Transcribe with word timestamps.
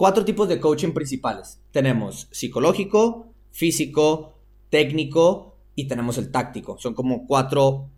cuatro 0.00 0.24
tipos 0.24 0.48
de 0.48 0.58
coaching 0.58 0.92
principales. 0.92 1.60
Tenemos 1.72 2.26
psicológico, 2.30 3.34
físico, 3.50 4.32
técnico 4.70 5.58
y 5.74 5.88
tenemos 5.88 6.16
el 6.16 6.30
táctico. 6.30 6.78
Son 6.78 6.94
como 6.94 7.26
cuatro, 7.26 7.90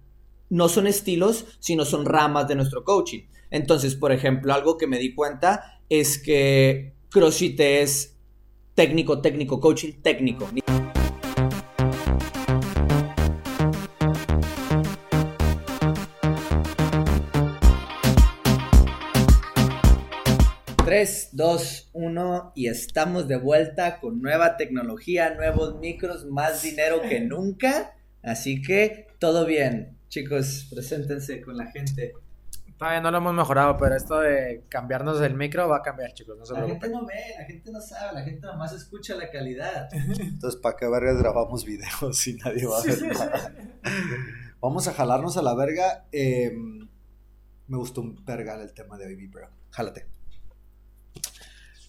no 0.51 0.69
son 0.69 0.89
estilos, 0.89 1.45
sino 1.61 1.85
son 1.85 2.05
ramas 2.05 2.49
de 2.49 2.57
nuestro 2.57 2.83
coaching. 2.83 3.21
Entonces, 3.53 3.95
por 3.95 4.11
ejemplo, 4.11 4.53
algo 4.53 4.77
que 4.79 4.89
me 4.89 4.99
di 4.99 5.15
cuenta 5.15 5.81
es 5.89 6.19
que 6.19 6.97
CrossFit 7.09 7.61
es 7.61 8.17
técnico, 8.75 9.21
técnico, 9.21 9.61
coaching 9.61 9.93
técnico. 10.03 10.49
3, 20.93 21.31
2, 21.33 21.91
1 21.95 22.53
y 22.55 22.69
estamos 22.69 23.27
de 23.27 23.37
vuelta 23.37 23.99
con 23.99 24.21
nueva 24.21 24.59
tecnología, 24.59 25.35
nuevos 25.35 25.79
micros, 25.79 26.27
más 26.27 26.61
dinero 26.61 27.01
que 27.01 27.19
nunca. 27.27 27.95
Así 28.23 28.61
que 28.61 29.07
todo 29.19 29.47
bien. 29.47 29.97
Chicos, 30.11 30.69
preséntense 30.71 31.41
con 31.41 31.57
la 31.57 31.69
gente. 31.69 32.13
Todavía 32.77 33.01
no 33.01 33.11
lo 33.11 33.17
hemos 33.17 33.33
mejorado, 33.33 33.79
pero 33.79 33.97
esto 33.97 34.21
de 34.21 34.67
cambiarnos 34.69 35.19
el 35.23 35.33
micro 35.33 35.67
va 35.67 35.79
a 35.79 35.83
cambiar, 35.83 36.13
chicos. 36.13 36.37
No 36.37 36.45
se 36.45 36.53
la 36.53 36.67
gente 36.67 36.91
no 36.91 37.07
ve, 37.07 37.37
la 37.39 37.45
gente 37.47 37.73
no 37.73 37.81
sabe, 37.81 38.13
la 38.13 38.23
gente 38.25 38.47
nomás 38.47 38.75
escucha 38.75 39.15
la 39.15 39.31
calidad. 39.31 39.89
Entonces, 40.21 40.61
¿para 40.61 40.77
qué 40.77 40.87
vergas 40.91 41.17
grabamos 41.17 41.65
videos 41.65 42.19
si 42.19 42.35
nadie 42.35 42.67
va 42.67 42.79
a 42.79 42.83
ver 42.83 43.03
nada? 43.03 43.55
Vamos 44.61 44.87
a 44.89 44.93
jalarnos 44.93 45.39
a 45.39 45.43
la 45.43 45.55
verga. 45.55 46.05
Em, 46.13 46.87
me 47.67 47.79
gustó 47.79 48.03
un 48.03 48.23
verga 48.27 48.61
el 48.61 48.75
tema 48.75 48.99
de 48.99 49.07
Baby 49.07 49.29
Bro. 49.29 49.49
Jálate. 49.71 50.22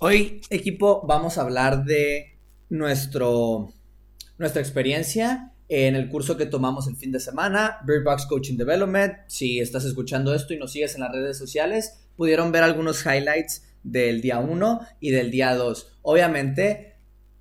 Hoy, 0.06 0.42
equipo, 0.50 1.06
vamos 1.08 1.38
a 1.38 1.44
hablar 1.44 1.86
de 1.86 2.38
nuestro, 2.68 3.74
nuestra 4.38 4.62
experiencia 4.62 5.54
en 5.70 5.96
el 5.96 6.10
curso 6.10 6.36
que 6.36 6.46
tomamos 6.46 6.90
el 6.90 6.98
fin 6.98 7.14
de 7.14 7.22
semana, 7.22 7.78
Bird 7.88 8.04
Box 8.04 8.26
Coaching 8.26 8.58
Development. 8.58 9.14
Si 9.28 9.62
estás 9.62 9.86
escuchando 9.86 10.36
esto 10.36 10.54
y 10.54 10.58
nos 10.58 10.74
sigues 10.74 10.96
en 10.96 11.00
las 11.00 11.14
redes 11.14 11.38
sociales, 11.38 12.02
pudieron 12.18 12.52
ver 12.52 12.64
algunos 12.64 13.06
highlights 13.06 13.64
del 13.84 14.20
día 14.20 14.40
1 14.40 14.82
y 15.00 15.12
del 15.12 15.32
día 15.32 15.56
2. 15.56 16.00
Obviamente, 16.02 16.98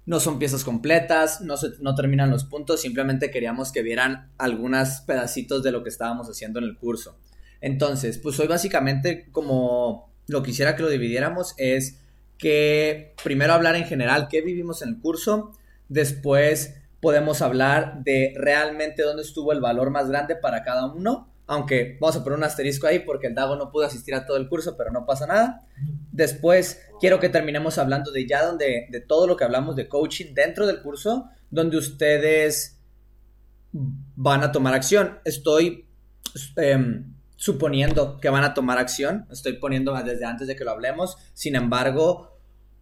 no 0.07 0.21
son 0.21 0.39
piezas 0.39 0.63
completas, 0.63 1.41
no, 1.41 1.57
no 1.81 1.97
terminan 1.97 2.31
los 2.31 2.45
puntos, 2.45 2.81
simplemente 2.81 3.33
queríamos 3.33 3.73
que 3.73 3.83
vieran 3.83 4.31
algunos 4.39 5.01
pedacitos 5.01 5.65
de 5.65 5.73
lo 5.73 5.83
que 5.83 5.89
estábamos 5.89 6.29
haciendo 6.29 6.61
en 6.61 6.67
el 6.67 6.79
curso. 6.79 7.19
Entonces, 7.61 8.19
pues 8.19 8.39
hoy 8.39 8.47
básicamente 8.47 9.33
como 9.33 10.13
lo 10.29 10.45
quisiera 10.45 10.77
que 10.77 10.85
lo 10.85 10.89
dividiéramos 10.89 11.55
es 11.57 11.99
que 12.43 13.15
primero 13.23 13.53
hablar 13.53 13.77
en 13.77 13.85
general 13.85 14.27
qué 14.29 14.43
vivimos 14.43 14.83
en 14.83 14.89
el 14.89 14.99
curso, 14.99 15.53
después 15.89 16.75
podemos 17.01 17.41
hablar 17.41 18.03
de 18.03 18.35
realmente 18.37 19.05
dónde 19.05 19.23
estuvo 19.23 19.53
el 19.53 19.61
valor 19.61 19.91
más 19.91 20.09
grande 20.09 20.35
para 20.35 20.65
cada 20.65 20.93
uno, 20.93 21.33
aunque 21.47 21.97
vamos 22.01 22.17
a 22.17 22.25
poner 22.25 22.39
un 22.39 22.43
asterisco 22.43 22.89
ahí 22.89 22.99
porque 22.99 23.29
el 23.29 23.37
Dago 23.37 23.55
no 23.55 23.71
pudo 23.71 23.87
asistir 23.87 24.17
a 24.17 24.27
todo 24.27 24.39
el 24.39 24.49
curso, 24.49 24.77
pero 24.77 24.91
no 24.91 25.07
pasa 25.07 25.29
nada. 25.29 25.69
Después 26.11 26.83
quiero 26.99 27.21
que 27.21 27.29
terminemos 27.29 27.79
hablando 27.79 28.11
de 28.11 28.27
ya 28.27 28.45
donde, 28.45 28.89
de 28.91 29.01
todo 29.01 29.29
lo 29.29 29.37
que 29.37 29.45
hablamos 29.45 29.77
de 29.77 29.87
coaching 29.87 30.35
dentro 30.35 30.67
del 30.67 30.83
curso, 30.83 31.29
donde 31.49 31.77
ustedes 31.77 32.81
van 33.71 34.43
a 34.43 34.51
tomar 34.51 34.75
acción. 34.75 35.21
Estoy 35.25 35.87
em, 36.57 37.15
suponiendo 37.37 38.19
que 38.19 38.31
van 38.31 38.43
a 38.43 38.53
tomar 38.53 38.79
acción, 38.79 39.27
estoy 39.31 39.55
poniendo 39.55 39.95
desde 40.03 40.25
antes 40.25 40.49
de 40.49 40.57
que 40.57 40.65
lo 40.65 40.73
hablemos, 40.73 41.17
sin 41.35 41.55
embargo, 41.55 42.32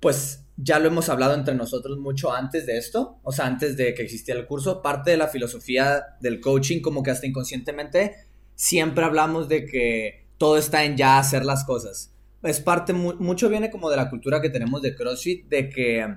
pues 0.01 0.45
ya 0.57 0.79
lo 0.79 0.89
hemos 0.89 1.09
hablado 1.09 1.35
entre 1.35 1.55
nosotros 1.55 1.99
mucho 1.99 2.33
antes 2.33 2.67
de 2.67 2.77
esto, 2.77 3.21
o 3.23 3.33
sea, 3.33 3.47
antes 3.47 3.77
de 3.77 3.95
que 3.95 4.03
existiera 4.03 4.41
el 4.41 4.47
curso, 4.47 4.83
parte 4.83 5.11
de 5.11 5.17
la 5.17 5.29
filosofía 5.29 6.17
del 6.21 6.41
coaching, 6.41 6.81
como 6.81 7.03
que 7.03 7.11
hasta 7.11 7.27
inconscientemente, 7.27 8.17
siempre 8.55 9.05
hablamos 9.05 9.49
de 9.49 9.65
que 9.65 10.29
todo 10.37 10.59
está 10.59 10.85
en 10.85 10.97
ya 10.97 11.19
hacer 11.19 11.45
las 11.45 11.65
cosas. 11.65 12.15
Es 12.43 12.61
parte, 12.61 12.93
mucho 12.93 13.49
viene 13.49 13.71
como 13.71 13.91
de 13.91 13.97
la 13.97 14.09
cultura 14.11 14.41
que 14.41 14.51
tenemos 14.51 14.83
de 14.83 14.95
CrossFit, 14.95 15.49
de 15.49 15.69
que 15.69 16.17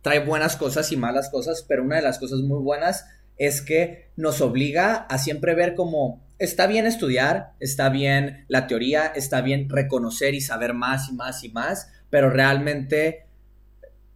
trae 0.00 0.24
buenas 0.24 0.56
cosas 0.56 0.90
y 0.92 0.96
malas 0.96 1.30
cosas, 1.30 1.64
pero 1.68 1.82
una 1.82 1.96
de 1.96 2.02
las 2.02 2.18
cosas 2.18 2.40
muy 2.40 2.60
buenas 2.60 3.06
es 3.36 3.62
que 3.62 4.10
nos 4.16 4.40
obliga 4.40 4.94
a 4.94 5.18
siempre 5.18 5.54
ver 5.54 5.74
como 5.74 6.24
está 6.38 6.66
bien 6.66 6.86
estudiar, 6.86 7.52
está 7.60 7.88
bien 7.88 8.44
la 8.48 8.66
teoría, 8.66 9.06
está 9.06 9.40
bien 9.40 9.68
reconocer 9.68 10.34
y 10.34 10.40
saber 10.40 10.74
más 10.74 11.08
y 11.08 11.12
más 11.12 11.44
y 11.44 11.48
más, 11.48 11.88
pero 12.12 12.28
realmente 12.28 13.24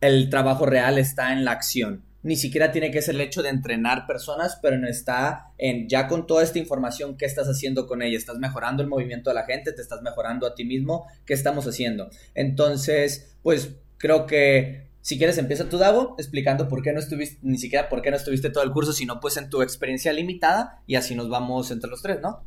el 0.02 0.28
trabajo 0.28 0.66
real 0.66 0.98
está 0.98 1.32
en 1.32 1.46
la 1.46 1.52
acción. 1.52 2.04
Ni 2.22 2.36
siquiera 2.36 2.70
tiene 2.70 2.90
que 2.90 3.00
ser 3.00 3.14
el 3.14 3.22
hecho 3.22 3.42
de 3.42 3.48
entrenar 3.48 4.06
personas, 4.06 4.58
pero 4.60 4.76
no 4.76 4.86
está 4.86 5.46
en 5.56 5.88
ya 5.88 6.06
con 6.06 6.26
toda 6.26 6.42
esta 6.42 6.58
información, 6.58 7.16
¿qué 7.16 7.24
estás 7.24 7.46
haciendo 7.48 7.86
con 7.86 8.02
ella? 8.02 8.18
¿Estás 8.18 8.36
mejorando 8.36 8.82
el 8.82 8.90
movimiento 8.90 9.30
de 9.30 9.34
la 9.36 9.44
gente? 9.44 9.72
¿Te 9.72 9.80
estás 9.80 10.02
mejorando 10.02 10.46
a 10.46 10.54
ti 10.54 10.66
mismo? 10.66 11.06
¿Qué 11.24 11.32
estamos 11.32 11.66
haciendo? 11.66 12.10
Entonces, 12.34 13.34
pues 13.42 13.70
creo 13.96 14.26
que 14.26 14.88
si 15.00 15.16
quieres 15.16 15.38
empieza 15.38 15.70
tu 15.70 15.78
Dago 15.78 16.16
explicando 16.18 16.68
por 16.68 16.82
qué 16.82 16.92
no 16.92 16.98
estuviste, 16.98 17.38
ni 17.40 17.56
siquiera 17.56 17.88
por 17.88 18.02
qué 18.02 18.10
no 18.10 18.18
estuviste 18.18 18.50
todo 18.50 18.62
el 18.62 18.72
curso, 18.72 18.92
sino 18.92 19.20
pues 19.20 19.38
en 19.38 19.48
tu 19.48 19.62
experiencia 19.62 20.12
limitada 20.12 20.82
y 20.86 20.96
así 20.96 21.14
nos 21.14 21.30
vamos 21.30 21.70
entre 21.70 21.88
los 21.88 22.02
tres, 22.02 22.20
¿no? 22.20 22.44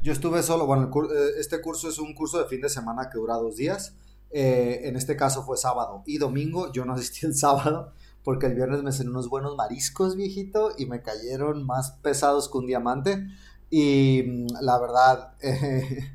Yo 0.00 0.12
estuve 0.12 0.42
solo, 0.44 0.64
bueno, 0.66 0.90
eh, 1.10 1.30
este 1.38 1.60
curso 1.60 1.88
es 1.88 1.98
un 1.98 2.14
curso 2.14 2.38
de 2.38 2.46
fin 2.46 2.60
de 2.60 2.68
semana 2.68 3.10
que 3.10 3.18
dura 3.18 3.34
dos 3.34 3.56
días. 3.56 3.94
Eh, 4.30 4.82
en 4.84 4.96
este 4.96 5.16
caso 5.16 5.42
fue 5.42 5.56
sábado 5.56 6.02
y 6.06 6.18
domingo. 6.18 6.70
Yo 6.72 6.84
no 6.84 6.92
asistí 6.94 7.26
el 7.26 7.34
sábado 7.34 7.92
porque 8.22 8.46
el 8.46 8.54
viernes 8.54 8.82
me 8.82 8.92
cené 8.92 9.10
unos 9.10 9.28
buenos 9.28 9.56
mariscos, 9.56 10.14
viejito, 10.14 10.72
y 10.76 10.86
me 10.86 11.02
cayeron 11.02 11.64
más 11.64 11.92
pesados 12.02 12.50
que 12.50 12.58
un 12.58 12.66
diamante. 12.66 13.26
Y 13.70 14.22
mm, 14.26 14.46
la 14.60 14.78
verdad, 14.78 15.32
eh, 15.40 16.12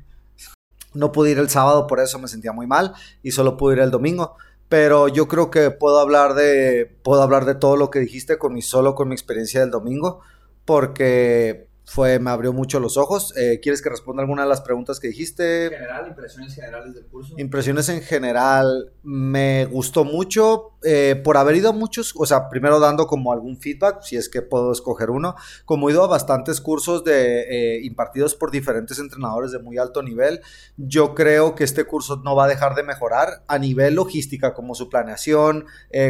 no 0.94 1.12
pude 1.12 1.32
ir 1.32 1.38
el 1.38 1.50
sábado, 1.50 1.86
por 1.86 2.00
eso 2.00 2.18
me 2.18 2.28
sentía 2.28 2.52
muy 2.52 2.66
mal 2.66 2.94
y 3.22 3.32
solo 3.32 3.56
pude 3.56 3.74
ir 3.76 3.80
el 3.80 3.90
domingo. 3.90 4.36
Pero 4.70 5.08
yo 5.08 5.28
creo 5.28 5.50
que 5.50 5.70
puedo 5.70 5.98
hablar 5.98 6.34
de, 6.34 6.86
puedo 7.02 7.20
hablar 7.22 7.44
de 7.44 7.54
todo 7.54 7.76
lo 7.76 7.90
que 7.90 7.98
dijiste 8.00 8.38
con 8.38 8.54
mi, 8.54 8.62
solo 8.62 8.94
con 8.94 9.08
mi 9.08 9.14
experiencia 9.14 9.60
del 9.60 9.70
domingo, 9.70 10.20
porque 10.64 11.68
fue, 11.84 12.18
me 12.18 12.30
abrió 12.30 12.52
mucho 12.52 12.80
los 12.80 12.96
ojos. 12.96 13.34
Eh, 13.36 13.60
¿Quieres 13.62 13.82
que 13.82 13.90
responda 13.90 14.22
alguna 14.22 14.42
de 14.42 14.48
las 14.48 14.62
preguntas 14.62 14.98
que 14.98 15.08
dijiste? 15.08 15.66
En 15.66 15.72
general, 15.72 16.08
impresiones 16.08 16.54
generales 16.54 16.94
del 16.94 17.06
curso. 17.06 17.34
Impresiones 17.36 17.88
en 17.90 18.00
general, 18.00 18.92
me 19.02 19.66
gustó 19.66 20.04
mucho 20.04 20.72
eh, 20.82 21.20
por 21.22 21.36
haber 21.36 21.56
ido 21.56 21.70
a 21.70 21.72
muchos, 21.72 22.14
o 22.16 22.24
sea, 22.24 22.48
primero 22.48 22.80
dando 22.80 23.06
como 23.06 23.32
algún 23.32 23.58
feedback, 23.58 24.02
si 24.02 24.16
es 24.16 24.30
que 24.30 24.40
puedo 24.40 24.72
escoger 24.72 25.10
uno, 25.10 25.34
como 25.66 25.88
he 25.88 25.92
ido 25.92 26.02
a 26.04 26.06
bastantes 26.06 26.60
cursos 26.60 27.04
de 27.04 27.42
eh, 27.76 27.80
impartidos 27.84 28.34
por 28.34 28.50
diferentes 28.50 28.98
entrenadores 28.98 29.52
de 29.52 29.58
muy 29.58 29.76
alto 29.76 30.02
nivel, 30.02 30.40
yo 30.78 31.14
creo 31.14 31.54
que 31.54 31.64
este 31.64 31.84
curso 31.84 32.22
no 32.24 32.34
va 32.34 32.44
a 32.44 32.48
dejar 32.48 32.74
de 32.74 32.82
mejorar 32.82 33.42
a 33.46 33.58
nivel 33.58 33.94
logística, 33.94 34.54
como 34.54 34.74
su 34.74 34.88
planeación, 34.88 35.66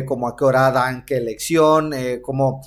como 0.07 0.29
a 0.29 0.37
qué 0.37 0.45
hora 0.45 0.71
dan 0.71 1.05
qué 1.05 1.21
lección, 1.21 1.93
como 2.23 2.63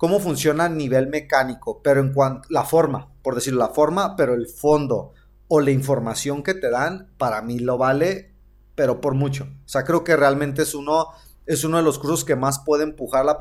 cómo 0.00 0.18
funciona 0.18 0.64
a 0.64 0.68
nivel 0.70 1.08
mecánico, 1.08 1.82
pero 1.82 2.00
en 2.00 2.14
cuanto 2.14 2.48
la 2.48 2.64
forma, 2.64 3.12
por 3.22 3.34
decirlo, 3.34 3.58
la 3.58 3.68
forma, 3.68 4.16
pero 4.16 4.32
el 4.32 4.46
fondo 4.46 5.12
o 5.46 5.60
la 5.60 5.72
información 5.72 6.42
que 6.42 6.54
te 6.54 6.70
dan, 6.70 7.12
para 7.18 7.42
mí 7.42 7.58
lo 7.58 7.76
vale, 7.76 8.32
pero 8.74 9.02
por 9.02 9.12
mucho. 9.12 9.44
O 9.44 9.68
sea, 9.68 9.84
creo 9.84 10.02
que 10.02 10.16
realmente 10.16 10.62
es 10.62 10.74
uno, 10.74 11.08
es 11.44 11.64
uno 11.64 11.76
de 11.76 11.82
los 11.82 11.98
cursos 11.98 12.24
que 12.24 12.34
más 12.34 12.60
puede 12.60 12.84
empujar 12.84 13.26
la, 13.26 13.36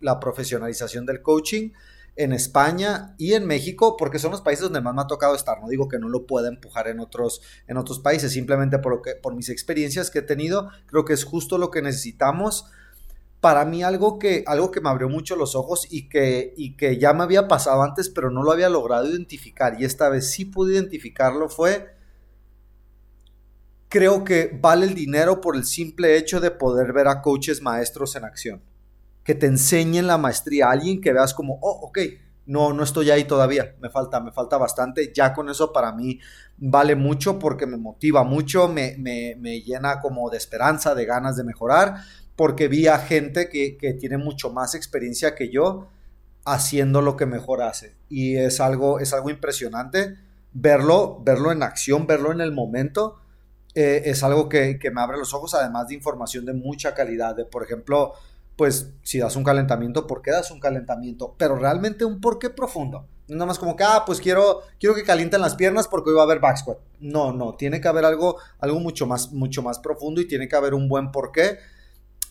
la 0.00 0.20
profesionalización 0.20 1.04
del 1.04 1.20
coaching 1.20 1.70
en 2.14 2.32
España 2.32 3.16
y 3.18 3.32
en 3.32 3.44
México, 3.44 3.96
porque 3.96 4.20
son 4.20 4.30
los 4.30 4.40
países 4.40 4.62
donde 4.62 4.82
más 4.82 4.94
me 4.94 5.02
ha 5.02 5.08
tocado 5.08 5.34
estar. 5.34 5.60
No 5.60 5.66
digo 5.66 5.88
que 5.88 5.98
no 5.98 6.08
lo 6.08 6.28
pueda 6.28 6.46
empujar 6.46 6.86
en 6.86 7.00
otros, 7.00 7.42
en 7.66 7.76
otros 7.76 7.98
países, 7.98 8.30
simplemente 8.30 8.78
por, 8.78 8.92
lo 8.92 9.02
que, 9.02 9.16
por 9.16 9.34
mis 9.34 9.48
experiencias 9.48 10.12
que 10.12 10.20
he 10.20 10.22
tenido, 10.22 10.68
creo 10.86 11.04
que 11.04 11.14
es 11.14 11.24
justo 11.24 11.58
lo 11.58 11.72
que 11.72 11.82
necesitamos 11.82 12.66
para 13.42 13.64
mí 13.64 13.82
algo 13.82 14.20
que, 14.20 14.44
algo 14.46 14.70
que 14.70 14.80
me 14.80 14.88
abrió 14.88 15.08
mucho 15.08 15.34
los 15.34 15.56
ojos 15.56 15.88
y 15.90 16.08
que, 16.08 16.54
y 16.56 16.76
que 16.76 16.96
ya 16.96 17.12
me 17.12 17.24
había 17.24 17.48
pasado 17.48 17.82
antes, 17.82 18.08
pero 18.08 18.30
no 18.30 18.44
lo 18.44 18.52
había 18.52 18.68
logrado 18.68 19.04
identificar, 19.10 19.80
y 19.80 19.84
esta 19.84 20.08
vez 20.08 20.30
sí 20.30 20.44
pude 20.44 20.74
identificarlo, 20.74 21.48
fue, 21.48 21.92
creo 23.88 24.22
que 24.22 24.56
vale 24.62 24.86
el 24.86 24.94
dinero 24.94 25.40
por 25.40 25.56
el 25.56 25.64
simple 25.64 26.16
hecho 26.16 26.38
de 26.38 26.52
poder 26.52 26.92
ver 26.92 27.08
a 27.08 27.20
coaches 27.20 27.60
maestros 27.60 28.14
en 28.14 28.24
acción, 28.24 28.62
que 29.24 29.34
te 29.34 29.46
enseñen 29.46 30.06
la 30.06 30.18
maestría, 30.18 30.70
alguien 30.70 31.00
que 31.00 31.12
veas 31.12 31.34
como, 31.34 31.58
oh, 31.62 31.80
ok, 31.88 31.98
no, 32.46 32.72
no 32.72 32.84
estoy 32.84 33.10
ahí 33.10 33.24
todavía, 33.24 33.74
me 33.80 33.90
falta, 33.90 34.20
me 34.20 34.30
falta 34.30 34.56
bastante, 34.56 35.12
ya 35.12 35.34
con 35.34 35.50
eso 35.50 35.72
para 35.72 35.90
mí 35.90 36.20
vale 36.58 36.94
mucho 36.94 37.40
porque 37.40 37.66
me 37.66 37.76
motiva 37.76 38.22
mucho, 38.22 38.68
me, 38.68 38.94
me, 38.98 39.34
me 39.36 39.62
llena 39.62 40.00
como 40.00 40.30
de 40.30 40.38
esperanza, 40.38 40.94
de 40.94 41.06
ganas 41.06 41.36
de 41.36 41.42
mejorar 41.42 41.96
porque 42.36 42.68
vi 42.68 42.86
a 42.86 42.98
gente 42.98 43.48
que, 43.48 43.96
tiene 43.98 44.18
mucho 44.18 44.50
más 44.50 44.74
experiencia 44.74 45.34
que 45.34 45.50
yo 45.50 45.88
haciendo 46.44 47.02
lo 47.02 47.16
que 47.16 47.26
mejor 47.26 47.62
hace. 47.62 47.94
Y 48.08 48.36
es 48.36 48.60
algo, 48.60 49.00
es 49.00 49.12
algo 49.12 49.30
impresionante 49.30 50.16
verlo, 50.52 51.20
verlo 51.24 51.52
en 51.52 51.62
acción, 51.62 52.06
verlo 52.06 52.32
en 52.32 52.40
el 52.40 52.52
momento. 52.52 53.18
eh, 53.74 54.02
es 54.06 54.22
algo 54.22 54.48
que, 54.48 54.78
que, 54.78 54.90
me 54.90 55.00
abre 55.00 55.16
los 55.16 55.32
ojos, 55.32 55.54
además 55.54 55.88
de 55.88 55.94
información 55.94 56.44
de 56.44 56.52
mucha 56.52 56.94
calidad. 56.94 57.34
De, 57.34 57.44
por 57.46 57.62
ejemplo, 57.62 58.12
pues 58.56 58.90
si 59.02 59.18
das 59.18 59.36
un 59.36 59.44
calentamiento, 59.44 60.06
¿por 60.06 60.22
qué 60.22 60.30
das 60.30 60.50
un 60.50 60.60
calentamiento? 60.60 61.34
Pero 61.38 61.56
realmente 61.56 62.04
un 62.04 62.20
por 62.20 62.38
qué 62.38 62.50
profundo. 62.50 63.06
No 63.28 63.36
nada 63.36 63.46
más 63.46 63.58
como 63.58 63.76
que, 63.76 63.84
ah, 63.84 64.02
pues 64.04 64.20
quiero, 64.20 64.62
quiero 64.78 64.94
que 64.94 65.04
calienten 65.04 65.40
las 65.40 65.54
piernas 65.54 65.88
porque 65.88 66.10
hoy 66.10 66.16
va 66.16 66.22
a 66.22 66.24
haber 66.24 66.40
back 66.40 66.58
squat. 66.58 66.78
No, 67.00 67.32
no, 67.32 67.54
tiene 67.54 67.80
que 67.80 67.88
haber 67.88 68.04
algo, 68.04 68.36
algo 68.58 68.78
mucho, 68.78 69.06
más, 69.06 69.32
mucho 69.32 69.62
más 69.62 69.78
profundo 69.78 70.20
y 70.20 70.28
tiene 70.28 70.48
que 70.48 70.56
haber 70.56 70.74
un 70.74 70.88
buen 70.88 71.10
porqué. 71.10 71.58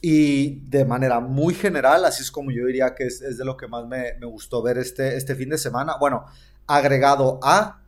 Y 0.02 0.62
de 0.68 0.84
manera 0.84 1.20
muy 1.20 1.54
general, 1.54 2.06
así 2.06 2.24
es 2.24 2.32
como 2.32 2.52
yo 2.52 2.66
diría 2.66 2.96
que 2.96 3.06
es, 3.06 3.20
de 3.38 3.46
lo 3.46 3.56
que 3.56 3.68
más 3.68 3.86
me, 3.88 4.16
me, 4.20 4.26
gustó 4.26 4.64
ver 4.64 4.80
este, 4.80 5.16
este 5.16 5.36
fin 5.36 5.50
de 5.50 5.60
semana. 5.60 5.98
Bueno, 6.00 6.26
agregado 6.66 7.40
a 7.44 7.82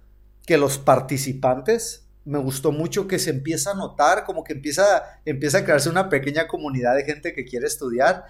que 0.46 0.58
los 0.58 0.78
participantes 0.78 2.06
me 2.26 2.40
gustó 2.40 2.72
mucho 2.72 3.08
que 3.08 3.20
se 3.20 3.32
empieza 3.32 3.72
a 3.72 3.76
notar, 3.76 4.24
como 4.26 4.44
que 4.44 4.54
empieza, 4.54 5.04
empieza 5.26 5.60
a 5.60 5.64
crearse 5.64 5.90
una 5.90 6.10
pequeña 6.10 6.48
comunidad 6.48 6.96
de 6.96 7.04
gente 7.04 7.34
que 7.34 7.46
quiere 7.46 7.68
estudiar 7.68 8.26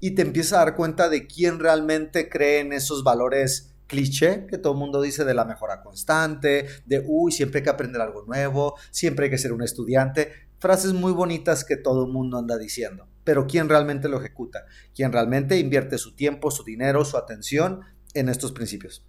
y 0.00 0.12
te 0.12 0.22
empieza 0.22 0.56
a 0.56 0.64
dar 0.64 0.76
cuenta 0.76 1.08
de 1.08 1.26
quién 1.26 1.58
realmente 1.58 2.28
cree 2.28 2.60
en 2.60 2.72
esos 2.72 3.04
valores 3.04 3.74
cliché 3.86 4.46
que 4.46 4.58
todo 4.58 4.72
el 4.72 4.78
mundo 4.78 5.02
dice 5.02 5.24
de 5.24 5.34
la 5.34 5.44
mejora 5.44 5.82
constante, 5.82 6.66
de 6.86 7.04
uy, 7.06 7.32
siempre 7.32 7.58
hay 7.58 7.64
que 7.64 7.70
aprender 7.70 8.00
algo 8.00 8.24
nuevo, 8.24 8.76
siempre 8.90 9.26
hay 9.26 9.30
que 9.30 9.38
ser 9.38 9.52
un 9.52 9.62
estudiante, 9.62 10.32
frases 10.58 10.92
muy 10.92 11.12
bonitas 11.12 11.64
que 11.64 11.76
todo 11.76 12.06
el 12.06 12.12
mundo 12.12 12.38
anda 12.38 12.56
diciendo, 12.56 13.06
pero 13.24 13.46
quién 13.46 13.68
realmente 13.68 14.08
lo 14.08 14.18
ejecuta, 14.18 14.66
quién 14.94 15.12
realmente 15.12 15.58
invierte 15.58 15.98
su 15.98 16.14
tiempo, 16.14 16.50
su 16.50 16.62
dinero, 16.62 17.04
su 17.04 17.16
atención 17.16 17.80
en 18.14 18.28
estos 18.28 18.52
principios 18.52 19.04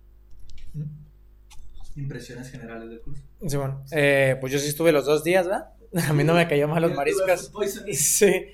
impresiones 1.95 2.50
generales 2.50 2.89
del 2.89 3.01
curso. 3.01 3.23
Sí, 3.47 3.57
bueno, 3.57 3.83
eh, 3.91 4.38
pues 4.39 4.51
yo 4.51 4.59
sí 4.59 4.67
estuve 4.67 4.91
los 4.91 5.06
dos 5.06 5.23
días, 5.23 5.45
¿verdad? 5.45 5.69
A 6.09 6.13
mí 6.13 6.23
no 6.23 6.33
me 6.33 6.47
cayó 6.47 6.67
mal 6.67 6.81
los 6.81 6.94
mariscos. 6.94 7.51
Sí. 7.94 8.51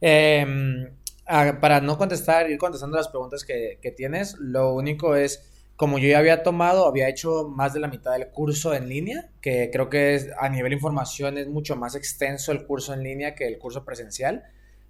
Eh, 0.00 0.90
para 1.26 1.80
no 1.80 1.96
contestar, 1.96 2.50
ir 2.50 2.58
contestando 2.58 2.98
las 2.98 3.08
preguntas 3.08 3.44
que, 3.44 3.78
que, 3.80 3.90
tienes, 3.90 4.36
lo 4.38 4.74
único 4.74 5.16
es, 5.16 5.50
como 5.76 5.98
yo 5.98 6.08
ya 6.08 6.18
había 6.18 6.42
tomado, 6.42 6.86
había 6.86 7.08
hecho 7.08 7.48
más 7.48 7.72
de 7.72 7.80
la 7.80 7.88
mitad 7.88 8.12
del 8.12 8.28
curso 8.28 8.74
en 8.74 8.90
línea, 8.90 9.30
que 9.40 9.70
creo 9.72 9.88
que 9.88 10.14
es, 10.14 10.28
a 10.38 10.50
nivel 10.50 10.74
información 10.74 11.38
es 11.38 11.48
mucho 11.48 11.76
más 11.76 11.94
extenso 11.94 12.52
el 12.52 12.66
curso 12.66 12.92
en 12.92 13.02
línea 13.02 13.34
que 13.34 13.46
el 13.48 13.58
curso 13.58 13.86
presencial, 13.86 14.44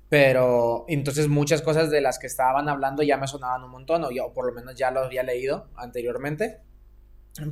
pero 0.08 0.84
entonces 0.88 1.28
muchas 1.28 1.62
cosas 1.62 1.90
de 1.90 2.00
las 2.00 2.18
que 2.18 2.26
estaban 2.26 2.68
hablando 2.68 3.02
ya 3.02 3.16
me 3.16 3.26
sonaban 3.26 3.64
un 3.64 3.70
montón, 3.70 4.04
o, 4.04 4.08
o 4.08 4.32
por 4.32 4.46
lo 4.46 4.52
menos 4.52 4.74
ya 4.74 4.90
lo 4.90 5.00
había 5.00 5.22
leído 5.22 5.68
anteriormente. 5.76 6.60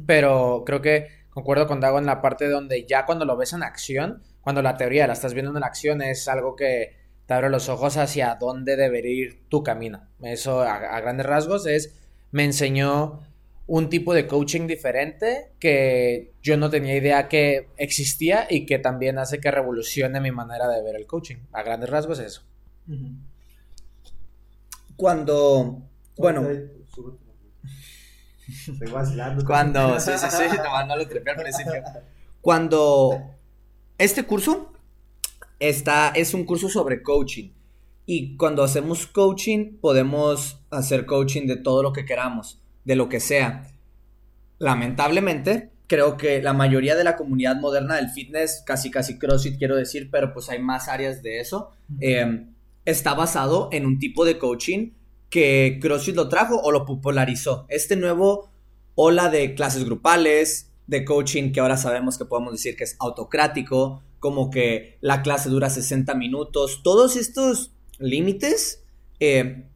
Pero 0.07 0.63
creo 0.65 0.81
que 0.81 1.09
concuerdo 1.31 1.67
con 1.67 1.81
Dago 1.81 1.99
en 1.99 2.07
la 2.07 2.21
parte 2.21 2.49
donde 2.49 2.87
ya 2.87 3.07
cuando 3.07 3.25
lo 3.25 3.37
ves 3.37 3.53
en 3.53 3.63
acción, 3.63 4.23
cuando 4.43 4.63
la 4.63 4.77
teoría 4.77 5.07
la 5.07 5.15
estás 5.15 5.35
viendo 5.35 5.57
en 5.57 5.65
acción, 5.65 6.03
es 6.03 6.29
algo 6.29 6.57
que 6.57 6.97
te 7.27 7.35
abre 7.35 7.49
los 7.49 7.69
ojos 7.69 7.97
hacia 7.97 8.37
dónde 8.39 8.77
debería 8.77 9.13
ir 9.13 9.49
tu 9.49 9.63
camino. 9.63 10.09
Eso 10.21 10.63
a, 10.63 11.01
grandes 11.01 11.27
rasgos 11.27 11.67
es, 11.67 11.99
me 12.31 12.45
enseñó 12.45 13.21
un 13.75 13.89
tipo 13.89 14.13
de 14.13 14.27
coaching 14.27 14.67
diferente 14.67 15.55
que 15.59 16.35
yo 16.43 16.59
no 16.59 16.69
tenía 16.69 16.95
idea 16.95 17.27
que 17.27 17.71
existía 17.79 18.47
y 18.51 18.67
que 18.67 18.79
también 18.79 19.17
hace 19.17 19.41
que 19.41 19.51
revolucione 19.51 20.21
mi 20.21 20.31
manera 20.31 20.69
de 20.69 20.83
ver 20.83 20.95
el 20.95 21.07
coaching. 21.07 21.37
A 21.53 21.63
grandes 21.63 21.89
rasgos 21.89 22.19
es 22.19 22.27
eso. 22.27 22.43
Cuando, 24.95 25.89
bueno, 26.19 26.47
Estoy 28.47 28.91
vacilando. 28.91 29.43
Cuando, 29.47 29.99
sí, 30.01 30.11
sí, 30.19 30.27
sí, 30.29 30.57
no 30.87 30.95
lo 30.95 31.09
trepé 31.09 31.31
al 31.31 31.37
principio. 31.39 31.83
Cuando 32.43 33.23
este 33.97 34.25
curso 34.25 34.75
está, 35.59 36.11
es 36.11 36.35
un 36.35 36.45
curso 36.45 36.69
sobre 36.69 37.03
coaching. 37.03 37.53
Y 38.05 38.37
cuando 38.37 38.65
hacemos 38.65 39.07
coaching, 39.07 39.79
podemos 39.81 40.61
hacer 40.71 41.07
coaching 41.07 41.47
de 41.47 41.57
todo 41.57 41.83
lo 41.83 41.95
que 41.95 42.05
queramos, 42.05 42.62
de 42.84 42.96
lo 42.96 43.08
que 43.08 43.20
sea. 43.20 43.67
Lamentablemente, 44.58 45.70
creo 45.87 46.17
que 46.17 46.40
la 46.40 46.52
mayoría 46.52 46.96
de 46.96 47.05
la 47.05 47.17
comunidad 47.17 47.56
moderna 47.56 47.96
del 47.96 48.11
fitness, 48.11 48.62
casi 48.64 48.90
casi 48.90 49.19
CrossFit 49.19 49.58
quiero 49.58 49.76
decir, 49.76 50.08
pero 50.11 50.32
pues 50.32 50.49
hay 50.49 50.58
más 50.58 50.88
áreas 50.88 51.23
de 51.23 51.40
eso, 51.40 51.70
eh, 52.00 52.46
está 52.84 53.14
basado 53.14 53.69
en 53.73 53.87
un 53.87 53.99
tipo 53.99 54.25
de 54.25 54.38
coaching 54.38 54.93
que 55.31 55.79
CrossFit 55.81 56.17
lo 56.17 56.29
trajo 56.29 56.61
o 56.61 56.70
lo 56.70 56.84
popularizó. 56.84 57.67
Este 57.69 57.96
nuevo 57.96 58.50
ola 58.94 59.29
de 59.29 59.55
clases 59.55 59.84
grupales, 59.84 60.70
de 60.87 61.05
coaching 61.05 61.52
que 61.52 61.61
ahora 61.61 61.76
sabemos 61.76 62.19
que 62.19 62.25
podemos 62.25 62.52
decir 62.52 62.76
que 62.76 62.84
es 62.84 62.96
autocrático, 62.99 64.02
como 64.19 64.50
que 64.50 64.99
la 65.00 65.23
clase 65.23 65.49
dura 65.49 65.70
60 65.70 66.14
minutos, 66.14 66.82
todos 66.82 67.17
estos 67.17 67.73
límites, 67.99 68.84
eh, 69.20 69.44
mm, 69.44 69.72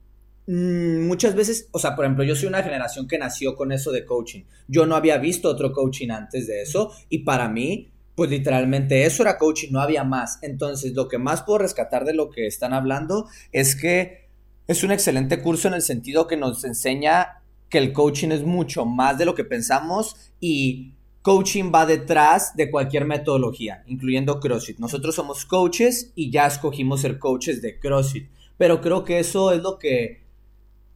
muchas 0.46 1.34
veces, 1.34 1.68
o 1.72 1.78
sea, 1.78 1.96
por 1.96 2.04
ejemplo, 2.04 2.24
yo 2.24 2.36
soy 2.36 2.48
una 2.48 2.62
generación 2.62 3.08
que 3.08 3.18
nació 3.18 3.56
con 3.56 3.72
eso 3.72 3.90
de 3.90 4.04
coaching. 4.04 4.44
Yo 4.68 4.86
no 4.86 4.94
había 4.94 5.18
visto 5.18 5.48
otro 5.48 5.72
coaching 5.72 6.10
antes 6.10 6.46
de 6.46 6.62
eso 6.62 6.92
y 7.08 7.20
para 7.20 7.48
mí, 7.48 7.88
pues 8.14 8.30
literalmente 8.30 9.04
eso 9.04 9.22
era 9.22 9.38
coaching, 9.38 9.68
no 9.72 9.80
había 9.80 10.04
más. 10.04 10.38
Entonces, 10.42 10.94
lo 10.94 11.08
que 11.08 11.18
más 11.18 11.42
puedo 11.42 11.58
rescatar 11.58 12.04
de 12.04 12.14
lo 12.14 12.30
que 12.30 12.46
están 12.46 12.72
hablando 12.72 13.28
es 13.52 13.76
que 13.76 14.28
es 14.66 14.82
un 14.82 14.92
excelente 14.92 15.42
curso 15.42 15.68
en 15.68 15.74
el 15.74 15.82
sentido 15.82 16.26
que 16.26 16.36
nos 16.36 16.64
enseña 16.64 17.42
que 17.68 17.78
el 17.78 17.92
coaching 17.92 18.30
es 18.30 18.42
mucho 18.42 18.84
más 18.84 19.18
de 19.18 19.24
lo 19.24 19.34
que 19.34 19.44
pensamos 19.44 20.16
y 20.40 20.92
coaching 21.22 21.72
va 21.74 21.86
detrás 21.86 22.54
de 22.54 22.70
cualquier 22.70 23.04
metodología, 23.04 23.82
incluyendo 23.86 24.38
CrossFit. 24.38 24.78
Nosotros 24.78 25.14
somos 25.14 25.44
coaches 25.44 26.12
y 26.14 26.30
ya 26.30 26.46
escogimos 26.46 27.00
ser 27.00 27.18
coaches 27.18 27.60
de 27.60 27.80
CrossFit, 27.80 28.28
pero 28.56 28.80
creo 28.80 29.02
que 29.02 29.18
eso 29.18 29.52
es 29.52 29.60
lo 29.60 29.78
que 29.78 30.25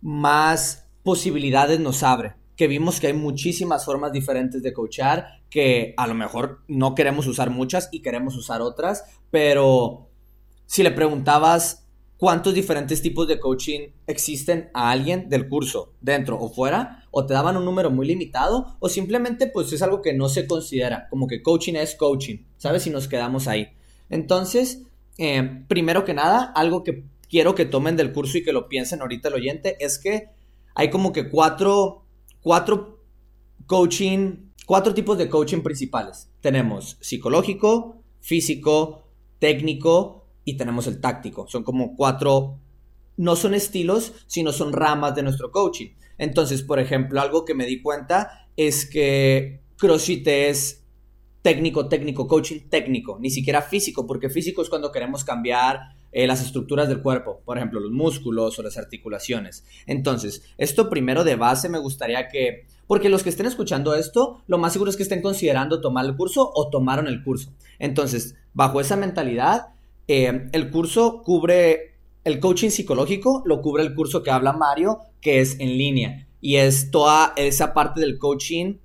más 0.01 0.89
posibilidades 1.03 1.81
nos 1.81 2.03
abre, 2.03 2.35
que 2.57 2.67
vimos 2.67 3.01
que 3.01 3.09
hay 3.09 3.13
muchísimas 3.13 3.85
formas 3.85 4.13
diferentes 4.13 4.63
de 4.63 4.73
coachar, 4.73 5.41
que 5.49 5.95
a 5.97 6.07
lo 6.07 6.15
mejor 6.15 6.63
no 6.69 6.95
queremos 6.95 7.27
usar 7.27 7.51
muchas 7.51 7.89
y 7.93 8.03
queremos 8.03 8.37
usar 8.37 8.61
otras, 8.61 9.05
pero 9.31 10.09
si 10.67 10.83
le 10.83 10.91
preguntabas 10.91 11.87
cuántos 12.17 12.53
diferentes 12.53 13.01
tipos 13.01 13.27
de 13.27 13.41
coaching 13.41 13.89
existen 14.07 14.71
a 14.75 14.91
alguien 14.91 15.31
del 15.31 15.49
curso, 15.49 15.95
dentro 16.03 16.39
o 16.39 16.51
fuera, 16.51 17.05
o 17.11 17.25
te 17.25 17.33
daban 17.33 17.57
un 17.57 17.65
número 17.65 17.91
muy 17.91 18.07
limitado, 18.07 18.77
o 18.79 18.91
simplemente 18.91 19.47
pues 19.47 19.73
es 19.73 19.81
algo 19.81 20.03
que 20.03 20.13
no 20.13 20.29
se 20.29 20.47
considera, 20.47 21.09
como 21.09 21.27
que 21.27 21.43
coaching 21.43 21.75
es 21.75 21.95
coaching, 21.95 22.45
¿sabes? 22.59 22.83
Si 22.83 22.91
nos 22.91 23.09
quedamos 23.09 23.49
ahí. 23.49 23.69
Entonces, 24.11 24.83
eh, 25.17 25.65
primero 25.67 26.05
que 26.05 26.13
nada, 26.13 26.53
algo 26.55 26.85
que 26.85 27.05
quiero 27.31 27.55
que 27.55 27.65
tomen 27.65 27.97
del 27.97 28.13
curso 28.13 28.39
y 28.39 28.43
que 28.43 28.53
lo 28.53 28.69
piensen 28.69 29.01
ahorita 29.01 29.29
el 29.29 29.35
oyente 29.35 29.77
es 29.81 29.99
que 29.99 30.29
hay 30.75 30.91
como 30.91 31.13
que 31.13 31.31
cuatro, 31.31 32.05
cuatro 32.43 33.01
coaching, 33.67 34.51
cuatro 34.67 34.93
tipos 34.93 35.17
de 35.17 35.29
coaching 35.29 35.63
principales. 35.63 36.29
Tenemos 36.41 36.99
psicológico, 37.01 38.03
físico, 38.21 39.05
técnico, 39.39 40.21
y 40.45 40.57
tenemos 40.57 40.87
el 40.87 41.01
táctico. 41.01 41.47
Son 41.49 41.63
como 41.63 41.95
cuatro, 41.97 42.59
no 43.17 43.37
son 43.37 43.55
estilos, 43.55 44.13
sino 44.27 44.53
son 44.53 44.73
ramas 44.73 45.15
de 45.15 45.23
nuestro 45.23 45.51
coaching. 45.51 45.91
Entonces, 46.19 46.63
por 46.63 46.79
ejemplo, 46.79 47.21
algo 47.21 47.45
que 47.45 47.55
me 47.55 47.67
di 47.67 47.81
cuenta 47.81 48.49
es 48.57 48.89
que 48.89 49.61
CrossFit 49.77 50.27
es 50.27 50.85
técnico, 51.43 51.89
técnico, 51.89 52.27
coaching 52.27 52.69
técnico, 52.69 53.19
ni 53.21 53.31
siquiera 53.31 53.63
físico, 53.63 54.07
porque 54.07 54.29
físico 54.29 54.61
es 54.63 54.69
cuando 54.69 54.93
queremos 54.93 55.25
cambiar 55.25 55.81
eh, 56.13 56.27
las 56.27 56.43
estructuras 56.43 56.89
del 56.89 57.03
cuerpo, 57.03 57.41
por 57.45 57.57
ejemplo, 57.57 57.81
los 57.81 57.93
músculos 57.93 58.59
o 58.59 58.63
las 58.63 58.77
articulaciones. 58.77 59.65
Entonces, 59.87 60.43
esto 60.59 60.91
primero 60.91 61.25
de 61.25 61.37
base 61.37 61.69
me 61.69 61.79
gustaría 61.79 62.29
que, 62.29 62.67
porque 62.87 63.09
los 63.09 63.23
que 63.23 63.31
estén 63.31 63.47
escuchando 63.47 63.95
esto, 63.95 64.43
lo 64.47 64.59
más 64.59 64.73
seguro 64.73 64.91
es 64.91 64.97
que 64.97 65.05
estén 65.05 65.23
considerando 65.23 65.81
tomar 65.81 66.05
el 66.05 66.17
curso 66.17 66.51
o 66.55 66.71
tomaron 66.71 67.07
el 67.07 67.23
curso. 67.23 67.53
Entonces, 67.79 68.37
bajo 68.53 68.81
esa 68.81 68.97
mentalidad, 68.97 69.69
eh, 70.09 70.49
el 70.53 70.71
curso 70.71 71.23
cubre 71.23 71.91
el 72.25 72.41
coaching 72.41 72.71
psicológico, 72.71 73.43
lo 73.47 73.63
cubre 73.63 73.83
el 73.83 73.95
curso 73.95 74.23
que 74.23 74.31
habla 74.31 74.53
Mario, 74.53 74.99
que 75.21 75.41
es 75.41 75.59
en 75.61 75.79
línea. 75.79 76.27
Y 76.41 76.57
es 76.57 76.91
toda 76.91 77.33
esa 77.37 77.73
parte 77.73 78.01
del 78.01 78.19
coaching 78.19 78.79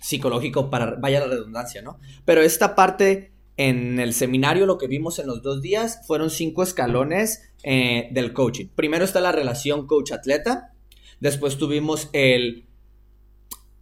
psicológico 0.00 0.70
para, 0.70 0.96
vaya 0.96 1.20
la 1.20 1.26
redundancia, 1.26 1.82
¿no? 1.82 1.98
Pero 2.24 2.42
esta 2.42 2.74
parte 2.74 3.29
en 3.60 4.00
el 4.00 4.14
seminario, 4.14 4.64
lo 4.64 4.78
que 4.78 4.86
vimos 4.86 5.18
en 5.18 5.26
los 5.26 5.42
dos 5.42 5.60
días, 5.60 6.00
fueron 6.06 6.30
cinco 6.30 6.62
escalones 6.62 7.52
eh, 7.62 8.08
del 8.10 8.32
coaching. 8.32 8.68
Primero 8.74 9.04
está 9.04 9.20
la 9.20 9.32
relación 9.32 9.86
coach-atleta, 9.86 10.72
después 11.20 11.58
tuvimos 11.58 12.08
el 12.14 12.66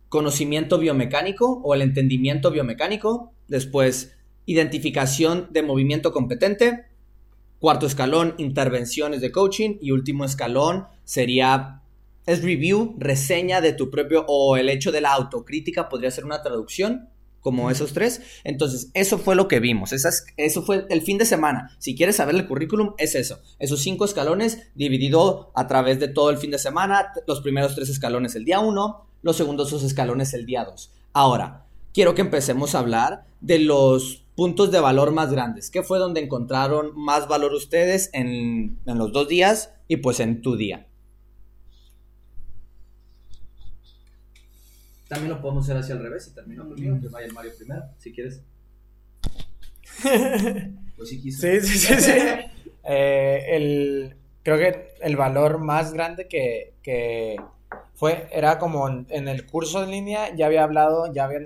conocimiento 0.09 0.79
biomecánico 0.81 1.61
o 1.63 1.75
el 1.75 1.83
entendimiento 1.83 2.51
biomecánico, 2.51 3.33
después 3.47 4.17
identificación 4.47 5.47
de 5.53 5.63
movimiento 5.63 6.11
competente. 6.11 6.87
Cuarto 7.61 7.87
escalón, 7.87 8.35
intervenciones 8.39 9.21
de 9.21 9.31
coaching. 9.31 9.77
Y 9.81 9.93
último 9.93 10.25
escalón 10.25 10.87
sería, 11.05 11.83
es 12.27 12.43
review, 12.43 12.97
reseña 12.99 13.61
de 13.61 13.75
tu 13.75 13.91
propio, 13.91 14.25
o 14.27 14.57
el 14.57 14.71
hecho 14.71 14.91
de 14.91 15.03
la 15.03 15.13
autocrítica 15.13 15.89
podría 15.89 16.11
ser 16.11 16.25
una 16.25 16.43
traducción 16.43 17.11
como 17.41 17.71
esos 17.71 17.93
tres. 17.93 18.21
Entonces, 18.45 18.91
eso 18.95 19.19
fue 19.19 19.35
lo 19.35 19.49
que 19.49 19.61
vimos. 19.61 19.93
eso 19.93 20.63
fue 20.63 20.87
el 20.89 21.03
fin 21.03 21.19
de 21.19 21.25
semana. 21.25 21.77
Si 21.79 21.97
quieres 21.97 22.17
saber 22.17 22.35
el 22.35 22.47
currículum, 22.47 22.95
es 22.99 23.15
eso. 23.15 23.41
Esos 23.59 23.81
cinco 23.81 24.05
escalones 24.05 24.71
dividido 24.75 25.53
a 25.55 25.67
través 25.67 26.01
de 26.01 26.09
todo 26.09 26.31
el 26.31 26.39
fin 26.39 26.51
de 26.51 26.59
semana. 26.59 27.13
Los 27.27 27.41
primeros 27.41 27.75
tres 27.75 27.89
escalones 27.89 28.35
el 28.35 28.45
día 28.45 28.61
uno, 28.61 29.07
los 29.23 29.37
segundos 29.37 29.71
dos 29.71 29.83
escalones 29.83 30.35
el 30.35 30.47
día 30.47 30.65
dos. 30.65 30.93
Ahora, 31.13 31.67
quiero 31.93 32.15
que 32.15 32.23
empecemos 32.23 32.75
a 32.75 32.81
hablar 32.81 33.27
de 33.41 33.59
los 33.59 34.25
puntos 34.35 34.71
de 34.71 34.81
valor 34.81 35.13
más 35.13 35.33
grandes. 35.33 35.71
¿Qué 35.71 35.83
fue 35.83 35.99
donde 35.99 36.21
encontraron 36.21 36.93
más 36.95 37.29
valor 37.29 37.55
ustedes 37.55 38.11
en, 38.13 38.79
en 38.87 38.99
los 38.99 39.13
dos 39.13 39.29
días 39.29 39.73
y 39.89 39.97
pues 39.97 40.21
en 40.21 40.43
tu 40.43 40.57
día? 40.57 40.88
También 45.09 45.31
lo 45.31 45.41
podemos 45.41 45.65
hacer 45.65 45.79
hacia 45.79 45.95
el 45.95 46.03
revés 46.03 46.29
y 46.29 46.35
termino 46.35 46.69
conmigo, 46.69 47.01
que 47.01 47.09
vaya 47.09 47.27
el 47.27 47.33
Mario 47.33 47.53
primero, 47.57 47.83
si 47.97 48.13
quieres. 48.13 48.43
pues 50.97 51.09
sí 51.09 51.21
quise. 51.21 51.61
Sí, 51.61 51.79
sí, 51.79 51.95
sí, 51.95 52.13
eh, 52.85 53.45
el, 53.49 54.17
creo 54.43 54.59
que 54.59 54.95
el 55.01 55.17
valor 55.17 55.59
más 55.59 55.95
grande 55.95 56.29
que, 56.29 56.75
que 56.83 57.37
fue, 57.95 58.29
era 58.31 58.59
como 58.59 58.89
en, 58.89 59.29
el 59.29 59.47
curso 59.47 59.83
en 59.83 59.91
línea, 59.91 60.35
ya 60.35 60.47
había 60.47 60.63
hablado, 60.63 61.13
ya 61.13 61.25
había, 61.25 61.41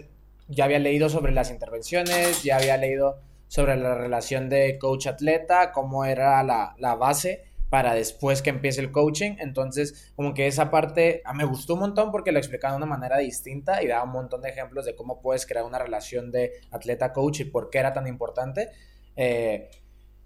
ya 0.49 0.65
había 0.65 0.81
leído 0.81 1.09
sobre 1.09 1.33
las 1.33 1.51
intervenciones, 1.51 2.43
ya 2.43 2.57
había 2.57 2.77
leído 2.77 3.21
sobre 3.47 3.77
la 3.77 3.95
relación 3.95 4.49
de 4.49 4.79
coach-atleta, 4.79 5.73
cómo 5.73 6.05
era 6.05 6.43
la, 6.43 6.75
la 6.79 6.97
base 6.97 7.45
para 7.73 7.95
después 7.95 8.43
que 8.43 8.51
empiece 8.51 8.83
el 8.83 8.93
coaching. 8.93 9.37
Entonces, 9.39 10.13
como 10.15 10.35
que 10.35 10.47
esa 10.47 10.71
parte 10.71 11.23
ah, 11.25 11.33
me 11.33 11.47
gustó 11.47 11.73
un 11.73 11.81
montón 11.81 12.11
porque 12.11 12.31
lo 12.31 12.39
explicaba 12.39 12.75
de 12.75 12.77
una 12.77 12.85
manera 12.85 13.17
distinta 13.17 13.83
y 13.83 13.87
daba 13.87 14.05
un 14.05 14.13
montón 14.13 14.43
de 14.43 14.51
ejemplos 14.51 14.85
de 14.85 14.95
cómo 14.95 15.23
puedes 15.23 15.47
crear 15.47 15.65
una 15.65 15.79
relación 15.79 16.31
de 16.31 16.53
atleta-coach 16.71 17.41
y 17.41 17.45
por 17.47 17.71
qué 17.71 17.79
era 17.79 17.95
tan 17.95 18.07
importante. 18.07 18.69
Eh, 19.17 19.71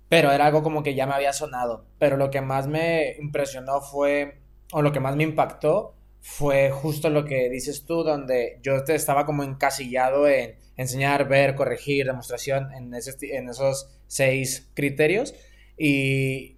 pero 0.09 0.33
era 0.33 0.47
algo 0.47 0.65
como 0.65 0.83
que 0.83 0.97
ya 0.97 1.07
me 1.07 1.15
había 1.15 1.33
sonado. 1.33 1.87
Pero 2.01 2.17
lo 2.17 2.31
que 2.33 2.41
más 2.41 2.67
me 2.67 3.15
impresionó 3.21 3.81
fue, 3.81 4.41
o 4.73 4.83
lo 4.83 4.91
que 4.91 4.99
más 4.99 5.15
me 5.15 5.23
impactó, 5.23 5.95
fue 6.21 6.73
justo 6.73 7.11
lo 7.11 7.25
que 7.25 7.49
dices 7.49 7.85
tú, 7.87 8.03
donde 8.03 8.59
yo 8.61 8.83
te 8.83 8.97
estaba 8.97 9.25
como 9.25 9.45
encasillado 9.45 10.27
en 10.27 10.57
enseñar, 10.77 11.29
ver, 11.29 11.55
corregir, 11.55 12.07
demostración, 12.07 12.73
en, 12.73 12.93
en 12.93 13.49
esos 13.49 14.01
seis 14.09 14.69
criterios. 14.75 15.33
Y, 15.79 16.56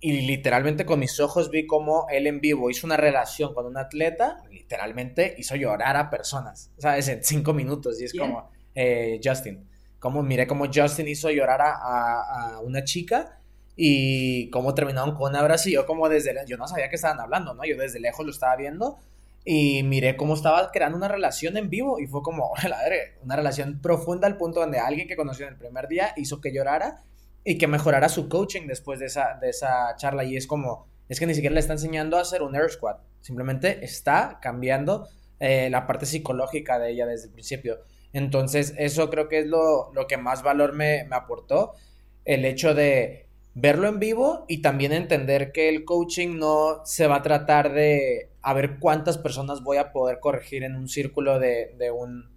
y 0.00 0.20
literalmente 0.22 0.86
con 0.86 1.00
mis 1.00 1.18
ojos 1.18 1.50
vi 1.50 1.66
cómo 1.66 2.06
él 2.10 2.26
en 2.28 2.40
vivo 2.40 2.70
hizo 2.70 2.86
una 2.86 2.96
relación 2.96 3.52
con 3.52 3.66
un 3.66 3.76
atleta, 3.76 4.42
literalmente 4.50 5.34
hizo 5.38 5.56
llorar 5.56 5.96
a 5.96 6.08
personas, 6.08 6.70
¿sabes? 6.78 7.08
En 7.08 7.24
cinco 7.24 7.52
minutos. 7.52 8.00
Y 8.00 8.04
es 8.04 8.14
como 8.14 8.50
eh, 8.74 9.20
Justin. 9.22 9.68
Como 9.98 10.22
miré 10.22 10.46
cómo 10.46 10.66
Justin 10.72 11.08
hizo 11.08 11.30
llorar 11.30 11.60
a, 11.62 12.60
una 12.62 12.84
chica 12.84 13.40
y 13.74 14.48
cómo 14.50 14.72
terminaron 14.74 15.16
con 15.16 15.30
un 15.30 15.36
abrazo. 15.36 15.68
Y 15.68 15.72
yo, 15.72 15.84
como 15.84 16.08
desde. 16.08 16.32
Yo 16.46 16.56
no 16.56 16.68
sabía 16.68 16.88
que 16.88 16.94
estaban 16.94 17.18
hablando, 17.18 17.54
¿no? 17.54 17.64
Yo 17.64 17.76
desde 17.76 17.98
lejos 17.98 18.24
lo 18.24 18.30
estaba 18.30 18.54
viendo 18.54 18.98
y 19.44 19.82
miré 19.82 20.16
cómo 20.16 20.34
estaba 20.34 20.70
creando 20.70 20.96
una 20.96 21.08
relación 21.08 21.56
en 21.56 21.70
vivo. 21.70 21.98
Y 21.98 22.06
fue 22.06 22.22
como, 22.22 22.52
una 23.24 23.34
relación 23.34 23.80
profunda 23.80 24.28
al 24.28 24.36
punto 24.36 24.60
donde 24.60 24.78
alguien 24.78 25.08
que 25.08 25.16
conoció 25.16 25.46
en 25.46 25.54
el 25.54 25.58
primer 25.58 25.88
día 25.88 26.12
hizo 26.16 26.40
que 26.40 26.52
llorara 26.54 27.02
y 27.44 27.58
que 27.58 27.66
mejorara 27.66 28.08
su 28.08 28.28
coaching 28.28 28.66
después 28.66 28.98
de 29.00 29.06
esa, 29.06 29.38
de 29.40 29.50
esa 29.50 29.94
charla. 29.96 30.24
Y 30.24 30.36
es 30.36 30.46
como, 30.46 30.86
es 31.08 31.18
que 31.18 31.26
ni 31.26 31.34
siquiera 31.34 31.54
le 31.54 31.60
está 31.60 31.72
enseñando 31.72 32.16
a 32.16 32.22
hacer 32.22 32.42
un 32.42 32.54
air 32.54 32.70
squat, 32.70 33.00
simplemente 33.20 33.84
está 33.84 34.38
cambiando 34.42 35.08
eh, 35.40 35.70
la 35.70 35.86
parte 35.86 36.06
psicológica 36.06 36.78
de 36.78 36.90
ella 36.90 37.06
desde 37.06 37.26
el 37.26 37.32
principio. 37.32 37.78
Entonces, 38.12 38.74
eso 38.78 39.10
creo 39.10 39.28
que 39.28 39.40
es 39.40 39.46
lo, 39.46 39.92
lo 39.92 40.06
que 40.06 40.16
más 40.16 40.42
valor 40.42 40.72
me, 40.72 41.04
me 41.04 41.16
aportó, 41.16 41.74
el 42.24 42.44
hecho 42.44 42.74
de 42.74 43.28
verlo 43.54 43.88
en 43.88 43.98
vivo 43.98 44.44
y 44.48 44.62
también 44.62 44.92
entender 44.92 45.50
que 45.50 45.68
el 45.68 45.84
coaching 45.84 46.38
no 46.38 46.82
se 46.84 47.06
va 47.06 47.16
a 47.16 47.22
tratar 47.22 47.72
de 47.72 48.30
a 48.42 48.54
ver 48.54 48.78
cuántas 48.78 49.18
personas 49.18 49.62
voy 49.62 49.78
a 49.78 49.92
poder 49.92 50.20
corregir 50.20 50.62
en 50.62 50.76
un 50.76 50.88
círculo 50.88 51.38
de, 51.38 51.74
de, 51.76 51.90
un, 51.90 52.30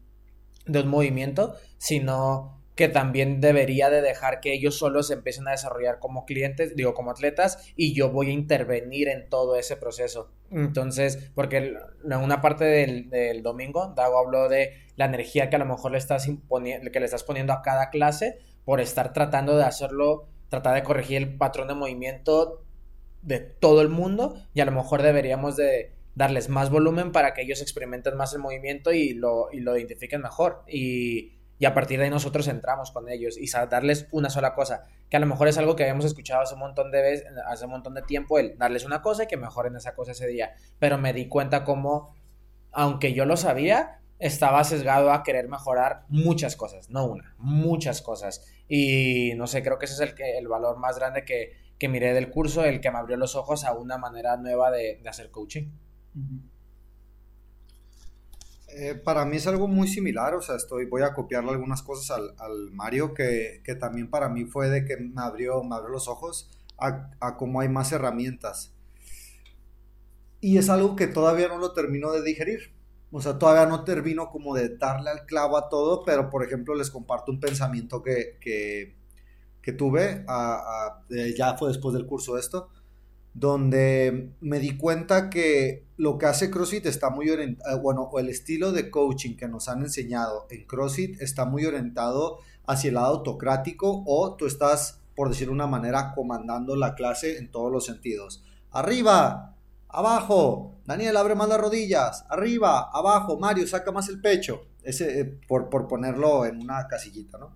de 0.66 0.80
un 0.80 0.88
movimiento, 0.88 1.56
sino 1.78 2.61
que 2.82 2.90
también 2.90 3.42
debería 3.42 3.92
de 3.92 4.02
dejar 4.02 4.42
que 4.42 4.54
ellos 4.54 4.80
solos 4.80 5.10
se 5.10 5.14
empiecen 5.14 5.48
a 5.48 5.52
desarrollar 5.52 6.00
como 6.00 6.26
clientes, 6.26 6.76
digo, 6.76 6.96
como 6.96 7.12
atletas, 7.12 7.72
y 7.76 7.94
yo 7.94 8.10
voy 8.10 8.32
a 8.32 8.34
intervenir 8.34 9.08
en 9.08 9.30
todo 9.30 9.56
ese 9.56 9.78
proceso. 9.78 10.32
Entonces, 10.50 11.30
porque 11.36 11.58
en 11.58 12.14
una 12.14 12.42
parte 12.42 12.66
del, 12.66 13.44
domingo, 13.44 13.94
Dago 13.96 14.18
habló 14.18 14.50
de 14.50 14.74
la 14.96 15.06
energía 15.06 15.52
que 15.52 15.58
a 15.58 15.60
lo 15.60 15.68
mejor 15.68 15.92
le 15.92 16.00
estás 16.00 16.26
que 16.26 17.00
le 17.00 17.06
estás 17.06 17.24
poniendo 17.24 17.54
a 17.54 17.62
cada 17.62 17.92
clase 17.92 18.40
por 18.66 18.82
estar 18.82 19.14
tratando 19.14 19.56
de 19.58 19.66
hacerlo, 19.66 20.28
tratar 20.50 20.74
de 20.74 20.82
corregir 20.82 21.18
el 21.18 21.38
patrón 21.38 21.68
de 21.68 21.76
movimiento 21.76 22.64
de 23.22 23.42
todo 23.42 23.82
el 23.82 23.90
mundo, 23.90 24.42
y 24.56 24.62
a 24.62 24.66
lo 24.66 24.72
mejor 24.72 25.04
deberíamos 25.04 25.56
de 25.56 25.94
darles 26.16 26.50
más 26.50 26.72
volumen 26.72 27.12
para 27.12 27.36
que 27.36 27.44
ellos 27.44 27.62
experimenten 27.62 28.18
más 28.18 28.34
el 28.34 28.40
movimiento 28.40 28.92
y 28.92 29.14
lo, 29.14 29.50
y 29.52 29.60
lo 29.60 29.78
identifiquen 29.78 30.22
mejor. 30.22 30.64
Y 30.68 31.41
y 31.62 31.66
a 31.66 31.76
partir 31.76 32.00
de 32.00 32.06
ahí 32.06 32.10
nosotros 32.10 32.48
entramos 32.48 32.90
con 32.90 33.08
ellos 33.08 33.38
y 33.38 33.48
darles 33.70 34.08
una 34.10 34.32
sola 34.32 34.56
cosa, 34.56 34.88
que 35.12 35.18
a 35.18 35.20
lo 35.20 35.28
mejor 35.28 35.48
es 35.48 35.60
algo 35.60 35.76
que 35.76 35.84
habíamos 35.84 36.06
escuchado 36.06 36.42
hace 36.42 36.56
un 36.56 36.62
montón 36.62 36.90
de 36.90 37.04
veces, 37.04 37.28
hace 37.46 37.66
un 37.66 37.72
montón 37.72 37.94
de 37.94 38.02
tiempo, 38.02 38.40
el 38.40 38.58
darles 38.58 38.84
una 38.84 39.04
cosa 39.04 39.26
y 39.26 39.28
que 39.28 39.38
mejoren 39.38 39.76
esa 39.76 39.94
cosa 39.94 40.14
ese 40.14 40.26
día, 40.26 40.56
pero 40.80 40.98
me 40.98 41.14
di 41.14 41.28
cuenta 41.28 41.64
como, 41.64 42.16
aunque 42.72 43.14
yo 43.14 43.26
lo 43.26 43.38
sabía, 43.38 44.02
estaba 44.18 44.64
sesgado 44.64 45.12
a 45.12 45.22
querer 45.22 45.50
mejorar 45.50 46.06
muchas 46.10 46.56
cosas, 46.56 46.90
no 46.90 47.06
una, 47.06 47.36
muchas 47.38 48.02
cosas. 48.02 48.44
Y 48.68 49.34
no 49.36 49.46
sé, 49.46 49.62
creo 49.62 49.78
que 49.78 49.86
ese 49.86 50.04
es 50.04 50.16
el, 50.18 50.48
valor 50.48 50.80
más 50.80 50.98
grande 50.98 51.26
que, 51.26 51.52
que 51.78 51.90
miré 51.90 52.16
del 52.16 52.32
curso, 52.32 52.66
el 52.66 52.82
que 52.82 52.90
me 52.90 52.98
abrió 52.98 53.18
los 53.18 53.36
ojos 53.36 53.66
a 53.66 53.74
una 53.74 54.00
manera 54.00 54.36
nueva 54.36 54.72
de, 54.72 55.00
hacer 55.08 55.30
coaching. 55.30 55.70
Eh, 58.74 58.96
para 58.96 59.26
mí 59.26 59.38
es 59.38 59.48
algo 59.48 59.68
muy 59.68 59.88
similar, 59.88 60.34
o 60.36 60.42
sea, 60.42 60.56
estoy, 60.56 60.86
voy 60.86 61.02
a 61.02 61.14
copiarle 61.14 61.52
algunas 61.52 61.82
cosas 61.84 62.18
al, 62.38 62.72
Mario, 62.72 63.14
que, 63.14 63.62
también 63.80 64.10
para 64.10 64.30
mí 64.30 64.46
fue 64.46 64.70
de 64.70 64.86
que 64.86 64.98
me 64.98 65.22
abrió, 65.22 65.64
me 65.64 65.76
abrió 65.76 65.90
los 65.90 66.08
ojos 66.08 66.50
a, 66.78 67.10
a 67.20 67.38
cómo 67.38 67.60
hay 67.60 67.70
más 67.70 67.92
herramientas. 67.92 68.74
Y 70.40 70.58
es 70.58 70.70
algo 70.70 70.96
que 70.96 71.08
todavía 71.08 71.48
no 71.48 71.58
lo 71.58 71.74
termino 71.74 72.12
de 72.12 72.24
digerir. 72.24 72.74
O 73.12 73.22
sea, 73.22 73.38
todavía 73.38 73.66
no 73.66 73.84
termino 73.84 74.30
como 74.30 74.56
de 74.56 74.70
darle 74.78 75.10
al 75.10 75.26
clavo 75.26 75.58
a 75.58 75.70
todo, 75.70 76.04
pero 76.06 76.30
por 76.30 76.44
ejemplo 76.44 76.74
les 76.76 76.90
comparto 76.90 77.32
un 77.32 77.40
pensamiento 77.40 78.02
que, 78.02 78.38
que, 78.40 79.74
tuve, 79.74 80.26
ya 81.38 81.58
fue 81.58 81.70
después 81.70 81.94
del 81.94 82.06
curso 82.06 82.38
esto 82.38 82.70
donde 83.34 84.32
me 84.42 84.60
di 84.60 84.78
cuenta 84.78 85.30
que 85.30 85.86
lo 85.98 86.18
que 86.18 86.26
hace 86.26 86.52
CrossFit 86.52 86.86
está 86.86 87.10
muy 87.10 87.30
orientado, 87.30 87.76
eh, 87.76 87.80
bueno, 87.80 88.04
o 88.04 88.20
el 88.20 88.30
estilo 88.30 88.72
de 88.72 88.90
coaching 88.90 89.36
que 89.36 89.48
nos 89.48 89.70
han 89.70 89.82
enseñado 89.82 90.48
en 90.50 90.66
CrossFit 90.66 91.22
está 91.22 91.46
muy 91.46 91.66
orientado 91.66 92.40
hacia 92.66 92.90
el 92.90 92.96
lado 92.96 93.08
autocrático 93.08 94.04
o 94.06 94.36
tú 94.36 94.48
estás, 94.48 95.00
por 95.16 95.30
decir 95.30 95.50
una 95.50 95.68
manera, 95.68 96.14
comandando 96.14 96.76
la 96.76 96.96
clase 96.96 97.38
en 97.38 97.52
todos 97.52 97.72
los 97.72 97.86
sentidos. 97.86 98.44
Arriba, 98.72 99.56
abajo, 99.88 100.76
Daniel 100.86 101.18
abre 101.18 101.36
más 101.36 101.48
las 101.48 101.62
rodillas, 101.62 102.26
arriba, 102.30 102.90
abajo, 102.92 103.38
Mario 103.38 103.68
saca 103.68 103.92
más 103.92 104.10
el 104.10 104.20
pecho, 104.20 104.62
ese, 104.84 105.20
eh, 105.20 105.26
por, 105.48 105.70
por 105.70 105.88
ponerlo 105.88 106.46
en 106.46 106.62
una 106.62 106.88
casillita, 106.88 107.38
¿no? 107.38 107.56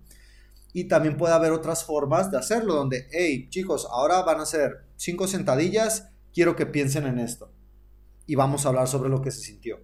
Y 0.76 0.88
también 0.88 1.16
puede 1.16 1.32
haber 1.32 1.52
otras 1.52 1.84
formas 1.84 2.30
de 2.30 2.36
hacerlo, 2.36 2.74
donde, 2.74 3.06
hey, 3.10 3.48
chicos, 3.48 3.88
ahora 3.90 4.20
van 4.24 4.40
a 4.40 4.42
hacer 4.42 4.84
cinco 4.96 5.26
sentadillas, 5.26 6.10
quiero 6.34 6.54
que 6.54 6.66
piensen 6.66 7.06
en 7.06 7.18
esto. 7.18 7.50
Y 8.26 8.34
vamos 8.34 8.66
a 8.66 8.68
hablar 8.68 8.86
sobre 8.86 9.08
lo 9.08 9.22
que 9.22 9.30
se 9.30 9.40
sintió. 9.40 9.80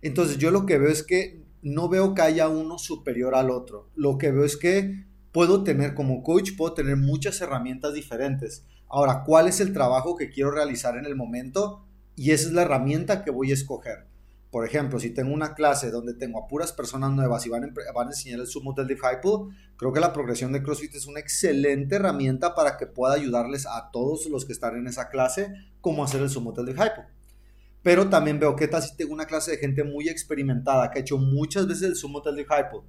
Entonces 0.00 0.38
yo 0.38 0.50
lo 0.50 0.64
que 0.64 0.78
veo 0.78 0.88
es 0.88 1.02
que 1.02 1.44
no 1.60 1.90
veo 1.90 2.14
que 2.14 2.22
haya 2.22 2.48
uno 2.48 2.78
superior 2.78 3.34
al 3.34 3.50
otro. 3.50 3.90
Lo 3.94 4.16
que 4.16 4.30
veo 4.30 4.46
es 4.46 4.56
que 4.56 5.04
puedo 5.32 5.64
tener 5.64 5.92
como 5.92 6.22
coach, 6.22 6.52
puedo 6.56 6.72
tener 6.72 6.96
muchas 6.96 7.38
herramientas 7.42 7.92
diferentes. 7.92 8.64
Ahora, 8.88 9.22
¿cuál 9.22 9.48
es 9.48 9.60
el 9.60 9.74
trabajo 9.74 10.16
que 10.16 10.30
quiero 10.30 10.50
realizar 10.50 10.96
en 10.96 11.04
el 11.04 11.14
momento? 11.14 11.84
Y 12.16 12.30
esa 12.30 12.48
es 12.48 12.54
la 12.54 12.62
herramienta 12.62 13.22
que 13.22 13.30
voy 13.30 13.50
a 13.50 13.54
escoger. 13.54 14.06
Por 14.54 14.64
ejemplo, 14.64 15.00
si 15.00 15.10
tengo 15.10 15.34
una 15.34 15.52
clase 15.52 15.90
donde 15.90 16.14
tengo 16.14 16.38
a 16.38 16.46
puras 16.46 16.72
personas 16.72 17.10
nuevas 17.10 17.44
y 17.44 17.48
van 17.48 17.64
a, 17.64 18.02
enseñar 18.06 18.38
el 18.38 18.46
Sumo 18.46 18.72
del 18.72 18.86
Disciple, 18.86 19.52
creo 19.76 19.92
que 19.92 19.98
la 19.98 20.12
progresión 20.12 20.52
de 20.52 20.62
CrossFit 20.62 20.94
es 20.94 21.06
una 21.06 21.18
excelente 21.18 21.96
herramienta 21.96 22.54
para 22.54 22.76
que 22.76 22.86
pueda 22.86 23.14
ayudarles 23.14 23.66
a 23.66 23.90
todos 23.90 24.26
los 24.26 24.44
que 24.44 24.52
están 24.52 24.76
en 24.76 24.86
esa 24.86 25.08
clase 25.08 25.52
cómo 25.80 26.04
hacer 26.04 26.20
el 26.20 26.30
Sumo 26.30 26.52
del 26.52 26.66
Disciple. 26.66 27.02
Pero 27.82 28.08
también 28.08 28.38
veo 28.38 28.54
que 28.54 28.68
tal 28.68 28.80
si 28.84 28.96
tengo 28.96 29.12
una 29.12 29.26
clase 29.26 29.50
de 29.50 29.56
gente 29.56 29.82
muy 29.82 30.08
experimentada 30.08 30.88
que 30.88 31.00
ha 31.00 31.02
hecho 31.02 31.18
muchas 31.18 31.66
veces 31.66 31.82
el 31.82 31.96
Sumo 31.96 32.20
del 32.20 32.36
Disciple. 32.36 32.82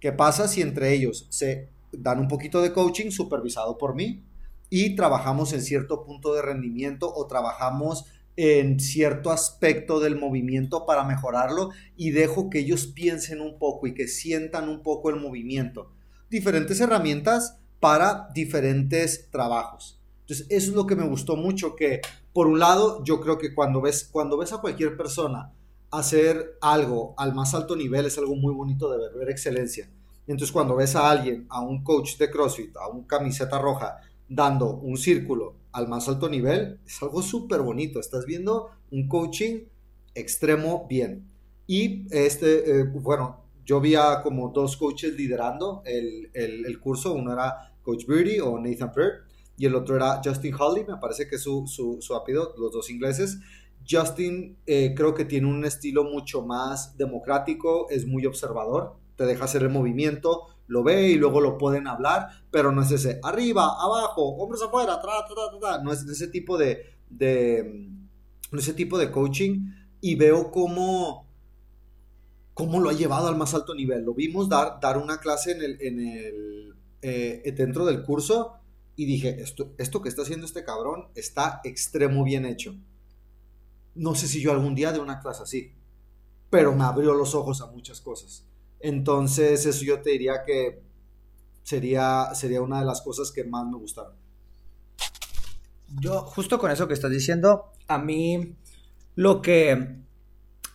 ¿Qué 0.00 0.10
pasa 0.10 0.48
si 0.48 0.62
entre 0.62 0.92
ellos 0.94 1.28
se 1.30 1.68
dan 1.92 2.18
un 2.18 2.26
poquito 2.26 2.60
de 2.60 2.72
coaching 2.72 3.12
supervisado 3.12 3.78
por 3.78 3.94
mí 3.94 4.24
y 4.68 4.96
trabajamos 4.96 5.52
en 5.52 5.62
cierto 5.62 6.02
punto 6.02 6.34
de 6.34 6.42
rendimiento 6.42 7.08
o 7.14 7.28
trabajamos 7.28 8.06
en 8.40 8.78
cierto 8.78 9.32
aspecto 9.32 9.98
del 9.98 10.14
movimiento 10.14 10.86
para 10.86 11.02
mejorarlo 11.02 11.70
y 11.96 12.12
dejo 12.12 12.48
que 12.50 12.60
ellos 12.60 12.86
piensen 12.86 13.40
un 13.40 13.58
poco 13.58 13.88
y 13.88 13.94
que 13.94 14.06
sientan 14.06 14.68
un 14.68 14.84
poco 14.84 15.10
el 15.10 15.16
movimiento. 15.16 15.90
Diferentes 16.30 16.80
herramientas 16.80 17.58
para 17.80 18.28
diferentes 18.32 19.28
trabajos. 19.32 20.00
Entonces, 20.20 20.46
eso 20.50 20.70
es 20.70 20.76
lo 20.76 20.86
que 20.86 20.94
me 20.94 21.08
gustó 21.08 21.34
mucho, 21.34 21.74
que 21.74 22.00
por 22.32 22.46
un 22.46 22.60
lado, 22.60 23.02
yo 23.02 23.20
creo 23.20 23.38
que 23.38 23.52
cuando 23.52 23.80
ves, 23.80 24.08
cuando 24.08 24.38
ves 24.38 24.52
a 24.52 24.58
cualquier 24.58 24.96
persona 24.96 25.52
hacer 25.90 26.58
algo 26.60 27.14
al 27.16 27.34
más 27.34 27.54
alto 27.54 27.74
nivel, 27.74 28.06
es 28.06 28.18
algo 28.18 28.36
muy 28.36 28.54
bonito 28.54 28.88
de 28.88 28.98
ver, 28.98 29.14
ver 29.18 29.30
excelencia. 29.30 29.90
Entonces, 30.28 30.52
cuando 30.52 30.76
ves 30.76 30.94
a 30.94 31.10
alguien, 31.10 31.44
a 31.48 31.60
un 31.60 31.82
coach 31.82 32.16
de 32.18 32.30
CrossFit, 32.30 32.76
a 32.76 32.86
un 32.86 33.02
camiseta 33.02 33.58
roja, 33.58 33.96
dando 34.28 34.76
un 34.76 34.96
círculo 34.96 35.56
al 35.72 35.88
más 35.88 36.08
alto 36.08 36.28
nivel, 36.28 36.80
es 36.86 37.02
algo 37.02 37.22
súper 37.22 37.60
bonito. 37.62 38.00
Estás 38.00 38.26
viendo 38.26 38.70
un 38.90 39.08
coaching 39.08 39.64
extremo 40.14 40.86
bien. 40.88 41.28
Y 41.66 42.06
este, 42.10 42.80
eh, 42.80 42.84
bueno, 42.84 43.44
yo 43.64 43.80
vi 43.80 43.94
como 44.22 44.48
dos 44.48 44.76
coaches 44.76 45.14
liderando 45.14 45.82
el, 45.84 46.30
el, 46.32 46.80
curso. 46.80 47.12
Uno 47.12 47.32
era 47.32 47.74
Coach 47.82 48.06
Birdie 48.06 48.40
o 48.40 48.58
Nathan 48.58 48.92
Bird 48.94 49.28
y 49.58 49.66
el 49.66 49.74
otro 49.74 49.96
era 49.96 50.22
Justin 50.24 50.54
Holly, 50.58 50.84
me 50.86 50.96
parece 50.96 51.28
que 51.28 51.34
es 51.34 51.42
su, 51.42 51.66
su, 51.66 51.98
su 52.00 52.14
los 52.56 52.72
dos 52.72 52.88
ingleses. 52.90 53.38
Justin 53.88 54.56
eh, 54.66 54.94
creo 54.96 55.14
que 55.14 55.24
tiene 55.24 55.48
un 55.48 55.64
estilo 55.64 56.04
mucho 56.04 56.42
más 56.42 56.96
democrático, 56.96 57.88
es 57.90 58.06
muy 58.06 58.24
observador, 58.24 58.96
te 59.16 59.26
deja 59.26 59.44
hacer 59.44 59.62
el 59.62 59.70
movimiento, 59.70 60.46
lo 60.68 60.82
ve 60.82 61.08
y 61.08 61.14
luego 61.16 61.40
lo 61.40 61.58
pueden 61.58 61.86
hablar, 61.86 62.28
pero 62.50 62.72
no 62.72 62.82
es 62.82 62.90
ese 62.92 63.20
arriba, 63.22 63.76
abajo, 63.80 64.36
hombres 64.36 64.62
afuera, 64.62 65.00
tra, 65.00 65.24
tra, 65.26 65.58
tra, 65.58 65.82
no 65.82 65.92
es 65.92 66.02
ese 66.02 66.28
tipo 66.28 66.56
de, 66.56 66.84
de 67.08 67.90
ese 68.52 68.74
tipo 68.74 68.96
de 68.96 69.10
coaching 69.10 69.66
y 70.00 70.14
veo 70.14 70.50
cómo 70.50 71.28
cómo 72.58 72.80
lo 72.80 72.90
ha 72.90 72.92
llevado 72.92 73.28
al 73.28 73.36
más 73.36 73.54
alto 73.54 73.72
nivel. 73.72 74.02
Lo 74.02 74.14
vimos 74.14 74.48
dar, 74.48 74.80
dar 74.80 74.98
una 74.98 75.20
clase 75.20 75.52
en 75.52 75.62
el, 75.62 75.80
en 75.80 76.00
el 76.00 76.74
eh, 77.02 77.54
dentro 77.56 77.86
del 77.86 78.02
curso 78.02 78.54
y 78.96 79.06
dije, 79.06 79.40
esto, 79.40 79.76
esto 79.78 80.02
que 80.02 80.08
está 80.08 80.22
haciendo 80.22 80.44
este 80.44 80.64
cabrón 80.64 81.06
está 81.14 81.60
extremo 81.62 82.24
bien 82.24 82.44
hecho. 82.44 82.74
No 83.94 84.16
sé 84.16 84.26
si 84.26 84.40
yo 84.40 84.50
algún 84.50 84.74
día 84.74 84.90
de 84.90 84.98
una 84.98 85.20
clase 85.20 85.44
así, 85.44 85.72
pero 86.50 86.74
me 86.74 86.82
abrió 86.82 87.14
los 87.14 87.36
ojos 87.36 87.60
a 87.60 87.66
muchas 87.66 88.00
cosas. 88.00 88.47
Entonces, 88.80 89.66
eso 89.66 89.84
yo 89.84 90.00
te 90.00 90.10
diría 90.10 90.44
que 90.44 90.82
sería, 91.62 92.34
sería 92.34 92.62
una 92.62 92.80
de 92.80 92.86
las 92.86 93.02
cosas 93.02 93.32
que 93.32 93.44
más 93.44 93.66
me 93.66 93.76
gustaron. 93.76 94.14
Yo, 96.00 96.20
justo 96.22 96.58
con 96.58 96.70
eso 96.70 96.86
que 96.86 96.94
estás 96.94 97.10
diciendo, 97.10 97.72
a 97.86 97.98
mí 97.98 98.56
lo 99.14 99.42
que 99.42 99.98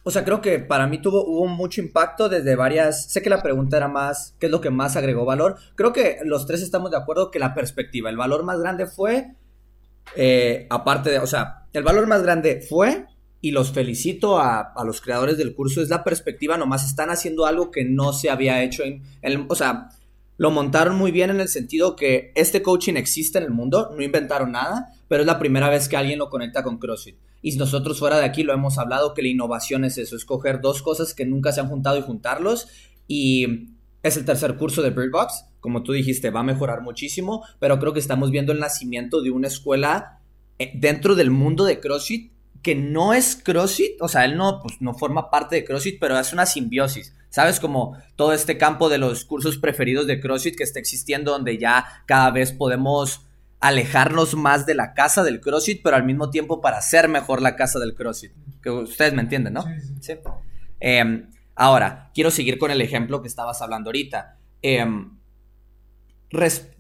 o 0.06 0.12
sea, 0.12 0.26
creo 0.26 0.42
que 0.42 0.60
para 0.60 0.86
mí 0.86 1.02
tuvo, 1.02 1.26
hubo 1.26 1.48
mucho 1.48 1.80
impacto 1.80 2.28
desde 2.28 2.56
varias. 2.58 3.10
Sé 3.10 3.22
que 3.22 3.30
la 3.30 3.42
pregunta 3.42 3.78
era 3.78 3.88
más, 3.88 4.36
¿qué 4.38 4.48
es 4.48 4.52
lo 4.52 4.60
que 4.60 4.70
más 4.70 4.98
agregó 4.98 5.24
valor? 5.24 5.56
Creo 5.76 5.94
que 5.94 6.18
los 6.26 6.46
tres 6.46 6.62
estamos 6.62 6.92
de 6.92 6.98
acuerdo 6.98 7.32
que 7.32 7.40
la 7.40 7.54
perspectiva, 7.54 8.10
el 8.10 8.18
valor 8.18 8.44
más 8.44 8.60
grande 8.60 8.86
fue, 8.86 9.36
eh, 10.18 10.68
aparte 10.70 11.10
de, 11.10 11.20
o 11.20 11.28
sea, 11.28 11.68
el 11.72 11.84
valor 11.84 12.06
más 12.08 12.22
grande 12.22 12.62
fue, 12.68 13.06
y 13.44 13.52
los 13.52 13.74
felicito 13.74 14.40
a, 14.40 14.74
los 14.86 15.02
creadores 15.02 15.38
del 15.38 15.54
curso, 15.54 15.82
es 15.82 15.90
la 15.90 16.06
perspectiva, 16.06 16.58
nomás 16.58 16.86
están 16.86 17.10
haciendo 17.10 17.46
algo 17.46 17.72
que 17.72 17.84
no 17.84 18.14
se 18.14 18.30
había 18.30 18.64
hecho 18.64 18.84
en, 18.84 19.04
el, 19.22 19.46
o 19.50 19.56
sea, 19.56 19.90
lo 20.38 20.50
montaron 20.50 20.96
muy 20.96 21.12
bien 21.12 21.30
en 21.30 21.42
el 21.42 21.50
sentido 21.50 21.98
que 21.98 22.32
este 22.36 22.62
coaching 22.62 22.94
existe 22.94 23.40
en 23.40 23.44
el 23.44 23.52
mundo, 23.52 23.92
no 23.94 24.02
inventaron 24.02 24.54
nada, 24.54 24.94
pero 25.10 25.24
es 25.24 25.28
la 25.28 25.40
primera 25.40 25.70
vez 25.70 25.90
que 25.90 25.98
alguien 25.98 26.20
lo 26.20 26.30
conecta 26.30 26.64
con 26.64 26.78
CrossFit. 26.78 27.18
Y 27.42 27.54
nosotros 27.58 28.00
fuera 28.00 28.18
de 28.18 28.24
aquí 28.24 28.44
lo 28.44 28.54
hemos 28.54 28.78
hablado 28.78 29.14
que 29.14 29.22
la 29.22 29.28
innovación 29.28 29.84
es 29.84 29.98
eso, 29.98 30.16
escoger 30.16 30.62
dos 30.62 30.82
cosas 30.82 31.14
que 31.14 31.26
nunca 31.26 31.52
se 31.52 31.60
han 31.60 31.68
juntado 31.68 31.98
y 31.98 32.02
juntarlos. 32.02 32.70
Y 33.10 33.72
es 34.04 34.16
el 34.16 34.24
tercer 34.24 34.56
curso 34.56 34.82
de 34.82 34.92
Birdbox, 34.92 35.48
como 35.60 35.84
tú 35.84 35.92
dijiste, 35.92 36.30
va 36.30 36.40
a 36.40 36.44
mejorar 36.44 36.82
muchísimo, 36.82 37.44
pero 37.60 37.78
creo 37.78 37.92
que 37.92 38.00
estamos 38.00 38.32
viendo 38.32 38.54
el 38.54 38.60
nacimiento 38.62 39.22
de 39.22 39.32
una 39.32 39.50
escuela 39.50 40.22
eh, 40.60 40.72
dentro 40.76 41.16
del 41.16 41.30
mundo 41.30 41.66
de 41.66 41.82
CrossFit 41.82 42.33
que 42.64 42.76
no 42.76 43.14
es 43.14 43.36
CrossFit, 43.36 44.02
o 44.02 44.08
sea, 44.08 44.26
él 44.26 44.38
no, 44.38 44.62
pues, 44.62 44.82
no 44.82 44.94
forma 44.94 45.30
parte 45.30 45.58
de 45.58 45.66
CrossFit, 45.66 46.00
pero 46.00 46.18
es 46.18 46.34
una 46.34 46.46
simbiosis. 46.46 47.14
¿Sabes? 47.30 47.60
Como 47.60 47.98
todo 48.16 48.32
este 48.32 48.60
campo 48.60 48.90
de 48.90 49.00
los 49.00 49.26
cursos 49.26 49.58
preferidos 49.58 50.06
de 50.06 50.20
CrossFit 50.20 50.56
que 50.56 50.64
está 50.64 50.80
existiendo, 50.80 51.32
donde 51.32 51.58
ya 51.58 52.04
cada 52.06 52.30
vez 52.30 52.52
podemos 52.52 53.26
alejarnos 53.60 54.36
más 54.36 54.66
de 54.66 54.76
la 54.76 54.94
casa 54.94 55.24
del 55.24 55.42
CrossFit, 55.42 55.82
pero 55.84 55.96
al 55.96 56.04
mismo 56.04 56.30
tiempo 56.30 56.62
para 56.62 56.78
hacer 56.78 57.08
mejor 57.08 57.42
la 57.42 57.56
casa 57.56 57.80
del 57.80 57.96
CrossFit. 57.96 58.34
Que 58.62 58.70
ustedes 58.70 59.14
me 59.14 59.22
entienden, 59.22 59.54
¿no? 59.54 59.64
Sí. 60.00 60.14
Em, 60.80 61.30
ahora, 61.56 62.12
quiero 62.14 62.30
seguir 62.30 62.58
con 62.60 62.72
el 62.72 62.82
ejemplo 62.82 63.22
que 63.22 63.30
estabas 63.30 63.62
hablando 63.62 63.90
ahorita. 63.90 64.38
Em, 64.62 65.18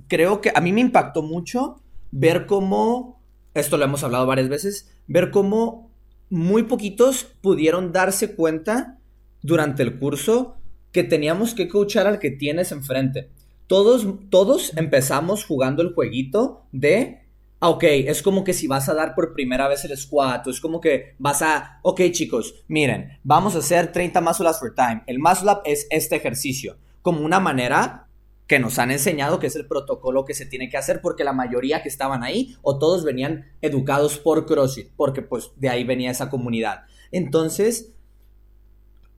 creo 0.07 0.41
que 0.41 0.51
a 0.53 0.61
mí 0.61 0.71
me 0.71 0.81
impactó 0.81 1.23
mucho 1.23 1.81
ver 2.11 2.45
cómo, 2.45 3.22
esto 3.53 3.77
lo 3.77 3.85
hemos 3.85 4.03
hablado 4.03 4.25
varias 4.25 4.49
veces, 4.49 4.95
ver 5.07 5.31
cómo 5.31 5.91
muy 6.29 6.63
poquitos 6.63 7.25
pudieron 7.41 7.91
darse 7.91 8.35
cuenta 8.35 8.99
durante 9.41 9.83
el 9.83 9.99
curso 9.99 10.57
que 10.91 11.03
teníamos 11.03 11.53
que 11.53 11.67
coachar 11.67 12.07
al 12.07 12.19
que 12.19 12.31
tienes 12.31 12.71
enfrente 12.71 13.29
todos, 13.67 14.05
todos 14.29 14.75
empezamos 14.77 15.45
jugando 15.45 15.81
el 15.81 15.93
jueguito 15.93 16.67
de, 16.71 17.23
ah, 17.59 17.69
ok, 17.69 17.83
es 17.83 18.21
como 18.21 18.43
que 18.43 18.53
si 18.53 18.67
vas 18.67 18.89
a 18.89 18.93
dar 18.93 19.15
por 19.15 19.33
primera 19.33 19.67
vez 19.67 19.85
el 19.85 19.97
squat, 19.97 20.47
es 20.47 20.59
como 20.59 20.81
que 20.81 21.15
vas 21.17 21.41
a, 21.41 21.79
ok 21.81 22.01
chicos, 22.11 22.63
miren, 22.67 23.19
vamos 23.23 23.55
a 23.55 23.59
hacer 23.59 23.91
30 23.91 24.21
muscle 24.21 24.47
ups 24.47 24.59
for 24.59 24.75
time. 24.75 25.03
El 25.07 25.19
muscle 25.19 25.51
up 25.51 25.61
es 25.65 25.87
este 25.89 26.15
ejercicio, 26.15 26.77
como 27.01 27.21
una 27.21 27.39
manera 27.39 28.02
que 28.47 28.59
nos 28.59 28.77
han 28.79 28.91
enseñado 28.91 29.39
que 29.39 29.47
es 29.47 29.55
el 29.55 29.67
protocolo 29.67 30.25
que 30.25 30.33
se 30.33 30.45
tiene 30.45 30.69
que 30.69 30.77
hacer 30.77 31.01
porque 31.01 31.23
la 31.23 31.33
mayoría 31.33 31.81
que 31.81 31.89
estaban 31.89 32.23
ahí 32.23 32.55
o 32.61 32.77
todos 32.77 33.03
venían 33.03 33.45
educados 33.61 34.17
por 34.17 34.45
CrossFit, 34.45 34.91
porque 34.95 35.21
pues 35.21 35.51
de 35.55 35.69
ahí 35.69 35.83
venía 35.83 36.11
esa 36.11 36.29
comunidad. 36.29 36.83
Entonces, 37.11 37.93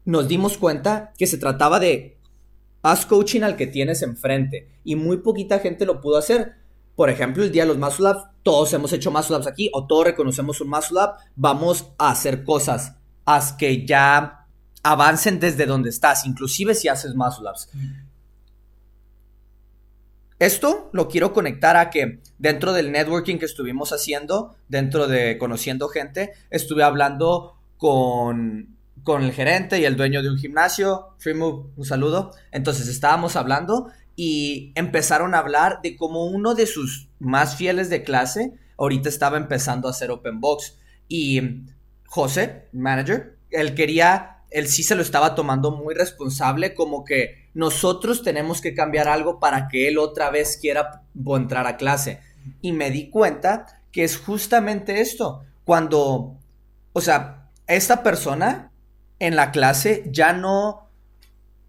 nos 0.05 0.27
dimos 0.27 0.57
cuenta 0.57 1.13
que 1.17 1.27
se 1.27 1.37
trataba 1.37 1.79
de 1.79 2.17
haz 2.83 3.05
coaching 3.05 3.41
al 3.41 3.55
que 3.55 3.67
tienes 3.67 4.03
enfrente. 4.03 4.69
Y 4.83 4.95
muy 4.95 5.17
poquita 5.17 5.59
gente 5.59 5.85
lo 5.85 6.01
pudo 6.01 6.17
hacer. 6.17 6.53
Por 6.95 7.09
ejemplo, 7.09 7.43
el 7.43 7.51
día 7.51 7.63
de 7.63 7.69
los 7.69 7.77
muscle 7.77 8.11
ups, 8.11 8.23
todos 8.43 8.71
hemos 8.73 8.93
hecho 8.93 9.11
muscle 9.11 9.37
ups 9.37 9.47
aquí 9.47 9.69
o 9.73 9.87
todos 9.87 10.05
reconocemos 10.05 10.61
un 10.61 10.69
muscle 10.69 10.99
up. 10.99 11.15
Vamos 11.35 11.87
a 11.97 12.11
hacer 12.11 12.43
cosas. 12.43 12.93
Haz 13.25 13.53
que 13.53 13.85
ya 13.85 14.45
avancen 14.83 15.39
desde 15.39 15.65
donde 15.65 15.89
estás, 15.89 16.27
inclusive 16.27 16.75
si 16.75 16.87
haces 16.87 17.15
muscle 17.15 17.49
ups. 17.49 17.69
Esto 20.39 20.89
lo 20.91 21.07
quiero 21.07 21.33
conectar 21.33 21.77
a 21.77 21.89
que 21.89 22.19
dentro 22.37 22.73
del 22.73 22.91
networking 22.91 23.37
que 23.37 23.45
estuvimos 23.45 23.91
haciendo, 23.91 24.55
dentro 24.67 25.07
de 25.07 25.37
conociendo 25.37 25.87
gente, 25.87 26.33
estuve 26.49 26.83
hablando 26.83 27.57
con 27.77 28.75
con 29.05 29.21
el 29.23 29.31
gerente 29.33 29.79
y 29.79 29.85
el 29.85 29.95
dueño 29.95 30.23
de 30.23 30.31
un 30.31 30.37
gimnasio, 30.37 31.13
Freemove, 31.19 31.69
un 31.77 31.85
saludo. 31.85 32.31
Entonces 32.51 32.87
estábamos 32.87 33.35
hablando 33.35 33.91
y 34.15 34.71
empezaron 34.75 35.35
a 35.35 35.39
hablar 35.39 35.79
de 35.83 35.95
cómo 35.95 36.25
uno 36.25 36.55
de 36.55 36.65
sus 36.65 37.09
más 37.19 37.55
fieles 37.55 37.89
de 37.89 38.03
clase 38.03 38.53
ahorita 38.77 39.07
estaba 39.07 39.37
empezando 39.37 39.87
a 39.87 39.91
hacer 39.91 40.09
open 40.09 40.41
box 40.41 40.77
y 41.07 41.39
José, 42.07 42.67
manager, 42.71 43.37
él 43.51 43.75
quería, 43.75 44.34
él 44.55 44.69
sí 44.69 44.83
se 44.83 44.95
lo 44.95 45.01
estaba 45.01 45.35
tomando 45.35 45.71
muy 45.71 45.93
responsable, 45.93 46.73
como 46.73 47.03
que 47.03 47.49
nosotros 47.53 48.23
tenemos 48.23 48.61
que 48.61 48.73
cambiar 48.73 49.09
algo 49.09 49.37
para 49.37 49.67
que 49.67 49.89
él 49.89 49.97
otra 49.97 50.29
vez 50.29 50.55
quiera 50.55 51.03
entrar 51.13 51.67
a 51.67 51.75
clase. 51.75 52.21
Y 52.61 52.71
me 52.71 52.89
di 52.89 53.09
cuenta 53.09 53.65
que 53.91 54.05
es 54.05 54.17
justamente 54.17 55.01
esto, 55.01 55.43
cuando, 55.65 56.37
o 56.93 57.01
sea, 57.01 57.49
esta 57.67 58.01
persona 58.01 58.71
en 59.19 59.35
la 59.35 59.51
clase 59.51 60.05
ya 60.09 60.31
no, 60.31 60.89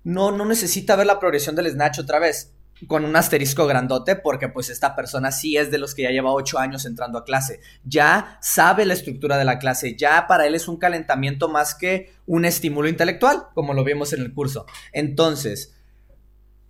no, 0.04 0.30
no 0.30 0.44
necesita 0.44 0.94
ver 0.94 1.08
la 1.08 1.18
progresión 1.18 1.56
del 1.56 1.72
snatch 1.72 1.98
otra 1.98 2.20
vez 2.20 2.52
con 2.86 3.04
un 3.04 3.16
asterisco 3.16 3.66
grandote 3.66 4.16
porque 4.16 4.48
pues 4.48 4.68
esta 4.68 4.94
persona 4.94 5.32
sí 5.32 5.56
es 5.56 5.70
de 5.70 5.78
los 5.78 5.94
que 5.94 6.02
ya 6.02 6.10
lleva 6.10 6.32
ocho 6.32 6.58
años 6.58 6.84
entrando 6.84 7.18
a 7.18 7.24
clase. 7.24 7.60
Ya 7.84 8.38
sabe 8.42 8.84
la 8.84 8.94
estructura 8.94 9.38
de 9.38 9.44
la 9.44 9.58
clase, 9.58 9.96
ya 9.96 10.26
para 10.26 10.46
él 10.46 10.54
es 10.54 10.68
un 10.68 10.76
calentamiento 10.76 11.48
más 11.48 11.74
que 11.74 12.12
un 12.26 12.44
estímulo 12.44 12.88
intelectual, 12.88 13.44
como 13.54 13.72
lo 13.72 13.84
vimos 13.84 14.12
en 14.12 14.20
el 14.20 14.34
curso. 14.34 14.66
Entonces, 14.92 15.74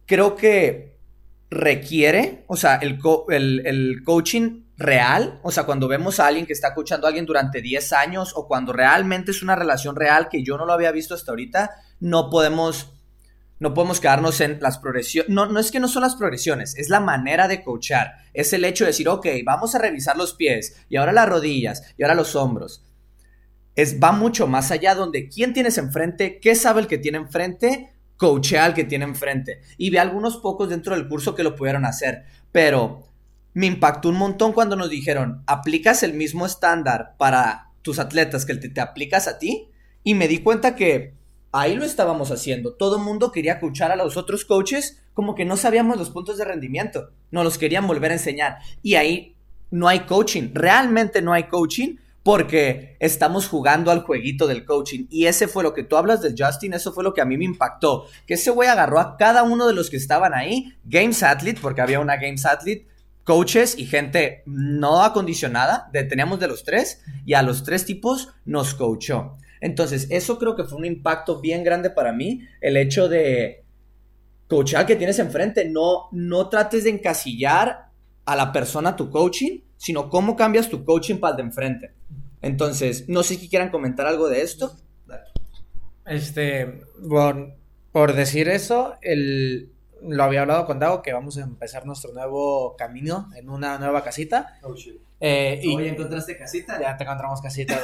creo 0.06 0.36
que 0.36 0.96
requiere, 1.50 2.44
o 2.46 2.56
sea, 2.56 2.76
el, 2.76 2.98
el, 3.30 4.02
coaching 4.04 4.64
real, 4.76 5.40
o 5.42 5.50
sea, 5.50 5.64
cuando 5.64 5.88
vemos 5.88 6.20
a 6.20 6.26
alguien 6.26 6.46
que 6.46 6.52
está 6.52 6.68
escuchando 6.68 7.06
a 7.06 7.08
alguien 7.08 7.26
durante 7.26 7.62
10 7.62 7.92
años 7.92 8.32
o 8.34 8.46
cuando 8.46 8.72
realmente 8.72 9.30
es 9.30 9.42
una 9.42 9.56
relación 9.56 9.96
real 9.96 10.28
que 10.28 10.42
yo 10.42 10.56
no 10.56 10.66
lo 10.66 10.72
había 10.72 10.92
visto 10.92 11.14
hasta 11.14 11.32
ahorita, 11.32 11.70
no 12.00 12.30
podemos 12.30 12.95
no 13.58 13.72
podemos 13.74 14.00
quedarnos 14.00 14.40
en 14.40 14.58
las 14.60 14.78
progresiones. 14.78 15.30
No, 15.30 15.46
no 15.46 15.58
es 15.58 15.70
que 15.70 15.80
no 15.80 15.88
son 15.88 16.02
las 16.02 16.16
progresiones, 16.16 16.76
es 16.76 16.90
la 16.90 17.00
manera 17.00 17.48
de 17.48 17.62
coachar. 17.62 18.14
Es 18.34 18.52
el 18.52 18.64
hecho 18.64 18.84
de 18.84 18.88
decir, 18.88 19.08
ok, 19.08 19.26
vamos 19.44 19.74
a 19.74 19.78
revisar 19.78 20.16
los 20.16 20.34
pies 20.34 20.76
y 20.88 20.96
ahora 20.96 21.12
las 21.12 21.28
rodillas 21.28 21.82
y 21.96 22.02
ahora 22.02 22.14
los 22.14 22.36
hombros. 22.36 22.84
es, 23.74 24.00
va 24.02 24.12
mucho 24.12 24.46
más 24.46 24.70
allá 24.70 24.94
donde 24.94 25.28
quién 25.28 25.52
tienes 25.52 25.78
enfrente, 25.78 26.38
qué 26.40 26.54
sabe 26.54 26.80
el 26.80 26.86
que 26.86 26.98
tiene 26.98 27.18
enfrente, 27.18 27.92
coachea 28.16 28.64
al 28.64 28.74
que 28.74 28.84
tiene 28.84 29.04
enfrente. 29.04 29.60
Y 29.76 29.90
ve 29.90 29.98
algunos 29.98 30.38
pocos 30.38 30.68
dentro 30.68 30.94
del 30.94 31.08
curso 31.08 31.34
que 31.34 31.42
lo 31.42 31.54
pudieron 31.54 31.84
hacer, 31.84 32.24
pero 32.52 33.04
me 33.54 33.66
impactó 33.66 34.10
un 34.10 34.16
montón 34.16 34.52
cuando 34.52 34.76
nos 34.76 34.90
dijeron, 34.90 35.42
aplicas 35.46 36.02
el 36.02 36.12
mismo 36.12 36.44
estándar 36.44 37.14
para 37.16 37.70
tus 37.80 37.98
atletas 37.98 38.44
que 38.44 38.52
el 38.52 38.60
que 38.60 38.68
te 38.68 38.82
aplicas 38.82 39.28
a 39.28 39.38
ti, 39.38 39.70
y 40.02 40.14
me 40.14 40.28
di 40.28 40.38
cuenta 40.38 40.76
que 40.76 41.15
ahí 41.58 41.74
lo 41.74 41.84
estábamos 41.84 42.30
haciendo. 42.30 42.74
Todo 42.74 42.96
el 42.96 43.02
mundo 43.02 43.32
quería 43.32 43.60
coachar 43.60 43.90
a 43.92 43.96
los 43.96 44.16
otros 44.16 44.44
coaches 44.44 45.02
como 45.14 45.34
que 45.34 45.44
no 45.44 45.56
sabíamos 45.56 45.96
los 45.96 46.10
puntos 46.10 46.36
de 46.36 46.44
rendimiento, 46.44 47.10
no 47.30 47.42
los 47.42 47.56
querían 47.56 47.86
volver 47.86 48.10
a 48.10 48.14
enseñar. 48.14 48.58
Y 48.82 48.96
ahí 48.96 49.36
no 49.70 49.88
hay 49.88 50.00
coaching, 50.00 50.50
realmente 50.52 51.22
no 51.22 51.32
hay 51.32 51.44
coaching 51.44 51.96
porque 52.22 52.96
estamos 52.98 53.48
jugando 53.48 53.90
al 53.90 54.02
jueguito 54.02 54.46
del 54.46 54.64
coaching. 54.64 55.06
Y 55.08 55.26
ese 55.26 55.48
fue 55.48 55.62
lo 55.62 55.72
que 55.72 55.84
tú 55.84 55.96
hablas 55.96 56.22
del 56.22 56.34
Justin, 56.36 56.74
eso 56.74 56.92
fue 56.92 57.04
lo 57.04 57.14
que 57.14 57.20
a 57.20 57.24
mí 57.24 57.38
me 57.38 57.44
impactó. 57.44 58.06
Que 58.26 58.34
ese 58.34 58.50
güey 58.50 58.68
agarró 58.68 58.98
a 58.98 59.16
cada 59.16 59.44
uno 59.44 59.66
de 59.66 59.74
los 59.74 59.90
que 59.90 59.96
estaban 59.96 60.34
ahí, 60.34 60.74
Games 60.84 61.22
Athlete, 61.22 61.60
porque 61.62 61.82
había 61.82 62.00
una 62.00 62.16
Games 62.16 62.44
Athlete, 62.44 62.88
coaches 63.22 63.78
y 63.78 63.86
gente 63.86 64.42
no 64.44 65.02
acondicionada, 65.02 65.90
teníamos 65.92 66.40
de 66.40 66.48
los 66.48 66.64
tres, 66.64 67.02
y 67.24 67.34
a 67.34 67.42
los 67.42 67.62
tres 67.64 67.84
tipos 67.84 68.30
nos 68.44 68.74
coachó. 68.74 69.36
Entonces, 69.66 70.06
eso 70.10 70.38
creo 70.38 70.54
que 70.54 70.62
fue 70.62 70.78
un 70.78 70.84
impacto 70.84 71.40
bien 71.40 71.64
grande 71.64 71.90
para 71.90 72.12
mí, 72.12 72.42
el 72.60 72.76
hecho 72.76 73.08
de 73.08 73.64
coachar 74.46 74.86
que 74.86 74.94
tienes 74.94 75.18
enfrente, 75.18 75.68
no, 75.68 76.04
no 76.12 76.48
trates 76.48 76.84
de 76.84 76.90
encasillar 76.90 77.88
a 78.24 78.36
la 78.36 78.52
persona 78.52 78.94
tu 78.94 79.10
coaching, 79.10 79.58
sino 79.76 80.08
cómo 80.08 80.36
cambias 80.36 80.70
tu 80.70 80.84
coaching 80.84 81.16
para 81.16 81.32
el 81.32 81.36
de 81.38 81.42
enfrente. 81.42 81.90
Entonces, 82.42 83.08
no 83.08 83.24
sé 83.24 83.34
si 83.34 83.48
quieran 83.48 83.70
comentar 83.70 84.06
algo 84.06 84.28
de 84.28 84.42
esto. 84.42 84.76
Este, 86.06 86.82
bueno, 87.00 87.54
por 87.90 88.14
decir 88.14 88.48
eso, 88.48 88.94
el, 89.02 89.72
lo 90.02 90.24
había 90.24 90.42
hablado 90.42 90.66
con 90.66 90.78
Dago 90.78 91.02
que 91.02 91.12
vamos 91.12 91.38
a 91.38 91.42
empezar 91.42 91.86
nuestro 91.86 92.12
nuevo 92.12 92.76
camino 92.76 93.28
en 93.34 93.48
una 93.48 93.78
nueva 93.78 94.02
casita. 94.02 94.58
Oh, 94.62 94.74
eh, 95.18 95.58
y 95.62 95.78
¿ya 95.78 95.86
encontraste 95.86 96.36
casita? 96.36 96.78
Ya 96.80 96.96
te 96.96 97.04
encontramos 97.04 97.40
casita. 97.40 97.80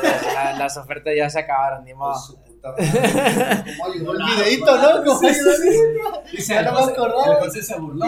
las 0.59 0.77
ofertas 0.77 1.15
ya 1.17 1.31
se 1.31 1.41
acabaron, 1.41 1.85
ni 1.85 1.95
modo. 1.95 2.15
Como 2.61 4.15
el 4.15 4.19
videito, 4.37 4.77
¿no? 4.77 5.05
Como 5.05 5.29
ya 6.39 6.63
no 6.63 6.73
me 6.73 6.93
acordaba. 6.93 7.37
José 7.41 7.63
se 7.63 7.79
burló. 7.79 8.07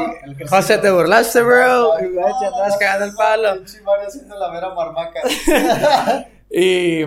José, 0.48 0.78
te 0.78 0.90
burlaste, 0.90 1.42
bro. 1.42 1.98
Ya 1.98 2.48
estás 2.48 2.76
cagando 2.78 3.06
el 3.06 3.14
palo. 3.14 3.62
haciendo 4.06 4.38
la 4.38 4.50
vera 4.50 4.74
marmaca. 4.74 5.20
y, 6.50 7.02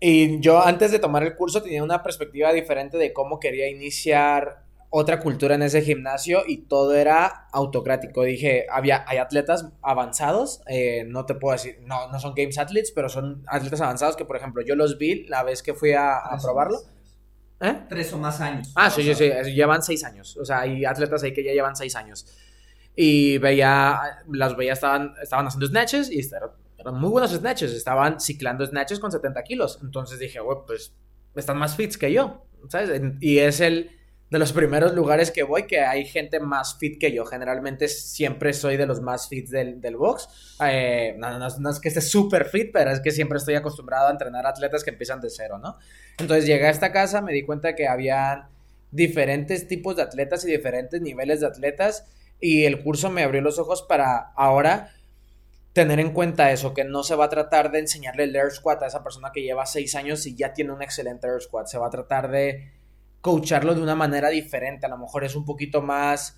y 0.00 0.40
yo 0.40 0.60
antes 0.60 0.90
de 0.90 0.98
tomar 0.98 1.22
el 1.22 1.36
curso 1.36 1.62
tenía 1.62 1.82
una 1.82 2.02
perspectiva 2.02 2.52
diferente 2.52 2.98
de 2.98 3.12
cómo 3.12 3.38
quería 3.38 3.68
iniciar 3.68 4.63
otra 4.96 5.18
cultura 5.18 5.56
en 5.56 5.62
ese 5.62 5.82
gimnasio 5.82 6.44
y 6.46 6.68
todo 6.68 6.94
era 6.94 7.48
autocrático. 7.50 8.22
Dije, 8.22 8.66
había, 8.70 9.04
hay 9.08 9.18
atletas 9.18 9.66
avanzados, 9.82 10.62
eh, 10.68 11.02
no 11.04 11.26
te 11.26 11.34
puedo 11.34 11.52
decir, 11.52 11.80
no, 11.84 12.12
no 12.12 12.20
son 12.20 12.32
Games 12.36 12.56
Athletes, 12.58 12.92
pero 12.92 13.08
son 13.08 13.42
atletas 13.48 13.80
avanzados 13.80 14.14
que, 14.14 14.24
por 14.24 14.36
ejemplo, 14.36 14.62
yo 14.62 14.76
los 14.76 14.96
vi 14.96 15.24
la 15.24 15.42
vez 15.42 15.64
que 15.64 15.74
fui 15.74 15.94
a, 15.94 16.20
probarlo. 16.40 16.78
¿Eh? 17.60 17.86
Tres 17.88 18.12
o 18.12 18.18
más 18.18 18.40
años. 18.40 18.70
Ah, 18.76 18.88
sí, 18.88 19.02
sí, 19.02 19.16
sí, 19.16 19.32
llevan 19.52 19.82
seis 19.82 20.04
años. 20.04 20.36
O 20.36 20.44
sea, 20.44 20.60
hay 20.60 20.84
atletas 20.84 21.24
ahí 21.24 21.32
que 21.32 21.42
ya 21.42 21.50
llevan 21.50 21.74
seis 21.74 21.96
años. 21.96 22.24
Y 22.94 23.38
veía, 23.38 23.98
las 24.30 24.56
veía, 24.56 24.74
estaban, 24.74 25.14
estaban 25.20 25.48
haciendo 25.48 25.66
snatches 25.66 26.08
y 26.08 26.20
eran, 26.20 27.00
muy 27.00 27.10
buenos 27.10 27.32
snatches. 27.32 27.72
Estaban 27.72 28.20
ciclando 28.20 28.64
snatches 28.64 29.00
con 29.00 29.10
70 29.10 29.42
kilos. 29.42 29.80
Entonces 29.82 30.20
dije, 30.20 30.38
güey, 30.38 30.58
pues 30.64 30.94
están 31.34 31.58
más 31.58 31.74
fits 31.74 31.98
que 31.98 32.12
yo, 32.12 32.46
¿sabes? 32.68 33.02
Y 33.20 33.38
es 33.38 33.58
el 33.58 33.90
de 34.30 34.38
los 34.38 34.52
primeros 34.52 34.94
lugares 34.94 35.30
que 35.30 35.42
voy 35.42 35.66
que 35.66 35.80
hay 35.80 36.04
gente 36.06 36.40
más 36.40 36.76
fit 36.78 36.98
que 36.98 37.12
yo. 37.12 37.24
Generalmente 37.24 37.88
siempre 37.88 38.52
soy 38.52 38.76
de 38.76 38.86
los 38.86 39.00
más 39.00 39.28
fit 39.28 39.48
del, 39.48 39.80
del 39.80 39.96
box. 39.96 40.56
Eh, 40.64 41.14
no, 41.18 41.38
no, 41.38 41.70
es 41.70 41.80
que 41.80 41.88
esté 41.88 42.00
súper 42.00 42.46
fit, 42.46 42.70
pero 42.72 42.90
es 42.90 43.00
que 43.00 43.12
siempre 43.12 43.38
estoy 43.38 43.54
acostumbrado 43.54 44.08
a 44.08 44.10
entrenar 44.10 44.46
atletas 44.46 44.82
que 44.82 44.90
empiezan 44.90 45.20
de 45.20 45.30
cero, 45.30 45.58
¿no? 45.58 45.76
Entonces 46.18 46.46
llegué 46.46 46.66
a 46.66 46.70
esta 46.70 46.90
casa, 46.90 47.20
me 47.20 47.32
di 47.32 47.44
cuenta 47.44 47.74
que 47.74 47.86
había 47.86 48.48
diferentes 48.90 49.66
tipos 49.68 49.96
de 49.96 50.02
atletas 50.02 50.44
y 50.44 50.50
diferentes 50.50 51.00
niveles 51.00 51.40
de 51.40 51.46
atletas 51.46 52.06
y 52.40 52.64
el 52.64 52.82
curso 52.82 53.10
me 53.10 53.22
abrió 53.22 53.40
los 53.40 53.58
ojos 53.58 53.82
para 53.82 54.32
ahora 54.36 54.90
tener 55.72 55.98
en 55.98 56.12
cuenta 56.12 56.52
eso, 56.52 56.72
que 56.72 56.84
no 56.84 57.02
se 57.02 57.16
va 57.16 57.24
a 57.24 57.28
tratar 57.28 57.72
de 57.72 57.80
enseñarle 57.80 58.24
el 58.24 58.36
air 58.36 58.52
squat 58.52 58.82
a 58.84 58.86
esa 58.86 59.02
persona 59.02 59.32
que 59.32 59.42
lleva 59.42 59.66
seis 59.66 59.96
años 59.96 60.24
y 60.26 60.36
ya 60.36 60.52
tiene 60.52 60.72
un 60.72 60.82
excelente 60.82 61.26
air 61.26 61.40
squat, 61.40 61.66
se 61.66 61.78
va 61.78 61.88
a 61.88 61.90
tratar 61.90 62.30
de 62.30 62.70
coacharlo 63.24 63.74
de 63.74 63.80
una 63.80 63.94
manera 63.94 64.28
diferente. 64.28 64.84
A 64.84 64.90
lo 64.90 64.98
mejor 64.98 65.24
es 65.24 65.34
un 65.34 65.46
poquito 65.46 65.80
más 65.80 66.36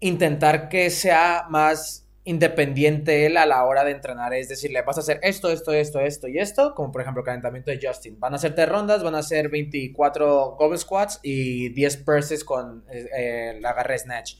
intentar 0.00 0.68
que 0.68 0.90
sea 0.90 1.46
más 1.48 2.08
independiente 2.24 3.24
él 3.24 3.36
a 3.36 3.46
la 3.46 3.64
hora 3.64 3.84
de 3.84 3.92
entrenar. 3.92 4.34
Es 4.34 4.48
decir, 4.48 4.72
le 4.72 4.82
vas 4.82 4.96
a 4.96 5.00
hacer 5.00 5.20
esto, 5.22 5.48
esto, 5.48 5.72
esto, 5.72 6.00
esto 6.00 6.26
y 6.26 6.38
esto, 6.38 6.74
como 6.74 6.90
por 6.90 7.02
ejemplo 7.02 7.22
calentamiento 7.22 7.70
de 7.70 7.78
Justin. 7.80 8.18
Van 8.18 8.32
a 8.32 8.36
hacerte 8.36 8.66
rondas, 8.66 9.04
van 9.04 9.14
a 9.14 9.18
hacer 9.18 9.48
24 9.48 10.56
goblet 10.58 10.80
squats 10.80 11.20
y 11.22 11.68
10 11.68 11.98
presses 11.98 12.42
con 12.42 12.84
eh, 12.90 13.08
eh, 13.16 13.54
el 13.56 13.64
agarre 13.64 13.96
snatch. 13.96 14.38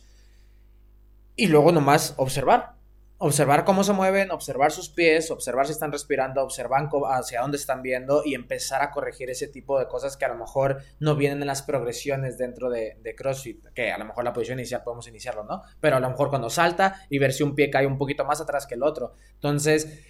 Y 1.36 1.46
luego 1.46 1.70
nomás 1.70 2.14
observar 2.16 2.79
observar 3.22 3.66
cómo 3.66 3.85
se 3.85 3.92
mueven, 3.92 4.30
observar 4.30 4.72
sus 4.72 4.88
pies, 4.88 5.30
observar 5.30 5.66
si 5.66 5.72
están 5.72 5.92
respirando, 5.92 6.42
observar 6.42 6.88
hacia 7.11 7.42
dónde 7.42 7.59
están 7.59 7.83
viendo 7.83 8.22
y 8.24 8.35
empezar 8.35 8.80
a 8.80 8.90
corregir 8.90 9.28
ese 9.28 9.46
tipo 9.46 9.78
de 9.78 9.87
cosas 9.87 10.16
que 10.16 10.24
a 10.24 10.28
lo 10.28 10.37
mejor 10.37 10.78
no 11.00 11.16
vienen 11.16 11.42
en 11.42 11.46
las 11.46 11.61
progresiones 11.61 12.38
dentro 12.38 12.70
de, 12.70 12.96
CrossFit, 13.14 13.68
que 13.74 13.92
a 13.92 13.98
lo 13.98 14.06
mejor 14.06 14.24
la 14.24 14.33
posición 14.33 14.59
inicial 14.59 14.83
podemos 14.83 15.06
iniciarlo, 15.06 15.44
¿no? 15.44 15.62
Pero 15.80 15.96
a 15.96 16.00
lo 16.00 16.09
mejor 16.09 16.30
cuando 16.30 16.48
salta 16.48 17.02
y 17.11 17.18
ver 17.18 17.35
si 17.35 17.42
un 17.42 17.54
pie 17.54 17.68
cae 17.68 17.87
un 17.87 17.98
poquito 17.98 18.24
más 18.24 18.40
atrás 18.40 18.66
que 18.66 18.76
el 18.76 18.83
otro. 18.83 19.12
Entonces, 19.35 20.00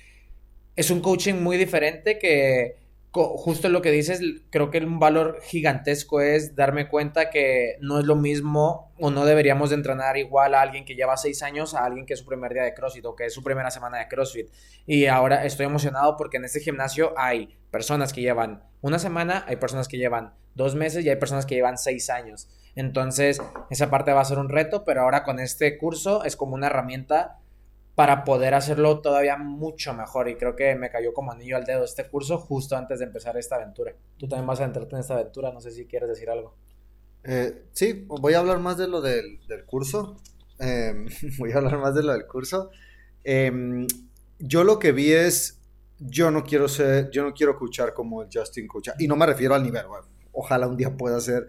es 0.77 0.90
un 0.92 1.01
coaching 1.01 1.35
muy 1.35 1.57
diferente 1.57 2.16
que 2.16 2.79
justo 3.12 3.68
lo 3.68 3.83
que 3.83 3.90
dices, 3.90 4.20
creo 4.51 4.70
que 4.70 4.79
un 4.79 5.01
valor 5.01 5.40
gigantesco 5.42 6.20
es 6.20 6.55
darme 6.55 6.88
cuenta 6.88 7.29
que 7.31 7.77
no 7.81 7.99
es 7.99 8.05
lo 8.05 8.14
mismo 8.14 8.92
o 8.99 9.11
no 9.11 9.25
deberíamos 9.25 9.70
de 9.70 9.77
entrenar 9.77 10.16
igual 10.16 10.55
a 10.55 10.61
alguien 10.61 10.85
que 10.85 10.94
lleva 10.94 11.16
seis 11.16 11.42
años 11.42 11.75
a 11.75 11.85
alguien 11.85 12.07
que 12.07 12.14
es 12.14 12.20
su 12.20 12.27
primer 12.27 12.53
día 12.53 12.62
de 12.62 12.73
CrossFit 12.73 13.05
o 13.07 13.16
que 13.16 13.27
es 13.27 13.35
su 13.35 13.42
primera 13.42 13.70
semana 13.70 13.99
de 13.99 14.09
CrossFit. 14.09 14.49
Y 14.87 15.07
ahora 15.07 15.44
estoy 15.44 15.66
emocionado 15.66 16.16
porque 16.16 16.37
en 16.37 16.44
este 16.44 16.61
gimnasio 16.61 17.12
hay 17.16 17.59
personas 17.70 18.12
que 18.12 18.20
llevan 18.20 18.62
una 18.81 18.99
semana, 18.99 19.44
hay 19.49 19.57
personas 19.57 19.88
que 19.88 19.99
llevan 19.99 20.35
dos 20.55 20.75
meses 20.75 21.05
y 21.05 21.11
hay 21.11 21.16
personas 21.16 21.46
que 21.46 21.57
llevan 21.57 21.79
seis 21.79 22.11
años. 22.11 22.49
Entonces, 22.77 23.42
esa 23.70 23.90
parte 23.90 24.12
va 24.12 24.20
a 24.20 24.25
ser 24.25 24.38
un 24.38 24.49
reto, 24.49 24.85
pero 24.85 25.03
ahora 25.03 25.25
con 25.25 25.40
este 25.40 25.77
curso 25.79 26.25
es 26.25 26.37
como 26.37 26.55
una 26.55 26.68
herramienta 26.68 27.38
para 28.00 28.24
poder 28.24 28.54
hacerlo 28.54 29.02
todavía 29.02 29.36
mucho 29.36 29.92
mejor. 29.92 30.30
Y 30.30 30.36
creo 30.36 30.56
que 30.56 30.74
me 30.74 30.88
cayó 30.88 31.12
como 31.12 31.32
anillo 31.32 31.58
al 31.58 31.66
dedo 31.66 31.84
este 31.84 32.08
curso 32.08 32.38
justo 32.38 32.74
antes 32.74 33.00
de 33.00 33.04
empezar 33.04 33.36
esta 33.36 33.56
aventura. 33.56 33.92
Tú 34.16 34.26
también 34.26 34.46
vas 34.46 34.58
a 34.60 34.64
entrarte 34.64 34.94
en 34.94 35.00
esta 35.00 35.12
aventura, 35.12 35.52
no 35.52 35.60
sé 35.60 35.70
si 35.70 35.84
quieres 35.84 36.08
decir 36.08 36.30
algo. 36.30 36.56
Eh, 37.24 37.64
sí, 37.74 38.06
voy 38.06 38.32
a 38.32 38.38
hablar 38.38 38.58
más 38.58 38.78
de 38.78 38.88
lo 38.88 39.02
del, 39.02 39.38
curso. 39.66 40.16
Em, 40.58 41.08
voy 41.38 41.52
a 41.52 41.58
hablar 41.58 41.76
más 41.76 41.94
de 41.94 42.02
lo 42.02 42.12
del 42.12 42.26
curso. 42.26 42.70
Em, 43.22 43.86
yo 44.38 44.64
lo 44.64 44.78
que 44.78 44.92
vi 44.92 45.12
es, 45.12 45.60
yo 45.98 46.30
no 46.30 46.42
quiero 46.42 46.68
ser, 46.68 47.10
yo 47.10 47.22
no 47.22 47.34
quiero 47.34 47.52
escuchar 47.52 47.92
como 47.92 48.22
el 48.22 48.30
Justin 48.32 48.66
Kucha. 48.66 48.94
Y 48.98 49.08
no 49.08 49.16
me 49.16 49.26
refiero 49.26 49.54
al 49.54 49.62
nivel, 49.62 49.84
ojalá 50.32 50.68
un 50.68 50.78
día 50.78 50.96
pueda 50.96 51.20
ser, 51.20 51.48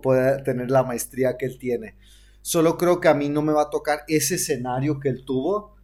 pueda 0.00 0.44
tener 0.44 0.70
la 0.70 0.84
maestría 0.84 1.36
que 1.36 1.46
él 1.46 1.58
tiene. 1.58 1.96
Solo 2.40 2.78
creo 2.78 3.00
que 3.00 3.08
a 3.08 3.14
mí 3.14 3.28
no 3.28 3.42
me 3.42 3.52
va 3.52 3.62
a 3.62 3.70
tocar 3.70 4.04
ese 4.06 4.36
escenario 4.36 5.00
que 5.00 5.08
él 5.08 5.24
tuvo 5.24 5.76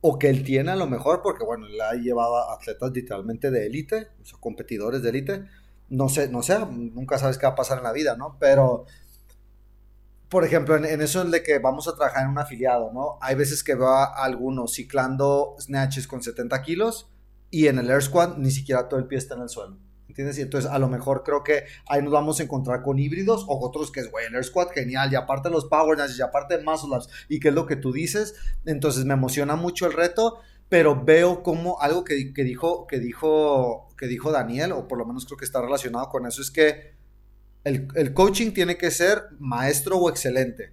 o 0.00 0.18
que 0.18 0.28
él 0.30 0.44
tiene 0.44 0.70
a 0.70 0.76
lo 0.76 0.86
mejor, 0.86 1.20
porque 1.22 1.44
bueno, 1.44 1.66
él 1.66 1.80
ha 1.80 1.92
llevado 1.92 2.36
a 2.36 2.54
atletas 2.54 2.90
literalmente 2.92 3.50
de 3.50 3.66
élite, 3.66 4.08
o 4.22 4.24
sea, 4.24 4.38
competidores 4.40 5.02
de 5.02 5.10
élite, 5.10 5.44
no 5.90 6.08
sé, 6.08 6.28
no 6.28 6.42
sé, 6.42 6.58
nunca 6.70 7.18
sabes 7.18 7.36
qué 7.36 7.46
va 7.46 7.52
a 7.52 7.56
pasar 7.56 7.78
en 7.78 7.84
la 7.84 7.92
vida, 7.92 8.16
¿no? 8.16 8.36
Pero, 8.38 8.86
por 10.28 10.44
ejemplo, 10.44 10.76
en, 10.76 11.00
eso 11.00 11.24
de 11.24 11.42
que 11.42 11.58
vamos 11.58 11.88
a 11.88 11.94
trabajar 11.96 12.24
en 12.24 12.30
un 12.30 12.38
afiliado, 12.38 12.92
¿no? 12.92 13.18
Hay 13.20 13.34
veces 13.34 13.62
que 13.62 13.74
veo 13.74 13.88
a 13.88 14.04
algunos 14.04 14.74
ciclando 14.74 15.56
snatches 15.60 16.06
con 16.06 16.22
70 16.22 16.62
kilos 16.62 17.10
y 17.50 17.66
en 17.66 17.78
el 17.78 17.90
air 17.90 18.02
squat 18.02 18.38
ni 18.38 18.50
siquiera 18.50 18.88
todo 18.88 19.00
el 19.00 19.06
pie 19.06 19.18
está 19.18 19.34
en 19.34 19.42
el 19.42 19.48
suelo. 19.48 19.76
¿Entiendes? 20.10 20.38
Y 20.38 20.42
entonces 20.42 20.68
a 20.68 20.78
lo 20.80 20.88
mejor 20.88 21.22
creo 21.22 21.44
que 21.44 21.66
ahí 21.86 22.02
nos 22.02 22.12
vamos 22.12 22.40
a 22.40 22.42
encontrar 22.42 22.82
con 22.82 22.98
híbridos 22.98 23.44
o 23.46 23.64
otros 23.64 23.92
que 23.92 24.00
es, 24.00 24.10
güey, 24.10 24.26
el 24.26 24.34
Air 24.34 24.44
Squad 24.44 24.70
genial, 24.70 25.12
y 25.12 25.14
aparte 25.14 25.50
los 25.50 25.66
Power 25.66 25.96
Snatches, 25.96 26.18
y 26.18 26.22
aparte 26.22 26.58
Muscle 26.58 26.96
Ups, 26.96 27.08
y 27.28 27.38
qué 27.38 27.48
es 27.48 27.54
lo 27.54 27.64
que 27.64 27.76
tú 27.76 27.92
dices. 27.92 28.34
Entonces 28.66 29.04
me 29.04 29.14
emociona 29.14 29.54
mucho 29.54 29.86
el 29.86 29.92
reto, 29.92 30.40
pero 30.68 31.04
veo 31.04 31.44
como 31.44 31.80
algo 31.80 32.02
que, 32.02 32.32
que, 32.32 32.42
dijo, 32.42 32.88
que, 32.88 32.98
dijo, 32.98 33.88
que 33.96 34.08
dijo 34.08 34.32
Daniel, 34.32 34.72
o 34.72 34.88
por 34.88 34.98
lo 34.98 35.06
menos 35.06 35.26
creo 35.26 35.38
que 35.38 35.44
está 35.44 35.62
relacionado 35.62 36.08
con 36.08 36.26
eso, 36.26 36.42
es 36.42 36.50
que 36.50 36.96
el, 37.62 37.86
el 37.94 38.12
coaching 38.12 38.50
tiene 38.50 38.76
que 38.76 38.90
ser 38.90 39.26
maestro 39.38 39.96
o 39.96 40.10
excelente, 40.10 40.72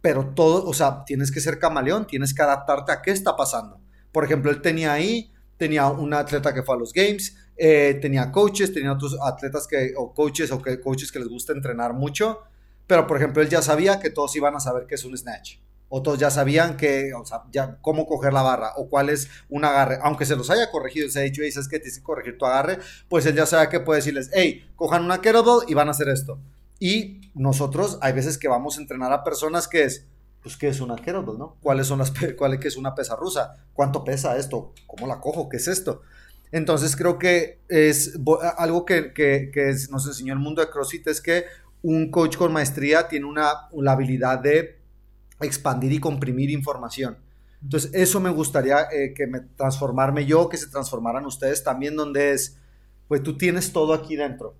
pero 0.00 0.32
todo, 0.34 0.64
o 0.64 0.72
sea, 0.72 1.04
tienes 1.04 1.30
que 1.30 1.40
ser 1.40 1.58
camaleón, 1.58 2.06
tienes 2.06 2.32
que 2.32 2.40
adaptarte 2.40 2.90
a 2.90 3.02
qué 3.02 3.10
está 3.10 3.36
pasando. 3.36 3.82
Por 4.12 4.24
ejemplo, 4.24 4.50
él 4.50 4.62
tenía 4.62 4.94
ahí 4.94 5.32
tenía 5.62 5.86
una 5.86 6.18
atleta 6.18 6.52
que 6.52 6.64
fue 6.64 6.74
a 6.74 6.78
los 6.78 6.92
Games, 6.92 7.36
eh, 7.56 7.98
tenía 8.00 8.30
coaches, 8.32 8.72
tenía 8.72 8.92
otros 8.92 9.16
atletas 9.22 9.66
que, 9.66 9.94
o 9.96 10.12
coaches 10.12 10.50
o 10.52 10.62
que, 10.62 10.80
coaches 10.80 11.12
que 11.12 11.18
les 11.18 11.28
gusta 11.28 11.52
entrenar 11.52 11.92
mucho, 11.92 12.40
pero 12.86 13.06
por 13.06 13.16
ejemplo 13.16 13.42
él 13.42 13.48
ya 13.48 13.62
sabía 13.62 14.00
que 14.00 14.10
todos 14.10 14.34
iban 14.36 14.54
a 14.56 14.60
saber 14.60 14.86
qué 14.86 14.94
es 14.94 15.04
un 15.04 15.16
snatch. 15.16 15.58
O 15.94 16.02
todos 16.02 16.18
ya 16.18 16.30
sabían 16.30 16.78
que, 16.78 17.12
o 17.12 17.24
sea, 17.26 17.42
ya 17.52 17.76
cómo 17.82 18.06
coger 18.06 18.32
la 18.32 18.40
barra 18.40 18.72
o 18.76 18.88
cuál 18.88 19.10
es 19.10 19.28
un 19.50 19.62
agarre. 19.66 19.98
Aunque 20.02 20.24
se 20.24 20.36
los 20.36 20.48
haya 20.48 20.70
corregido, 20.70 21.06
se 21.10 21.18
ha 21.18 21.22
dicho, 21.22 21.42
hey, 21.44 21.52
sabes 21.52 21.68
que 21.68 21.78
tienes 21.78 21.98
que 21.98 22.02
corregir 22.02 22.38
tu 22.38 22.46
agarre, 22.46 22.78
pues 23.10 23.26
él 23.26 23.34
ya 23.34 23.44
sabe 23.44 23.68
que 23.68 23.78
puede 23.78 23.98
decirles, 23.98 24.30
hey, 24.32 24.66
cojan 24.74 25.04
una 25.04 25.20
kettlebell 25.20 25.68
y 25.68 25.74
van 25.74 25.88
a 25.88 25.90
hacer 25.90 26.08
esto. 26.08 26.40
Y 26.78 27.20
nosotros, 27.34 27.98
hay 28.00 28.14
veces 28.14 28.38
que 28.38 28.48
vamos 28.48 28.78
a 28.78 28.80
entrenar 28.80 29.12
a 29.12 29.22
personas 29.22 29.68
que 29.68 29.84
es, 29.84 30.06
pues, 30.42 30.56
¿qué 30.56 30.68
es 30.68 30.80
una 30.80 30.96
kettlebell, 30.96 31.36
no? 31.36 31.58
¿Cuáles 31.62 31.88
son 31.88 31.98
las, 31.98 32.10
cuál 32.38 32.54
es 32.54 32.76
una 32.78 32.94
pesa 32.94 33.14
rusa? 33.14 33.56
¿Cuánto 33.74 34.02
pesa 34.02 34.38
esto? 34.38 34.72
¿Cómo 34.86 35.06
la 35.06 35.20
cojo? 35.20 35.50
¿Qué 35.50 35.58
es 35.58 35.68
esto? 35.68 36.00
Entonces 36.52 36.94
creo 36.94 37.18
que 37.18 37.60
es 37.68 38.18
algo 38.58 38.84
que, 38.84 39.50
nos 39.90 40.06
enseñó 40.06 40.34
el 40.34 40.38
mundo 40.38 40.60
de 40.60 40.70
CrossFit 40.70 41.08
es 41.08 41.20
que 41.20 41.46
un 41.80 42.10
coach 42.10 42.36
con 42.36 42.52
maestría 42.52 43.08
tiene 43.08 43.26
una, 43.26 43.52
la 43.72 43.92
habilidad 43.92 44.38
de 44.38 44.78
expandir 45.40 45.92
y 45.92 45.98
comprimir 45.98 46.50
información. 46.50 47.16
Entonces 47.62 47.90
eso 47.94 48.20
me 48.20 48.30
gustaría 48.30 48.82
eh, 48.92 49.14
que 49.14 49.26
me 49.26 49.40
transformarme 49.40 50.26
yo, 50.26 50.48
que 50.48 50.58
se 50.58 50.68
transformaran 50.68 51.24
ustedes 51.24 51.64
también, 51.64 51.96
donde 51.96 52.32
es, 52.32 52.58
pues 53.08 53.22
tú 53.22 53.38
tienes 53.38 53.72
todo 53.72 53.94
aquí 53.94 54.16
dentro. 54.16 54.54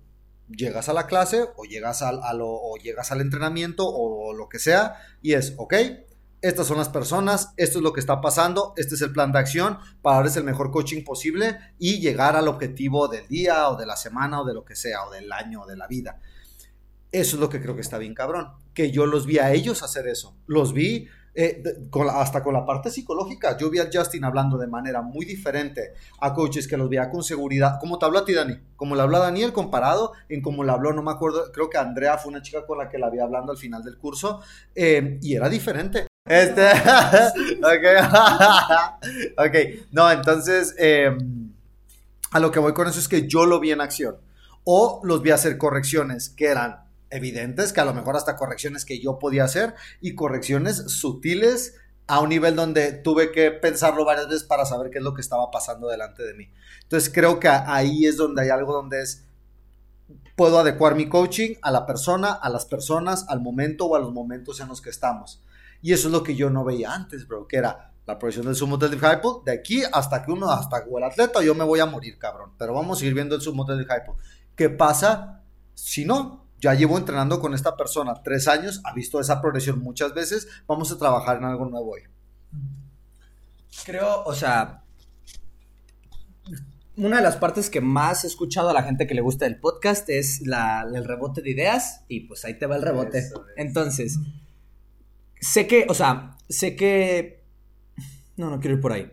Llegas 0.49 0.89
a 0.89 0.93
la 0.93 1.05
clase 1.05 1.45
o 1.55 1.63
llegas 1.63 2.01
al, 2.01 2.19
o 2.41 2.75
llegas 2.81 3.11
al 3.11 3.21
entrenamiento 3.21 3.85
o 3.87 4.33
lo 4.33 4.49
que 4.49 4.59
sea 4.59 4.95
y 5.21 5.33
es, 5.33 5.53
ok, 5.57 5.73
estas 6.43 6.67
son 6.67 6.77
las 6.77 6.89
personas, 6.89 7.53
esto 7.55 7.79
es 7.79 7.83
lo 7.83 7.93
que 7.93 8.01
está 8.01 8.19
pasando, 8.19 8.73
este 8.75 8.95
es 8.95 9.01
el 9.01 9.13
plan 9.13 9.31
de 9.31 9.39
acción 9.39 9.77
para 10.01 10.17
darles 10.17 10.35
el 10.35 10.43
mejor 10.43 10.71
coaching 10.71 11.05
posible 11.05 11.57
y 11.79 12.01
llegar 12.01 12.35
al 12.35 12.49
objetivo 12.49 13.07
del 13.07 13.25
día 13.29 13.69
o 13.69 13.77
de 13.77 13.85
la 13.85 13.95
semana 13.95 14.41
o 14.41 14.45
de 14.45 14.53
lo 14.53 14.65
que 14.65 14.75
sea, 14.75 15.05
o 15.05 15.11
del 15.11 15.31
año 15.31 15.61
o 15.61 15.65
de 15.65 15.77
la 15.77 15.87
vida. 15.87 16.19
Eso 17.13 17.37
es 17.37 17.39
lo 17.39 17.47
que 17.47 17.61
creo 17.61 17.75
que 17.75 17.81
está 17.81 17.97
bien 17.97 18.13
cabrón, 18.13 18.49
que 18.73 18.91
yo 18.91 19.05
los 19.05 19.25
vi 19.25 19.39
a 19.39 19.53
ellos 19.53 19.83
hacer 19.83 20.05
eso, 20.05 20.35
los 20.45 20.73
vi 20.73 21.07
eh, 21.33 21.63
hasta 22.13 22.43
con 22.43 22.53
la 22.53 22.65
parte 22.65 22.91
psicológica. 22.91 23.57
Yo 23.57 23.69
vi 23.69 23.79
a 23.79 23.89
Justin 23.91 24.25
hablando 24.25 24.57
de 24.57 24.67
manera 24.67 25.01
muy 25.01 25.25
diferente 25.25 25.93
a 26.19 26.33
coaches 26.33 26.67
que 26.67 26.75
los 26.75 26.89
veía 26.89 27.09
con 27.09 27.23
seguridad, 27.23 27.77
como 27.79 27.97
te 27.97 28.05
habló 28.05 28.19
a 28.19 28.25
ti, 28.25 28.33
Dani, 28.33 28.57
como 28.75 28.95
le 28.95 29.01
habló 29.01 29.15
a 29.15 29.21
Daniel 29.21 29.53
comparado 29.53 30.11
en 30.27 30.41
como 30.41 30.65
le 30.65 30.73
habló, 30.73 30.91
no 30.91 31.03
me 31.03 31.11
acuerdo, 31.11 31.53
creo 31.53 31.69
que 31.69 31.77
Andrea 31.77 32.17
fue 32.17 32.31
una 32.31 32.41
chica 32.41 32.65
con 32.65 32.77
la 32.77 32.89
que 32.89 32.97
la 32.97 33.07
había 33.07 33.23
hablando 33.23 33.53
al 33.53 33.57
final 33.57 33.81
del 33.81 33.97
curso, 33.97 34.41
eh, 34.75 35.19
y 35.21 35.35
era 35.35 35.47
diferente. 35.47 36.07
Este, 36.25 36.71
ok, 36.71 37.85
ok, 39.37 39.55
no, 39.91 40.09
entonces, 40.09 40.73
em, 40.77 41.53
a 42.31 42.39
lo 42.39 42.49
que 42.49 42.59
voy 42.59 42.73
con 42.73 42.87
eso 42.87 42.99
es 42.99 43.09
que 43.09 43.27
yo 43.27 43.45
lo 43.45 43.59
vi 43.59 43.71
en 43.71 43.81
acción, 43.81 44.17
o 44.63 45.01
los 45.03 45.21
vi 45.21 45.31
hacer 45.31 45.57
correcciones 45.57 46.29
que 46.29 46.45
eran 46.45 46.85
evidentes, 47.09 47.73
que 47.73 47.81
a 47.81 47.85
lo 47.85 47.93
mejor 47.93 48.15
hasta 48.15 48.37
correcciones 48.37 48.85
que 48.85 48.99
yo 48.99 49.19
podía 49.19 49.43
hacer 49.43 49.75
y 49.99 50.15
correcciones 50.15 50.77
sutiles 50.87 51.75
a 52.07 52.21
un 52.21 52.29
nivel 52.29 52.55
donde 52.55 52.93
tuve 52.93 53.31
que 53.31 53.51
pensarlo 53.51 54.05
varias 54.05 54.27
veces 54.27 54.43
para 54.45 54.65
saber 54.65 54.91
qué 54.91 54.99
es 54.99 55.03
lo 55.03 55.13
que 55.13 55.21
estaba 55.21 55.51
pasando 55.51 55.89
delante 55.89 56.23
de 56.23 56.33
mí. 56.33 56.49
Entonces 56.83 57.11
creo 57.13 57.39
que 57.39 57.49
ahí 57.49 58.05
es 58.05 58.17
donde 58.17 58.43
hay 58.43 58.49
algo 58.49 58.73
donde 58.73 59.01
es, 59.01 59.25
puedo 60.35 60.59
adecuar 60.59 60.95
mi 60.95 61.07
coaching 61.07 61.55
a 61.61 61.69
la 61.69 61.85
persona, 61.85 62.31
a 62.31 62.49
las 62.49 62.65
personas, 62.65 63.25
al 63.27 63.41
momento 63.41 63.85
o 63.85 63.95
a 63.95 63.99
los 63.99 64.11
momentos 64.13 64.59
en 64.61 64.69
los 64.69 64.81
que 64.81 64.89
estamos. 64.89 65.41
Y 65.83 65.93
eso 65.93 66.07
es 66.07 66.11
lo 66.11 66.23
que 66.23 66.35
yo 66.35 66.49
no 66.49 66.63
veía 66.63 66.91
antes, 66.91 67.27
bro, 67.27 67.47
que 67.47 67.57
era 67.57 67.93
la 68.07 68.17
progresión 68.17 68.47
del 68.47 68.55
sumo 68.55 68.77
del 68.77 68.95
hypo, 68.95 69.43
de 69.45 69.51
aquí 69.51 69.83
hasta 69.91 70.23
que 70.23 70.31
uno, 70.31 70.49
hasta 70.49 70.77
el 70.77 71.03
atleta, 71.03 71.43
yo 71.43 71.53
me 71.53 71.63
voy 71.63 71.79
a 71.79 71.85
morir, 71.85 72.17
cabrón. 72.17 72.53
Pero 72.57 72.73
vamos 72.73 72.97
a 72.97 72.99
seguir 72.99 73.13
viendo 73.13 73.35
el 73.35 73.41
sumo 73.41 73.65
del 73.65 73.81
hypo. 73.81 74.17
¿Qué 74.55 74.69
pasa 74.69 75.43
si 75.75 76.05
no? 76.05 76.43
ya 76.63 76.73
llevo 76.73 76.97
entrenando 76.97 77.41
con 77.41 77.53
esta 77.53 77.75
persona 77.75 78.23
tres 78.23 78.47
años, 78.47 78.79
ha 78.85 78.93
visto 78.93 79.19
esa 79.19 79.41
progresión 79.41 79.79
muchas 79.79 80.13
veces, 80.13 80.47
vamos 80.65 80.89
a 80.93 80.97
trabajar 80.97 81.35
en 81.37 81.43
algo 81.43 81.65
nuevo 81.65 81.91
hoy. 81.91 82.03
Creo, 83.83 84.23
o 84.23 84.33
sea, 84.33 84.81
una 86.95 87.17
de 87.17 87.23
las 87.23 87.35
partes 87.35 87.69
que 87.69 87.81
más 87.81 88.23
he 88.23 88.27
escuchado 88.27 88.69
a 88.69 88.73
la 88.73 88.83
gente 88.83 89.07
que 89.07 89.13
le 89.13 89.19
gusta 89.19 89.43
del 89.43 89.59
podcast 89.59 90.09
es 90.09 90.41
el 90.41 91.03
rebote 91.03 91.41
de 91.41 91.51
ideas 91.51 92.05
y 92.07 92.21
pues 92.21 92.45
ahí 92.45 92.57
te 92.57 92.65
va 92.65 92.77
el 92.77 92.81
rebote. 92.81 93.29
Entonces, 93.57 94.19
sé 95.43 95.67
que, 95.67 95.85
o 95.89 95.93
sea, 95.93 96.37
sé 96.49 96.75
que... 96.75 97.43
No, 98.37 98.49
no 98.49 98.59
quiero 98.59 98.77
ir 98.77 98.81
por 98.81 98.93
ahí. 98.93 99.11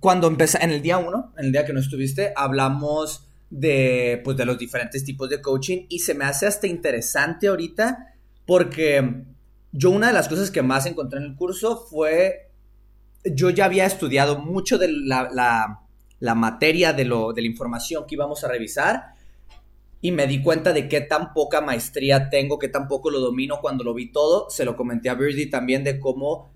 Cuando 0.00 0.26
empecé, 0.26 0.58
en 0.62 0.70
el 0.70 0.82
día 0.82 0.98
uno, 0.98 1.32
en 1.38 1.46
el 1.46 1.52
día 1.52 1.64
que 1.64 1.72
no 1.72 1.80
estuviste, 1.80 2.32
hablamos 2.36 3.26
de, 3.50 4.20
pues, 4.24 4.36
de 4.36 4.44
los 4.44 4.58
diferentes 4.58 5.04
tipos 5.04 5.30
de 5.30 5.40
coaching 5.40 5.86
y 5.88 6.00
se 6.00 6.14
me 6.14 6.24
hace 6.24 6.46
hasta 6.46 6.66
interesante 6.66 7.48
ahorita 7.48 8.14
porque 8.46 9.24
yo 9.72 9.90
una 9.90 10.08
de 10.08 10.12
las 10.12 10.28
cosas 10.28 10.50
que 10.50 10.62
más 10.62 10.86
encontré 10.86 11.18
en 11.18 11.26
el 11.26 11.36
curso 11.36 11.86
fue, 11.90 12.50
yo 13.24 13.50
ya 13.50 13.64
había 13.64 13.86
estudiado 13.86 14.38
mucho 14.38 14.78
de 14.78 14.88
la, 14.90 15.28
la, 16.20 16.34
materia 16.34 16.92
de, 16.92 17.04
lo, 17.04 17.32
de 17.32 17.42
la 17.42 17.48
información 17.48 18.04
que 18.06 18.14
íbamos 18.14 18.44
a 18.44 18.48
revisar 18.48 19.14
y 20.00 20.12
me 20.12 20.26
di 20.26 20.42
cuenta 20.42 20.72
de 20.72 20.88
qué 20.88 21.00
tan 21.00 21.32
poca 21.32 21.60
maestría 21.60 22.30
tengo, 22.30 22.58
qué 22.58 22.68
tan 22.68 22.86
poco 22.86 23.10
lo 23.10 23.20
domino 23.20 23.60
cuando 23.60 23.84
lo 23.84 23.94
vi 23.94 24.12
todo. 24.12 24.48
Se 24.50 24.64
lo 24.64 24.76
comenté 24.76 25.08
a 25.08 25.14
Birdie 25.14 25.46
también 25.46 25.82
de 25.84 25.98
cómo 25.98 26.50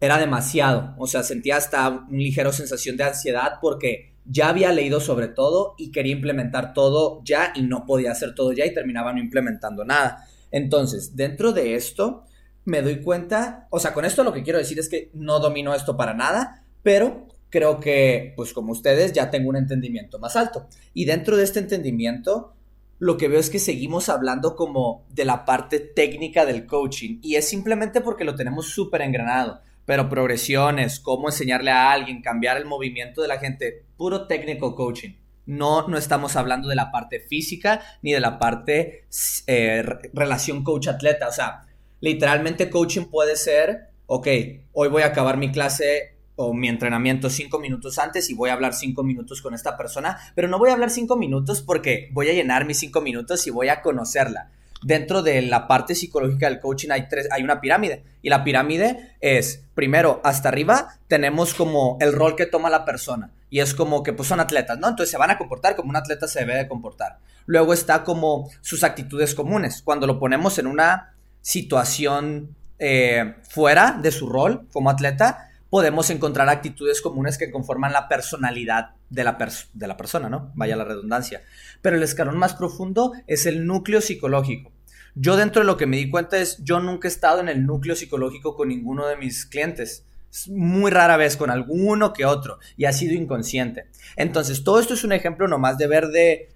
era 0.00 0.18
demasiado. 0.18 0.94
O 0.98 1.06
sea, 1.06 1.22
sentía 1.22 1.56
hasta 1.56 1.88
una 1.88 2.08
ligera 2.10 2.52
sensación 2.52 2.96
de 2.96 3.04
ansiedad 3.04 3.54
porque 3.60 4.14
ya 4.24 4.48
había 4.48 4.72
leído 4.72 5.00
sobre 5.00 5.28
todo 5.28 5.74
y 5.78 5.92
quería 5.92 6.12
implementar 6.12 6.72
todo 6.72 7.22
ya 7.24 7.52
y 7.54 7.62
no 7.62 7.86
podía 7.86 8.12
hacer 8.12 8.34
todo 8.34 8.52
ya 8.52 8.64
y 8.64 8.74
terminaba 8.74 9.12
no 9.12 9.20
implementando 9.20 9.84
nada. 9.84 10.26
Entonces, 10.50 11.16
dentro 11.16 11.52
de 11.52 11.74
esto, 11.74 12.24
me 12.64 12.82
doy 12.82 13.02
cuenta, 13.02 13.68
o 13.70 13.78
sea, 13.78 13.92
con 13.92 14.04
esto 14.04 14.24
lo 14.24 14.32
que 14.32 14.42
quiero 14.42 14.58
decir 14.58 14.78
es 14.78 14.88
que 14.88 15.10
no 15.14 15.38
domino 15.38 15.74
esto 15.74 15.96
para 15.96 16.14
nada, 16.14 16.64
pero 16.82 17.28
creo 17.50 17.78
que, 17.78 18.32
pues 18.36 18.52
como 18.52 18.72
ustedes, 18.72 19.12
ya 19.12 19.30
tengo 19.30 19.48
un 19.48 19.56
entendimiento 19.56 20.18
más 20.18 20.34
alto. 20.34 20.66
Y 20.92 21.04
dentro 21.04 21.36
de 21.36 21.44
este 21.44 21.60
entendimiento, 21.60 22.55
lo 22.98 23.16
que 23.16 23.28
veo 23.28 23.40
es 23.40 23.50
que 23.50 23.58
seguimos 23.58 24.08
hablando 24.08 24.56
como 24.56 25.06
de 25.10 25.24
la 25.24 25.44
parte 25.44 25.80
técnica 25.80 26.46
del 26.46 26.66
coaching 26.66 27.18
y 27.22 27.36
es 27.36 27.48
simplemente 27.48 28.00
porque 28.00 28.24
lo 28.24 28.34
tenemos 28.34 28.68
súper 28.68 29.02
engranado 29.02 29.60
pero 29.86 30.08
progresiones, 30.08 31.00
cómo 31.00 31.28
enseñarle 31.28 31.70
a 31.70 31.92
alguien, 31.92 32.20
cambiar 32.20 32.58
el 32.58 32.66
movimiento 32.66 33.22
de 33.22 33.28
la 33.28 33.38
gente, 33.38 33.86
puro 33.96 34.26
técnico 34.26 34.74
coaching. 34.74 35.14
No, 35.46 35.86
no 35.86 35.96
estamos 35.96 36.34
hablando 36.34 36.68
de 36.68 36.74
la 36.74 36.90
parte 36.90 37.20
física 37.20 37.80
ni 38.02 38.12
de 38.12 38.18
la 38.18 38.40
parte 38.40 39.06
eh, 39.46 39.84
relación 40.12 40.64
coach-atleta. 40.64 41.28
O 41.28 41.32
sea, 41.32 41.66
literalmente 42.00 42.68
coaching 42.68 43.04
puede 43.04 43.36
ser, 43.36 43.90
ok, 44.06 44.26
hoy 44.72 44.88
voy 44.88 45.02
a 45.02 45.06
acabar 45.06 45.36
mi 45.36 45.52
clase 45.52 46.15
o 46.36 46.54
mi 46.54 46.68
entrenamiento 46.68 47.30
cinco 47.30 47.58
minutos 47.58 47.98
antes 47.98 48.30
y 48.30 48.34
voy 48.34 48.50
a 48.50 48.52
hablar 48.52 48.74
cinco 48.74 49.02
minutos 49.02 49.42
con 49.42 49.54
esta 49.54 49.76
persona, 49.76 50.18
pero 50.34 50.48
no 50.48 50.58
voy 50.58 50.70
a 50.70 50.74
hablar 50.74 50.90
cinco 50.90 51.16
minutos 51.16 51.62
porque 51.62 52.08
voy 52.12 52.28
a 52.28 52.32
llenar 52.32 52.66
mis 52.66 52.78
cinco 52.78 53.00
minutos 53.00 53.46
y 53.46 53.50
voy 53.50 53.68
a 53.68 53.82
conocerla 53.82 54.50
dentro 54.82 55.22
de 55.22 55.42
la 55.42 55.66
parte 55.66 55.94
psicológica 55.94 56.48
del 56.48 56.60
coaching 56.60 56.90
hay, 56.90 57.08
tres, 57.08 57.28
hay 57.30 57.42
una 57.42 57.60
pirámide. 57.60 58.04
Y 58.22 58.30
la 58.30 58.44
pirámide 58.44 59.14
es, 59.20 59.64
primero, 59.74 60.20
hasta 60.24 60.48
arriba 60.48 60.98
tenemos 61.08 61.54
como 61.54 61.96
el 62.00 62.12
rol 62.12 62.36
que 62.36 62.46
toma 62.46 62.70
la 62.70 62.84
persona. 62.84 63.30
Y 63.50 63.60
es 63.60 63.74
como 63.74 64.02
que 64.02 64.12
pues 64.12 64.28
son 64.28 64.40
atletas, 64.40 64.78
¿no? 64.78 64.88
Entonces 64.88 65.10
se 65.10 65.18
van 65.18 65.30
a 65.30 65.38
comportar 65.38 65.76
como 65.76 65.90
un 65.90 65.96
atleta 65.96 66.28
se 66.28 66.40
debe 66.40 66.56
de 66.56 66.68
comportar. 66.68 67.18
Luego 67.46 67.72
está 67.72 68.02
como 68.02 68.50
sus 68.60 68.82
actitudes 68.82 69.34
comunes. 69.34 69.82
Cuando 69.82 70.06
lo 70.06 70.18
ponemos 70.18 70.58
en 70.58 70.66
una 70.66 71.14
situación 71.42 72.56
eh, 72.78 73.36
fuera 73.48 73.98
de 74.00 74.10
su 74.10 74.28
rol 74.28 74.66
como 74.72 74.90
atleta, 74.90 75.50
podemos 75.76 76.08
encontrar 76.08 76.48
actitudes 76.48 77.02
comunes 77.02 77.36
que 77.36 77.50
conforman 77.50 77.92
la 77.92 78.08
personalidad 78.08 78.94
de 79.10 79.24
la, 79.24 79.36
de 79.74 79.86
la 79.86 79.98
persona, 79.98 80.30
¿no? 80.30 80.50
Vaya 80.54 80.74
la 80.74 80.86
redundancia. 80.86 81.42
Pero 81.82 81.96
el 81.96 82.02
escalón 82.02 82.38
más 82.38 82.54
profundo 82.54 83.12
es 83.26 83.44
el 83.44 83.66
núcleo 83.66 84.00
psicológico. 84.00 84.72
Yo 85.14 85.36
dentro 85.36 85.60
de 85.60 85.66
lo 85.66 85.76
que 85.76 85.84
me 85.84 85.98
di 85.98 86.08
cuenta 86.08 86.38
es, 86.38 86.64
yo 86.64 86.80
nunca 86.80 87.08
he 87.08 87.10
estado 87.10 87.40
en 87.40 87.50
el 87.50 87.66
núcleo 87.66 87.94
psicológico 87.94 88.56
con 88.56 88.68
ninguno 88.68 89.06
de 89.06 89.18
mis 89.18 89.44
clientes. 89.44 90.06
Es 90.32 90.48
muy 90.48 90.90
rara 90.90 91.18
vez 91.18 91.36
con 91.36 91.50
alguno 91.50 92.14
que 92.14 92.24
otro 92.24 92.58
y 92.78 92.86
ha 92.86 92.92
sido 92.94 93.12
inconsciente. 93.12 93.84
Entonces, 94.16 94.64
todo 94.64 94.80
esto 94.80 94.94
es 94.94 95.04
un 95.04 95.12
ejemplo 95.12 95.46
nomás 95.46 95.76
de 95.76 95.88
ver 95.88 96.06
de 96.06 96.48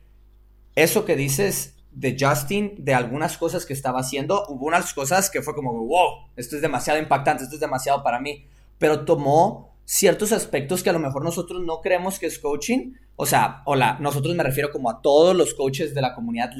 eso 0.76 1.04
que 1.04 1.14
dices 1.14 1.74
de 1.90 2.16
Justin, 2.18 2.72
de 2.78 2.94
algunas 2.94 3.36
cosas 3.36 3.66
que 3.66 3.74
estaba 3.74 4.00
haciendo. 4.00 4.46
Hubo 4.48 4.64
unas 4.64 4.94
cosas 4.94 5.28
que 5.28 5.42
fue 5.42 5.54
como, 5.54 5.74
wow, 5.74 6.30
esto 6.36 6.56
es 6.56 6.62
demasiado 6.62 6.98
impactante, 6.98 7.42
esto 7.44 7.56
es 7.56 7.60
demasiado 7.60 8.02
para 8.02 8.18
mí 8.18 8.46
pero 8.80 9.04
tomó 9.04 9.76
ciertos 9.84 10.32
aspectos 10.32 10.82
que 10.82 10.88
a 10.88 10.94
lo 10.94 10.98
mejor 10.98 11.22
nosotros 11.22 11.62
no 11.62 11.82
creemos 11.82 12.18
que 12.18 12.26
es 12.26 12.38
coaching. 12.38 12.94
O 13.14 13.26
sea, 13.26 13.60
hola, 13.66 13.98
nosotros 14.00 14.34
me 14.34 14.42
refiero 14.42 14.72
como 14.72 14.90
a 14.90 15.02
todos 15.02 15.36
los 15.36 15.52
coaches 15.52 15.94
de 15.94 16.00
la 16.00 16.14
comunidad 16.14 16.50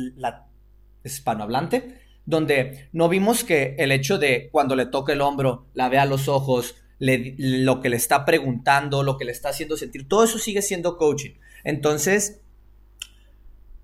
hispanohablante, 1.03 1.99
donde 2.27 2.91
no 2.93 3.09
vimos 3.09 3.43
que 3.43 3.75
el 3.79 3.91
hecho 3.91 4.19
de 4.19 4.51
cuando 4.53 4.77
le 4.77 4.85
toca 4.85 5.15
el 5.15 5.23
hombro, 5.23 5.67
la 5.73 5.89
vea 5.89 6.03
a 6.03 6.07
los 6.07 6.29
ojos, 6.29 6.75
lo 6.99 7.81
que 7.81 7.89
le 7.89 7.97
está 7.97 8.27
preguntando, 8.27 9.03
lo 9.03 9.17
que 9.17 9.25
le 9.25 9.33
está 9.33 9.49
haciendo 9.49 9.79
sentir, 9.79 10.07
todo 10.07 10.25
eso 10.25 10.39
sigue 10.39 10.61
siendo 10.61 10.99
coaching. 10.99 11.39
Entonces, 11.65 12.43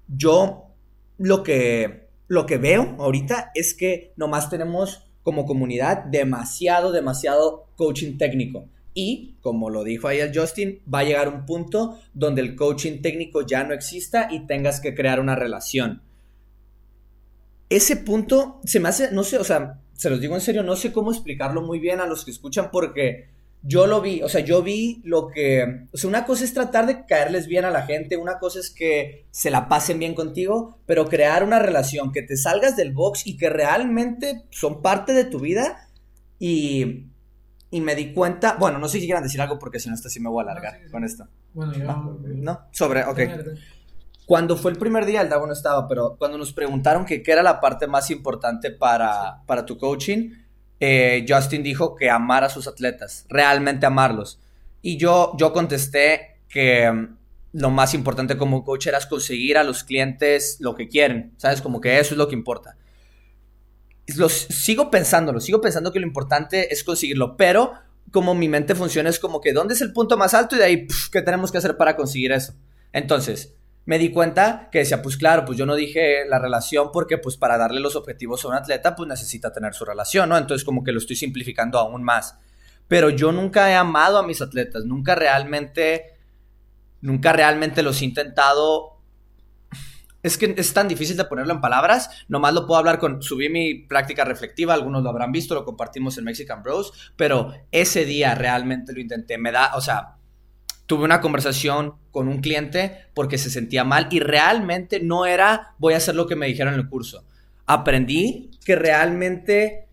yo 0.09 0.75
lo 1.17 1.43
que, 1.43 2.11
lo 2.29 2.45
que 2.45 2.59
veo 2.59 2.97
ahorita 2.99 3.51
es 3.55 3.73
que 3.73 4.13
nomás 4.17 4.51
tenemos 4.51 5.06
como 5.27 5.45
comunidad 5.45 6.05
demasiado, 6.05 6.93
demasiado 6.93 7.67
coaching 7.75 8.17
técnico. 8.17 8.69
Y, 8.95 9.35
como 9.41 9.71
lo 9.71 9.83
dijo 9.83 10.07
ahí 10.07 10.21
el 10.21 10.33
Justin, 10.33 10.83
va 10.89 11.01
a 11.01 11.03
llegar 11.03 11.29
un 11.29 11.45
punto 11.45 11.99
donde 12.15 12.43
el 12.43 12.55
coaching 12.55 13.03
técnico 13.03 13.45
ya 13.45 13.65
no 13.65 13.75
exista 13.75 14.29
y 14.31 14.47
tengas 14.47 14.79
que 14.79 14.95
crear 14.95 15.19
una 15.19 15.35
relación. 15.35 16.01
Ese 17.69 17.97
punto 17.97 18.61
se 18.63 18.79
me 18.79 18.89
hace, 18.89 19.11
no 19.11 19.25
sé, 19.25 19.39
o 19.39 19.43
sea, 19.43 19.81
se 19.95 20.11
los 20.11 20.21
digo 20.21 20.37
en 20.37 20.41
serio, 20.41 20.63
no 20.63 20.77
sé 20.77 20.93
cómo 20.93 21.11
explicarlo 21.11 21.61
muy 21.61 21.81
bien 21.81 21.99
a 21.99 22.07
los 22.07 22.25
que 22.25 22.31
escuchan 22.31 22.71
porque 22.71 23.29
yo 23.69 23.89
lo 23.89 24.01
vi, 24.01 24.23
o 24.23 24.29
sea, 24.29 24.43
yo 24.43 24.63
vi 24.63 25.01
lo 25.05 25.27
que, 25.27 25.87
o 25.93 25.97
sea, 25.97 26.09
una 26.09 26.25
cosa 26.25 26.45
es 26.45 26.55
tratar 26.55 26.87
de 26.87 27.05
caerles 27.05 27.49
bien 27.49 27.65
a 27.65 27.71
la 27.71 27.83
gente, 27.83 28.17
una 28.17 28.39
cosa 28.39 28.61
es 28.61 28.71
que 28.71 29.27
se 29.33 29.51
la 29.51 29.69
pasen 29.69 29.99
bien 29.99 30.15
contigo, 30.15 30.79
pero 30.87 31.09
crear 31.09 31.43
una 31.43 31.59
relación, 31.59 32.13
que 32.13 32.23
te 32.23 32.37
salgas 32.37 32.77
del 32.77 32.93
box 32.93 33.27
y 33.27 33.37
que 33.37 33.51
realmente 33.51 34.45
son 34.51 34.83
parte 34.83 35.15
de 35.15 35.25
tu 35.25 35.41
vida 35.41 35.89
y, 36.39 37.07
y 37.71 37.81
me 37.81 37.97
di 37.97 38.13
cuenta, 38.13 38.57
bueno, 38.57 38.79
no 38.79 38.89
sé 38.89 39.01
si 39.01 39.07
quieran 39.07 39.25
decir 39.25 39.41
algo 39.41 39.59
porque 39.59 39.81
si 39.81 39.89
no, 39.89 39.97
esto 39.97 40.09
sí 40.09 40.21
me 40.21 40.29
voy 40.29 40.45
a 40.45 40.51
alargar 40.51 40.89
con 40.93 41.03
esto. 41.03 41.27
Bueno, 41.53 41.73
yo... 41.73 41.85
¿No? 42.37 42.69
Sobre, 42.71 43.05
ok. 43.05 43.19
Cuando 44.27 44.57
fue 44.57 44.71
el 44.71 44.79
primer 44.79 45.07
día, 45.07 45.23
el 45.23 45.29
Dago 45.29 45.47
no 45.47 45.53
estaba, 45.53 45.89
pero 45.89 46.17
cuando 46.19 46.39
nos 46.39 46.53
preguntaron 46.53 47.05
que 47.05 47.23
qué 47.23 47.33
era 47.33 47.43
la 47.43 47.61
parte 47.61 47.89
más 47.89 48.13
importante 48.13 48.71
para, 48.71 49.43
para 49.47 49.67
tu 49.67 49.77
coaching, 49.77 50.31
eh, 50.81 51.25
Justin 51.29 51.63
dijo 51.63 51.97
que 51.97 52.11
amar 52.11 52.45
a 52.45 52.49
sus 52.49 52.67
atletas, 52.69 53.25
realmente 53.29 53.87
amarlos. 53.87 54.41
Y 54.83 54.99
yo, 54.99 55.33
yo 55.39 55.53
contesté 55.53 56.41
que 56.49 56.91
mm, 56.91 57.17
lo 57.55 57.71
más 57.71 57.95
importante 57.95 58.37
como 58.37 58.65
coach 58.65 58.87
era 58.87 59.01
conseguir 59.09 59.57
a 59.59 59.65
los 59.65 59.85
clientes 59.85 60.59
lo 60.61 60.75
que 60.75 60.89
quieren, 60.89 61.33
¿sabes? 61.39 61.63
Como 61.63 61.81
que 61.81 61.99
eso 61.99 62.15
es 62.15 62.19
lo 62.19 62.29
que 62.29 62.35
importa. 62.35 62.77
Los, 64.17 64.33
sigo 64.33 64.91
pensándolo, 64.91 65.41
sigo 65.41 65.61
pensando 65.61 65.93
que 65.93 65.99
lo 65.99 66.07
importante 66.07 66.73
es 66.73 66.85
conseguirlo, 66.85 67.37
pero 67.37 67.73
como 68.13 68.35
mi 68.35 68.49
mente 68.49 68.75
funciona 68.75 69.11
es 69.11 69.19
como 69.19 69.41
que 69.41 69.53
¿dónde 69.53 69.75
es 69.75 69.81
el 69.81 69.93
punto 69.93 70.17
más 70.17 70.35
alto? 70.35 70.55
Y 70.55 70.59
de 70.59 70.65
ahí, 70.65 70.87
¿qué 71.11 71.23
tenemos 71.23 71.51
que 71.51 71.59
hacer 71.59 71.77
para 71.77 71.97
conseguir 71.97 72.33
eso? 72.33 72.55
Entonces, 72.93 73.55
me 73.87 73.99
di 73.99 74.11
cuenta 74.11 74.69
que 74.71 74.81
decía, 74.81 75.01
pues 75.01 75.17
claro, 75.17 75.45
pues 75.45 75.57
yo 75.57 75.65
no 75.65 75.77
dije 75.77 76.25
la 76.29 76.41
relación 76.41 76.91
porque 76.93 77.19
pues 77.19 77.37
para 77.37 77.57
darle 77.57 77.81
los 77.81 77.95
objetivos 77.95 78.45
a 78.45 78.49
un 78.49 78.55
atleta 78.55 78.97
pues 78.97 79.09
necesita 79.09 79.53
tener 79.53 79.75
su 79.75 79.85
relación, 79.85 80.29
¿no? 80.29 80.37
Entonces 80.37 80.65
como 80.65 80.83
que 80.83 80.91
lo 80.93 80.99
estoy 80.99 81.15
simplificando 81.15 81.79
aún 81.79 82.03
más. 82.03 82.37
Pero 82.89 83.11
yo 83.11 83.31
nunca 83.31 83.71
he 83.71 83.75
amado 83.77 84.19
a 84.19 84.27
mis 84.27 84.43
atletas, 84.43 84.85
nunca 84.85 85.15
realmente, 85.15 86.17
nunca 87.01 87.33
realmente 87.33 87.83
los 87.83 88.03
he 88.03 88.07
intentado. 88.07 89.01
Es 90.25 90.37
que 90.37 90.53
es 90.57 90.75
tan 90.75 90.89
difícil 90.89 91.17
de 91.17 91.25
ponerlo 91.25 91.53
en 91.53 91.61
palabras, 91.61 92.11
nomás 92.27 92.55
lo 92.55 92.67
puedo 92.67 92.81
hablar 92.81 92.99
con, 92.99 93.23
subí 93.23 93.49
mi 93.49 93.87
práctica 93.87 94.25
reflectiva, 94.25 94.75
algunos 94.75 95.05
lo 95.05 95.11
habrán 95.11 95.31
visto, 95.31 95.55
lo 95.55 95.65
compartimos 95.65 96.19
en 96.19 96.25
Mexican 96.25 96.65
Bros, 96.65 97.13
pero 97.15 97.53
ese 97.71 98.05
día 98.05 98.35
realmente 98.35 98.93
lo 98.93 99.01
intenté, 99.01 99.39
me 99.39 99.53
da, 99.53 99.77
o 99.77 99.81
sea, 99.81 100.16
tuve 100.87 101.05
una 101.05 101.21
conversación 101.21 101.95
con 102.11 102.29
un 102.29 102.41
cliente 102.41 103.09
porque 103.15 103.39
se 103.39 103.51
sentía 103.51 103.85
mal 103.85 104.09
y 104.11 104.21
realmente 104.21 105.01
no 105.01 105.27
era 105.27 105.75
voy 105.79 105.95
a 105.95 105.99
hacer 105.99 106.15
lo 106.15 106.27
que 106.27 106.37
me 106.37 106.47
dijeron 106.47 106.75
en 106.75 106.81
el 106.81 106.89
curso. 106.89 107.25
Aprendí 107.67 108.51
que 108.65 108.77
realmente 108.77 109.89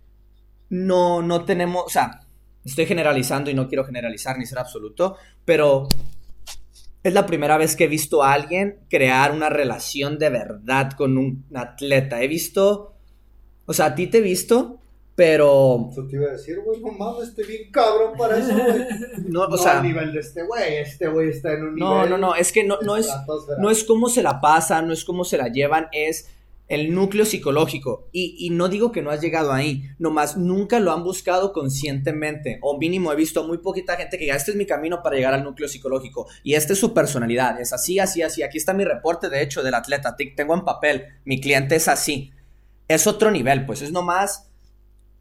no, 0.70 1.22
no 1.22 1.46
tenemos, 1.46 1.84
o 1.86 1.90
sea, 1.90 2.22
estoy 2.64 2.86
generalizando 2.86 3.50
y 3.50 3.54
no 3.54 3.68
quiero 3.68 3.86
generalizar 3.86 4.38
ni 4.38 4.46
ser 4.46 4.60
absoluto, 4.60 5.18
pero 5.44 5.88
es 7.04 7.14
la 7.14 7.26
primera 7.26 7.58
vez 7.58 7.76
que 7.76 7.86
he 7.86 7.88
visto 7.88 8.24
a 8.24 8.34
alguien 8.34 8.80
crear 8.90 9.32
una 9.32 9.50
relación 9.50 10.18
de 10.18 10.30
verdad 10.30 10.92
con 10.94 11.18
un 11.18 11.46
atleta. 11.54 12.22
He 12.22 12.28
visto, 12.28 12.96
o 13.66 13.74
sea, 13.74 13.88
a 13.88 13.96
ti 13.96 14.08
te 14.08 14.20
he 14.20 14.22
visto 14.22 14.80
pero. 15.16 15.90
Eso 15.92 16.08
te 16.08 16.16
iba 16.16 16.28
a 16.28 16.32
decir, 16.32 16.60
güey, 16.66 16.82
no 16.82 16.92
mames, 16.92 17.30
estoy 17.30 17.46
bien 17.46 17.72
cabrón 17.72 18.14
para 18.18 18.38
eso, 18.38 18.54
güey. 18.54 18.86
No, 19.28 19.44
o 19.44 19.58
sea. 19.58 19.80
a 19.80 19.84
nivel 19.84 20.12
de 20.12 20.20
este 20.20 20.44
güey, 20.44 20.78
este 20.78 21.08
güey 21.08 21.30
está 21.30 21.54
en 21.54 21.64
un 21.64 21.76
no, 21.76 21.96
nivel. 21.96 22.10
No, 22.10 22.18
no, 22.18 22.28
no, 22.30 22.36
es 22.36 22.52
que 22.52 22.64
no, 22.64 22.80
no 22.82 22.98
es. 22.98 23.10
No 23.60 23.70
es 23.70 23.84
cómo 23.84 24.10
se 24.10 24.24
la 24.24 24.42
pasa, 24.42 24.82
no 24.82 24.94
es 24.94 25.06
cómo 25.06 25.24
se 25.24 25.38
la 25.38 25.50
llevan, 25.50 25.88
es 25.92 26.30
el 26.68 26.96
núcleo 26.96 27.26
psicológico. 27.26 28.10
Y, 28.12 28.36
y, 28.40 28.50
no 28.50 28.70
digo 28.70 28.92
que 28.92 29.04
no 29.04 29.12
has 29.12 29.22
llegado 29.22 29.52
ahí, 29.52 29.84
nomás 30.00 30.36
nunca 30.38 30.80
lo 30.80 30.92
han 30.92 31.04
buscado 31.04 31.54
conscientemente. 31.54 32.58
O 32.62 32.80
mínimo 32.80 33.12
he 33.12 33.16
visto 33.16 33.44
muy 33.44 33.60
poquita 33.60 33.96
gente 33.96 34.18
que 34.18 34.24
diga, 34.24 34.36
este 34.36 34.52
es 34.52 34.58
mi 34.58 34.66
camino 34.66 35.04
para 35.04 35.16
llegar 35.16 35.36
al 35.36 35.44
núcleo 35.44 35.70
psicológico. 35.70 36.28
Y 36.42 36.56
esta 36.56 36.74
es 36.74 36.80
su 36.80 36.94
personalidad, 36.94 37.62
es 37.62 37.72
así, 37.72 38.00
así, 38.00 38.24
así. 38.24 38.42
Aquí 38.42 38.58
está 38.58 38.74
mi 38.74 38.86
reporte, 38.86 39.30
de 39.30 39.44
hecho, 39.44 39.62
del 39.62 39.76
atleta. 39.76 40.16
Tengo 40.36 40.56
en 40.56 40.66
papel, 40.66 41.06
mi 41.26 41.40
cliente 41.40 41.76
es 41.76 41.88
así. 41.88 42.32
Es 42.88 43.06
otro 43.06 43.30
nivel, 43.30 43.66
pues 43.66 43.82
es 43.82 43.92
nomás 43.92 44.50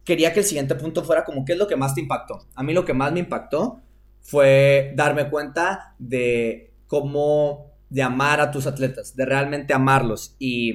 quería 0.05 0.33
que 0.33 0.41
el 0.41 0.47
siguiente 0.47 0.75
punto 0.75 1.05
fuera 1.05 1.25
como, 1.25 1.45
¿qué 1.45 1.53
es 1.53 1.59
lo 1.59 1.67
que 1.67 1.77
más 1.77 1.95
te 1.95 2.01
impactó? 2.01 2.47
A 2.55 2.63
mí 2.63 2.73
lo 2.73 2.85
que 2.85 2.95
más 2.95 3.13
me 3.13 3.21
impactó 3.21 3.81
fue 4.21 4.93
darme 4.97 5.31
cuenta 5.31 5.95
de 5.99 6.73
cómo, 6.87 7.73
de 7.89 8.03
amar 8.03 8.41
a 8.41 8.51
tus 8.51 8.67
atletas, 8.67 9.15
de 9.17 9.25
realmente 9.25 9.75
amarlos. 9.75 10.37
Y 10.39 10.73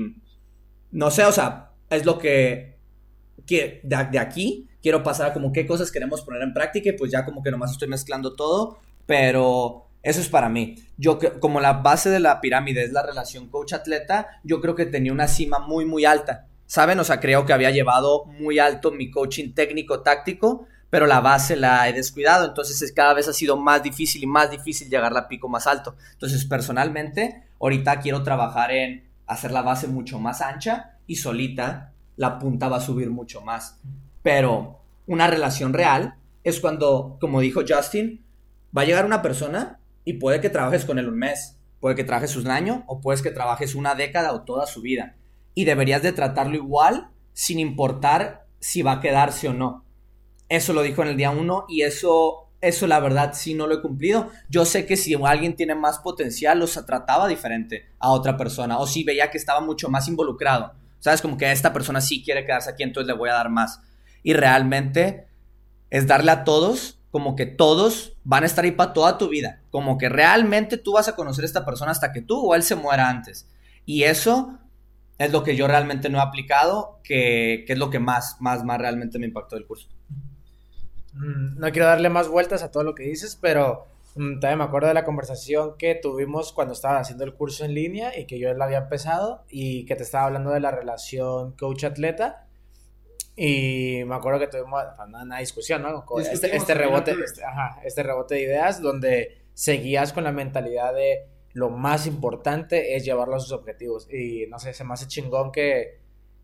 no 0.91 1.11
sé, 1.11 1.25
o 1.25 1.31
sea, 1.31 1.71
es 1.89 2.05
lo 2.05 2.17
que, 2.17 2.77
que 3.45 3.81
de, 3.83 4.19
aquí 4.19 4.67
quiero 4.81 5.03
pasar 5.03 5.27
a 5.31 5.33
como 5.33 5.51
qué 5.51 5.65
cosas 5.65 5.91
queremos 5.91 6.21
poner 6.21 6.41
en 6.41 6.53
práctica 6.53 6.89
y 6.89 6.93
pues 6.93 7.11
ya 7.11 7.25
como 7.25 7.43
que 7.43 7.51
nomás 7.51 7.71
estoy 7.71 7.87
mezclando 7.87 8.35
todo, 8.35 8.79
pero... 9.05 9.83
Eso 10.03 10.21
es 10.21 10.29
para 10.29 10.47
mí. 10.47 10.75
Yo, 10.95 11.19
como 11.41 11.59
la 11.59 11.73
base 11.73 12.09
de 12.09 12.21
la 12.21 12.39
pirámide 12.39 12.83
es 12.83 12.93
la 12.93 13.05
relación 13.05 13.49
coach-atleta, 13.49 14.27
yo 14.41 14.61
creo 14.61 14.73
que 14.73 14.85
tenía 14.85 15.11
una 15.11 15.27
cima 15.27 15.59
muy, 15.59 15.83
muy 15.83 16.05
alta 16.05 16.47
¿saben? 16.67 16.99
O 16.99 17.03
sea, 17.03 17.19
creo 17.19 17.45
que 17.45 17.53
había 17.53 17.71
llevado 17.71 18.25
muy 18.25 18.59
alto 18.59 18.91
mi 18.91 19.09
coaching 19.09 19.53
técnico-táctico, 19.53 20.67
pero 20.89 21.07
la 21.07 21.21
base 21.21 21.55
la 21.55 21.89
he 21.89 21.93
descuidado, 21.93 22.45
entonces 22.45 22.91
cada 22.93 23.13
vez 23.13 23.27
ha 23.27 23.33
sido 23.33 23.57
más 23.57 23.83
difícil 23.83 24.23
y 24.23 24.27
más 24.27 24.51
difícil 24.51 24.89
llegar 24.89 25.17
a 25.17 25.27
pico 25.27 25.49
más 25.49 25.65
alto. 25.65 25.95
Entonces, 26.13 26.45
personalmente, 26.45 27.43
ahorita 27.59 27.99
quiero 27.99 28.23
trabajar 28.23 28.71
en 28.71 29.09
hacer 29.25 29.51
la 29.51 29.61
base 29.61 29.87
mucho 29.87 30.19
más 30.19 30.41
ancha 30.41 30.97
y 31.07 31.15
solita 31.15 31.93
la 32.15 32.39
punta 32.39 32.69
va 32.69 32.77
a 32.77 32.81
subir 32.81 33.09
mucho 33.09 33.41
más. 33.41 33.79
Pero 34.23 34.81
una 35.07 35.27
relación 35.27 35.73
real 35.73 36.15
es 36.43 36.59
cuando, 36.59 37.17
como 37.19 37.41
dijo 37.41 37.61
Justin, 37.67 38.25
va 38.77 38.83
a 38.83 38.85
llegar 38.85 39.05
una 39.05 39.21
persona 39.21 39.79
y 40.05 40.13
puede 40.13 40.39
que 40.39 40.49
trabajes 40.49 40.85
con 40.85 40.99
él 40.99 41.09
un 41.09 41.17
mes, 41.17 41.57
puede 41.81 41.95
que 41.95 42.05
trabajes 42.05 42.35
un 42.37 42.49
año 42.49 42.85
o 42.87 43.01
puedes 43.01 43.21
que 43.21 43.31
trabajes 43.31 43.75
una 43.75 43.95
década 43.95 44.31
o 44.31 44.43
toda 44.43 44.65
su 44.67 44.81
vida 44.81 45.15
y 45.57 45.65
deberías 45.65 46.03
de 46.03 46.13
tratarlo 46.13 46.55
igual 46.55 47.09
sin 47.33 47.57
importar 47.57 48.45
si 48.59 48.83
va 48.83 48.91
a 48.91 48.99
quedarse 49.01 49.47
o 49.47 49.53
no. 49.53 49.85
Eso 50.49 50.71
lo 50.71 50.83
dijo 50.83 51.01
en 51.01 51.07
el 51.07 51.17
día 51.17 51.31
uno 51.31 51.65
y 51.67 51.81
eso, 51.81 52.51
eso 52.61 52.85
la 52.85 52.99
verdad 52.99 53.31
sí 53.33 53.55
no 53.55 53.65
lo 53.65 53.73
he 53.73 53.81
cumplido. 53.81 54.29
Yo 54.49 54.65
sé 54.65 54.85
que 54.85 54.95
si 54.95 55.15
alguien 55.15 55.55
tiene 55.55 55.73
más 55.73 55.97
potencial, 55.97 56.59
los 56.59 56.73
trataba 56.85 57.27
diferente 57.27 57.87
a 57.97 58.11
otra 58.11 58.37
persona 58.37 58.77
o 58.77 58.85
si 58.85 59.03
veía 59.03 59.31
que 59.31 59.39
estaba 59.39 59.59
mucho 59.59 59.89
más 59.89 60.07
involucrado. 60.07 60.73
¿Sabes? 60.99 61.23
Como 61.23 61.37
que 61.37 61.51
esta 61.51 61.73
persona 61.73 62.01
sí 62.01 62.23
quiere 62.23 62.45
quedarse 62.45 62.69
aquí, 62.69 62.83
entonces 62.83 63.07
le 63.07 63.17
voy 63.17 63.31
a 63.31 63.33
dar 63.33 63.49
más. 63.49 63.81
Y 64.21 64.33
realmente 64.33 65.25
es 65.89 66.05
darle 66.05 66.29
a 66.29 66.43
todos 66.43 66.99
como 67.09 67.35
que 67.35 67.47
todos 67.47 68.13
van 68.23 68.43
a 68.43 68.45
estar 68.45 68.63
ahí 68.63 68.73
para 68.73 68.93
toda 68.93 69.17
tu 69.17 69.27
vida. 69.27 69.63
Como 69.71 69.97
que 69.97 70.07
realmente 70.07 70.77
tú 70.77 70.93
vas 70.93 71.07
a 71.07 71.15
conocer 71.15 71.45
a 71.45 71.47
esta 71.47 71.65
persona 71.65 71.89
hasta 71.89 72.11
que 72.11 72.21
tú 72.21 72.45
o 72.45 72.53
él 72.53 72.61
se 72.61 72.75
muera 72.75 73.09
antes. 73.09 73.49
Y 73.87 74.03
eso 74.03 74.59
es 75.17 75.31
lo 75.31 75.43
que 75.43 75.55
yo 75.55 75.67
realmente 75.67 76.09
no 76.09 76.19
he 76.19 76.21
aplicado, 76.21 76.99
que, 77.03 77.65
es 77.67 77.77
lo 77.77 77.89
que 77.89 77.99
más, 77.99 78.37
más, 78.39 78.63
más 78.63 78.79
realmente 78.79 79.17
me 79.17 79.25
impactó 79.27 79.55
del 79.55 79.65
curso. 79.65 79.89
Mm, 81.13 81.59
no 81.59 81.71
quiero 81.71 81.87
darle 81.87 82.09
más 82.09 82.27
vueltas 82.27 82.61
a 82.61 82.71
todo 82.71 82.83
lo 82.83 82.93
que 82.93 83.03
dices, 83.03 83.35
pero 83.41 83.87
mm, 84.15 84.39
también 84.39 84.59
me 84.59 84.65
acuerdo 84.65 84.89
de 84.89 84.93
la 84.93 85.03
conversación 85.03 85.75
que 85.77 85.95
tuvimos 85.95 86.53
cuando 86.53 86.73
estaba 86.73 86.99
haciendo 86.99 87.23
el 87.23 87.33
curso 87.33 87.65
en 87.65 87.73
línea 87.73 88.17
y 88.17 88.25
que 88.25 88.37
yo 88.37 88.53
la 88.53 88.65
había 88.65 88.77
empezado 88.77 89.43
y 89.49 89.85
que 89.85 89.95
te 89.95 90.03
estaba 90.03 90.25
hablando 90.25 90.51
de 90.51 90.59
la 90.59 90.71
relación 90.71 91.53
coach-atleta. 91.53 92.43
Y 93.35 94.01
me 94.05 94.15
acuerdo 94.15 94.39
que 94.39 94.47
tuvimos 94.47 94.83
una 95.07 95.39
discusión, 95.39 95.83
¿no? 95.83 96.03
Este, 96.19 96.55
este, 96.55 96.73
rebote, 96.73 97.11
este, 97.11 97.43
este 97.83 98.01
rebote 98.01 98.35
de 98.35 98.41
ideas 98.41 98.81
donde 98.81 99.43
seguías 99.53 100.11
con 100.11 100.23
la 100.23 100.31
mentalidad 100.31 100.93
de 100.93 101.27
lo 101.53 101.69
más 101.69 102.07
importante 102.07 102.95
es 102.95 103.05
llevarlo 103.05 103.35
a 103.35 103.39
sus 103.39 103.51
objetivos. 103.51 104.07
Y 104.11 104.45
no 104.47 104.59
sé, 104.59 104.73
se 104.73 104.83
me 104.83 104.93
hace 104.93 105.07
chingón 105.07 105.51
que, 105.51 105.99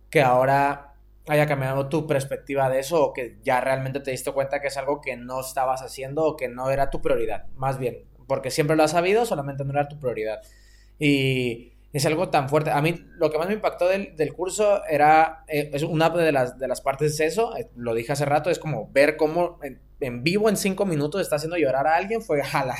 que 0.09 0.21
ahora 0.21 0.93
haya 1.27 1.47
cambiado 1.47 1.87
tu 1.87 2.05
perspectiva 2.05 2.69
de 2.69 2.79
eso 2.79 3.03
o 3.03 3.13
que 3.13 3.37
ya 3.43 3.61
realmente 3.61 3.99
te 3.99 4.11
diste 4.11 4.31
cuenta 4.31 4.59
que 4.59 4.67
es 4.67 4.77
algo 4.77 5.01
que 5.01 5.15
no 5.15 5.39
estabas 5.39 5.81
haciendo 5.81 6.23
o 6.25 6.35
que 6.35 6.49
no 6.49 6.69
era 6.69 6.89
tu 6.89 7.01
prioridad, 7.01 7.47
más 7.55 7.77
bien, 7.77 8.05
porque 8.27 8.51
siempre 8.51 8.75
lo 8.75 8.83
has 8.83 8.91
sabido, 8.91 9.25
solamente 9.25 9.63
no 9.63 9.71
era 9.71 9.87
tu 9.87 9.99
prioridad. 9.99 10.41
Y 10.99 11.73
es 11.93 12.05
algo 12.05 12.29
tan 12.29 12.49
fuerte. 12.49 12.71
A 12.71 12.81
mí 12.81 13.05
lo 13.17 13.29
que 13.31 13.37
más 13.37 13.47
me 13.47 13.53
impactó 13.53 13.87
del, 13.87 14.15
del 14.15 14.33
curso 14.33 14.83
era, 14.85 15.45
eh, 15.47 15.69
es 15.73 15.83
una 15.83 16.09
de 16.09 16.31
las, 16.31 16.57
de 16.57 16.67
las 16.67 16.81
partes 16.81 17.17
de 17.17 17.25
eso, 17.25 17.55
eh, 17.55 17.69
lo 17.75 17.93
dije 17.93 18.11
hace 18.11 18.25
rato, 18.25 18.49
es 18.49 18.59
como 18.59 18.91
ver 18.91 19.15
cómo 19.15 19.59
en, 19.61 19.79
en 19.99 20.23
vivo 20.23 20.49
en 20.49 20.57
cinco 20.57 20.85
minutos 20.85 21.21
está 21.21 21.37
haciendo 21.37 21.57
llorar 21.57 21.87
a 21.87 21.95
alguien, 21.95 22.21
fue 22.21 22.41
a 22.41 22.65
la 22.65 22.75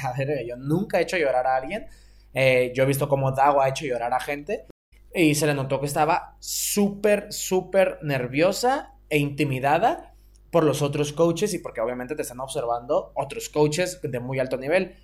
yo 0.46 0.58
nunca 0.58 1.00
he 1.00 1.04
hecho 1.04 1.18
llorar 1.18 1.48
a 1.48 1.56
alguien 1.56 1.88
Eh, 2.34 2.72
yo 2.76 2.84
he 2.84 2.88
visto 2.88 3.08
cómo 3.08 3.32
Dago 3.32 3.62
ha 3.62 3.70
hecho 3.70 3.86
llorar 3.86 4.14
a 4.14 4.20
gente 4.20 4.66
y 5.14 5.36
se 5.36 5.46
le 5.46 5.54
notó 5.54 5.80
que 5.80 5.86
estaba 5.86 6.36
súper, 6.40 7.32
súper 7.32 8.00
nerviosa 8.02 8.96
e 9.10 9.20
intimidada 9.20 10.14
por 10.50 10.64
los 10.64 10.82
otros 10.82 11.14
coaches 11.14 11.54
y 11.54 11.60
porque 11.60 11.82
obviamente 11.82 12.16
te 12.16 12.22
están 12.22 12.40
observando 12.40 13.12
otros 13.16 13.50
coaches 13.50 14.00
de 14.02 14.20
muy 14.20 14.40
alto 14.40 14.58
nivel. 14.58 14.96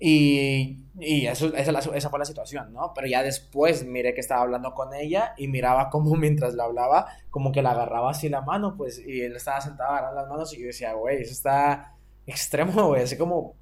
Y, 0.00 0.84
y 1.00 1.26
eso, 1.26 1.52
esa, 1.56 1.76
esa, 1.78 2.10
fue 2.10 2.18
la 2.20 2.24
situación, 2.24 2.72
¿no? 2.72 2.92
Pero 2.94 3.08
ya 3.08 3.22
después 3.22 3.84
miré 3.84 4.14
que 4.14 4.20
estaba 4.20 4.42
hablando 4.42 4.72
con 4.72 4.94
ella 4.94 5.34
y 5.36 5.48
miraba 5.48 5.90
como 5.90 6.14
mientras 6.16 6.54
la 6.54 6.64
hablaba, 6.64 7.06
como 7.30 7.52
que 7.52 7.62
la 7.62 7.72
agarraba 7.72 8.10
así 8.10 8.28
la 8.28 8.42
mano, 8.42 8.76
pues, 8.76 9.02
y 9.04 9.22
él 9.22 9.34
estaba 9.34 9.60
sentado 9.60 9.90
agarrando 9.90 10.20
las 10.20 10.30
manos 10.30 10.54
y 10.54 10.60
yo 10.60 10.66
decía, 10.66 10.92
güey, 10.92 11.22
eso 11.22 11.32
está 11.32 11.96
extremo, 12.26 12.88
güey, 12.88 13.02
así 13.02 13.16
como, 13.16 13.56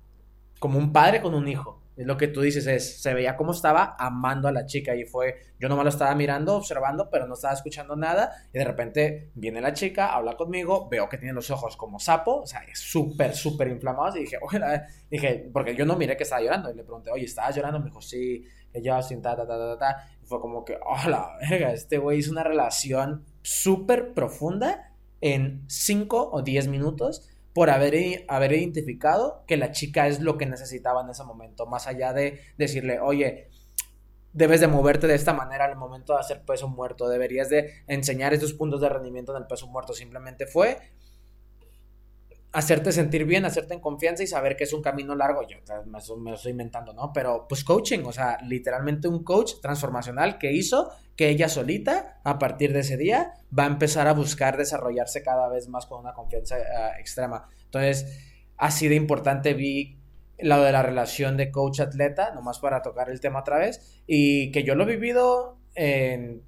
como 0.59 0.79
un 0.79 0.93
padre 0.93 1.23
con 1.23 1.35
un 1.35 1.49
hijo. 1.49 1.81
Es 1.97 2.07
lo 2.07 2.17
que 2.17 2.29
tú 2.29 2.43
dices, 2.43 2.67
es, 2.67 3.01
se 3.01 3.15
veía 3.15 3.37
como 3.37 3.53
estaba 3.53 3.97
amando 3.99 4.49
a 4.49 4.53
la 4.53 4.67
chica 4.67 4.95
y 4.95 5.05
fue, 5.05 5.37
yo 5.59 5.69
nomás 5.69 5.85
lo 5.85 5.89
estaba 5.89 6.15
mirando, 6.15 6.55
observando, 6.57 7.09
pero 7.11 7.27
no 7.27 7.35
estaba 7.35 7.55
escuchando 7.55 7.97
nada 7.97 8.31
y 8.53 8.59
de 8.59 8.65
repente 8.65 9.31
viene 9.35 9.63
la 9.63 9.73
chica, 9.73 10.15
habla 10.15 10.37
conmigo, 10.37 10.89
veo 10.91 11.09
que 11.09 11.17
tiene 11.17 11.33
los 11.33 11.51
ojos 11.51 11.77
como 11.77 11.99
sapo, 11.99 12.43
o 12.43 12.47
sea, 12.47 12.61
súper, 12.75 13.35
súper 13.35 13.69
inflamados 13.69 14.17
y 14.17 14.21
dije, 14.21 14.39
oye, 14.43 14.61
dije, 15.11 15.49
porque 15.53 15.75
yo 15.75 15.87
no 15.87 15.97
miré 15.97 16.17
que 16.17 16.25
estaba 16.25 16.43
llorando 16.43 16.71
y 16.71 16.77
le 16.77 16.85
pregunté, 16.85 17.11
oye, 17.11 17.25
¿estabas 17.25 17.57
llorando? 17.57 17.79
Me 17.79 17.87
dijo, 17.87 18.03
sí, 18.03 18.45
yo 18.83 19.03
sin 19.03 19.23
ta, 19.23 19.35
ta, 19.35 19.47
ta, 19.47 19.57
ta, 19.57 19.79
ta, 19.79 20.09
y 20.23 20.27
fue 20.27 20.41
como 20.41 20.65
que, 20.65 20.79
hola, 20.85 21.31
verga, 21.51 21.73
este 21.73 21.99
güey 21.99 22.19
hizo 22.19 22.31
una 22.31 22.45
relación 22.45 23.25
súper 23.43 24.13
profunda 24.13 24.93
en 25.21 25.65
5 25.69 26.31
o 26.33 26.43
10 26.43 26.69
minutos 26.69 27.29
por 27.57 27.71
haber, 27.71 28.27
haber 28.29 28.53
identificado 28.53 29.43
que 29.47 29.57
la 29.57 29.73
chica 29.73 30.09
es 30.09 30.21
lo 30.21 30.37
que 30.37 30.45
necesitaba 30.45 31.01
en 31.01 31.09
ese 31.09 31.25
momento, 31.25 31.65
más 31.65 31.87
allá 31.87 32.13
de 32.13 32.39
decirle, 32.59 33.01
oye, 33.01 33.49
debes 34.35 34.61
de 34.61 34.67
moverte 34.67 35.07
de 35.07 35.15
esta 35.15 35.33
manera 35.33 35.65
al 35.65 35.75
momento 35.75 36.13
de 36.13 36.21
hacer 36.21 36.45
peso 36.45 36.69
muerto, 36.69 37.09
deberías 37.09 37.49
de 37.49 37.73
enseñar 37.87 38.35
estos 38.35 38.53
puntos 38.53 38.83
de 38.83 38.91
rendimiento 38.91 39.35
en 39.35 39.41
el 39.41 39.49
peso 39.49 39.69
muerto, 39.69 39.95
simplemente 39.95 40.47
fue 40.47 40.77
hacerte 42.57 42.91
sentir 42.91 43.27
bien, 43.27 43.45
hacerte 43.45 43.75
en 43.75 43.81
confianza 43.81 44.23
y 44.23 44.27
saber 44.27 44.57
que 44.57 44.65
es 44.65 44.73
un 44.73 44.81
camino 44.81 45.15
largo. 45.15 45.47
Yo 45.47 45.59
me, 45.85 46.31
lo 46.31 46.37
estoy 46.37 46.53
inventando, 46.53 46.95
¿no? 46.95 47.13
Pero 47.13 47.45
pues 47.47 47.63
coaching, 47.63 47.99
o 48.07 48.13
sea, 48.13 48.39
literalmente 48.45 49.09
un 49.09 49.23
coach 49.25 49.61
transformacional 49.61 50.39
que 50.39 50.53
hizo 50.53 50.91
que 51.17 51.29
ella 51.29 51.51
solita, 51.51 52.19
a 52.25 52.39
partir 52.39 52.73
de 52.73 52.81
ese 52.81 52.97
día, 52.97 53.35
va 53.57 53.65
a 53.65 53.67
empezar 53.67 54.09
a 54.09 54.15
buscar 54.15 54.57
desarrollarse 54.57 55.23
cada 55.23 55.51
vez 55.51 55.69
más 55.69 55.85
con 55.85 56.01
una 56.01 56.15
confianza 56.15 56.57
uh, 56.57 56.99
extrema. 56.99 57.47
Entonces, 57.65 58.25
así 58.57 58.89
de 58.89 58.95
importante 58.95 59.53
vi 59.53 60.01
lo 60.39 60.63
de 60.63 60.73
la 60.73 60.83
relación 60.83 61.37
de 61.37 61.51
coach-atleta, 61.51 62.33
nomás 62.35 62.59
para 62.59 62.81
tocar 62.81 63.11
el 63.11 63.21
tema 63.21 63.41
otra 63.41 63.59
vez, 63.59 64.03
y 64.07 64.51
que 64.51 64.65
yo 64.65 64.75
lo 64.75 64.85
he 64.85 64.97
vivido 64.97 65.59
en 65.75 66.43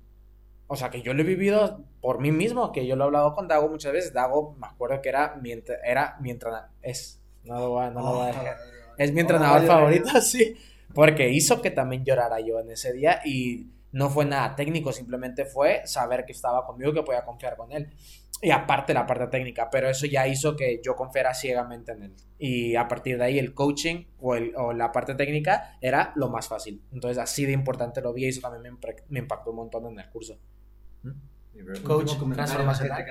o 0.71 0.77
sea, 0.77 0.91
que 0.91 1.01
yo 1.01 1.15
lo 1.15 1.23
he 1.23 1.25
vivido 1.25 1.83
por 2.03 2.21
mí 2.21 2.31
mismo, 2.31 2.73
que 2.73 2.87
yo 2.87 2.95
lo 2.95 3.05
he 3.05 3.07
hablado 3.07 3.35
con 3.35 3.49
Dago 3.49 3.69
muchas 3.69 3.93
veces. 3.93 4.13
Dago, 4.13 4.55
me 4.61 4.67
acuerdo 4.67 5.01
que 5.01 5.09
era 5.09 5.35
mientras, 5.41 5.79
era 5.83 6.17
mientras, 6.21 6.67
es, 6.83 7.23
no 7.45 7.59
lo 7.59 7.71
voy 7.71 7.87
a, 7.87 7.91
no 7.91 8.01
lo 8.01 8.15
voy 8.17 8.25
a 8.25 8.27
dejar. 8.27 8.57
Es 8.99 9.13
mi 9.13 9.21
entrenador 9.21 9.67
favorito, 9.67 10.09
sí, 10.21 10.57
porque 10.93 11.31
hizo 11.31 11.63
que 11.63 11.71
también 11.71 12.05
llorara 12.05 12.39
yo 12.41 12.61
en 12.61 12.71
ese 12.71 12.93
día 12.93 13.21
y 13.25 13.69
no 13.93 14.11
fue 14.11 14.27
nada 14.27 14.55
técnico, 14.55 14.93
simplemente 14.93 15.47
fue 15.47 15.83
saber 15.87 16.27
que 16.27 16.33
estaba 16.33 16.67
conmigo, 16.67 16.93
que 16.93 17.03
podía 17.03 17.25
confiar 17.25 17.57
con 17.57 17.73
él. 17.73 17.89
Y 18.41 18.51
aparte 18.51 18.95
la 18.95 19.07
parte 19.07 19.27
técnica, 19.29 19.69
pero 19.71 19.89
eso 19.89 20.07
ya 20.07 20.29
hizo 20.29 20.55
que 20.55 20.81
yo 20.85 20.95
confiara 20.95 21.33
ciegamente 21.35 21.93
en 21.93 22.03
él. 22.05 22.15
Y 22.39 22.77
a 22.77 22.87
partir 22.87 23.19
de 23.19 23.25
ahí 23.25 23.39
el 23.39 23.55
coaching 23.55 24.05
o, 24.21 24.35
el, 24.35 24.55
o 24.55 24.73
la 24.73 24.93
parte 24.93 25.15
técnica 25.15 25.77
era 25.81 26.13
lo 26.15 26.29
más 26.29 26.47
fácil. 26.47 26.83
Entonces 26.93 27.19
así 27.19 27.47
de 27.47 27.53
importante 27.53 28.01
lo 28.01 28.13
vi 28.13 28.27
y 28.27 28.29
eso 28.29 28.43
también 28.43 28.75
me, 28.75 28.95
me 29.09 29.19
impactó 29.21 29.51
un 29.51 29.57
montón 29.57 29.87
en 29.87 29.99
el 29.99 30.09
curso. 30.11 30.39
Coach 31.85 32.17
transformacional. 32.35 33.05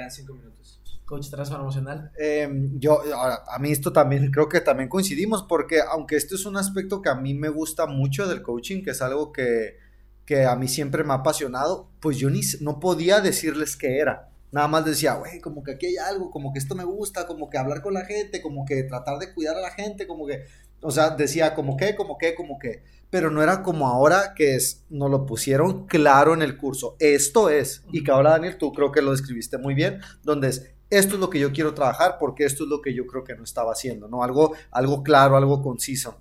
Coach 1.05 1.29
transformacional. 1.29 2.11
Em, 2.17 2.79
yo, 2.79 3.01
a 3.15 3.59
mí 3.59 3.71
esto 3.71 3.93
también, 3.93 4.31
creo 4.31 4.49
que 4.49 4.61
también 4.61 4.89
coincidimos, 4.89 5.43
porque 5.43 5.79
aunque 5.81 6.15
esto 6.15 6.35
es 6.35 6.45
un 6.45 6.57
aspecto 6.57 7.01
que 7.01 7.09
a 7.09 7.15
mí 7.15 7.33
me 7.33 7.49
gusta 7.49 7.85
mucho 7.87 8.27
del 8.27 8.41
coaching, 8.41 8.83
que 8.83 8.91
es 8.91 9.01
algo 9.01 9.31
que, 9.31 9.77
que 10.25 10.45
a 10.45 10.55
mí 10.55 10.67
siempre 10.67 11.03
me 11.03 11.13
ha 11.13 11.17
apasionado, 11.17 11.89
pues 12.01 12.17
yo 12.17 12.29
ni 12.29 12.41
no 12.59 12.79
podía 12.79 13.21
decirles 13.21 13.77
qué 13.77 13.99
era. 13.99 14.29
Nada 14.51 14.67
más 14.67 14.85
decía, 14.85 15.13
güey, 15.13 15.39
como 15.39 15.63
que 15.63 15.71
aquí 15.71 15.87
hay 15.87 15.97
algo, 15.97 16.31
como 16.31 16.53
que 16.53 16.59
esto 16.59 16.75
me 16.75 16.85
gusta, 16.85 17.27
como 17.27 17.49
que 17.49 17.57
hablar 17.57 17.81
con 17.81 17.93
la 17.93 18.05
gente, 18.05 18.41
como 18.41 18.65
que 18.65 18.83
tratar 18.83 19.19
de 19.19 19.33
cuidar 19.33 19.57
a 19.57 19.61
la 19.61 19.71
gente, 19.71 20.07
como 20.07 20.25
que, 20.25 20.45
o 20.81 20.91
sea, 20.91 21.11
decía 21.11 21.53
como 21.53 21.75
que, 21.75 21.95
como 21.95 22.17
que, 22.17 22.33
como 22.35 22.57
que 22.59 22.83
pero 23.09 23.31
no 23.31 23.41
era 23.41 23.63
como 23.63 23.87
ahora 23.87 24.33
que 24.35 24.55
es, 24.55 24.85
nos 24.89 25.09
lo 25.09 25.25
pusieron 25.25 25.87
claro 25.87 26.33
en 26.33 26.41
el 26.41 26.57
curso. 26.57 26.95
Esto 26.99 27.49
es, 27.49 27.83
y 27.91 28.03
que 28.03 28.11
ahora 28.11 28.31
Daniel, 28.31 28.57
tú 28.57 28.73
creo 28.73 28.91
que 28.91 29.01
lo 29.01 29.11
describiste 29.11 29.57
muy 29.57 29.73
bien, 29.73 29.99
donde 30.23 30.49
es, 30.49 30.71
esto 30.89 31.15
es 31.15 31.19
lo 31.19 31.29
que 31.29 31.39
yo 31.39 31.51
quiero 31.51 31.73
trabajar 31.73 32.17
porque 32.19 32.45
esto 32.45 32.63
es 32.63 32.69
lo 32.69 32.81
que 32.81 32.93
yo 32.93 33.05
creo 33.07 33.23
que 33.23 33.35
no 33.35 33.43
estaba 33.43 33.71
haciendo, 33.71 34.07
¿no? 34.07 34.23
Algo, 34.23 34.53
algo 34.71 35.03
claro, 35.03 35.35
algo 35.37 35.61
conciso. 35.61 36.19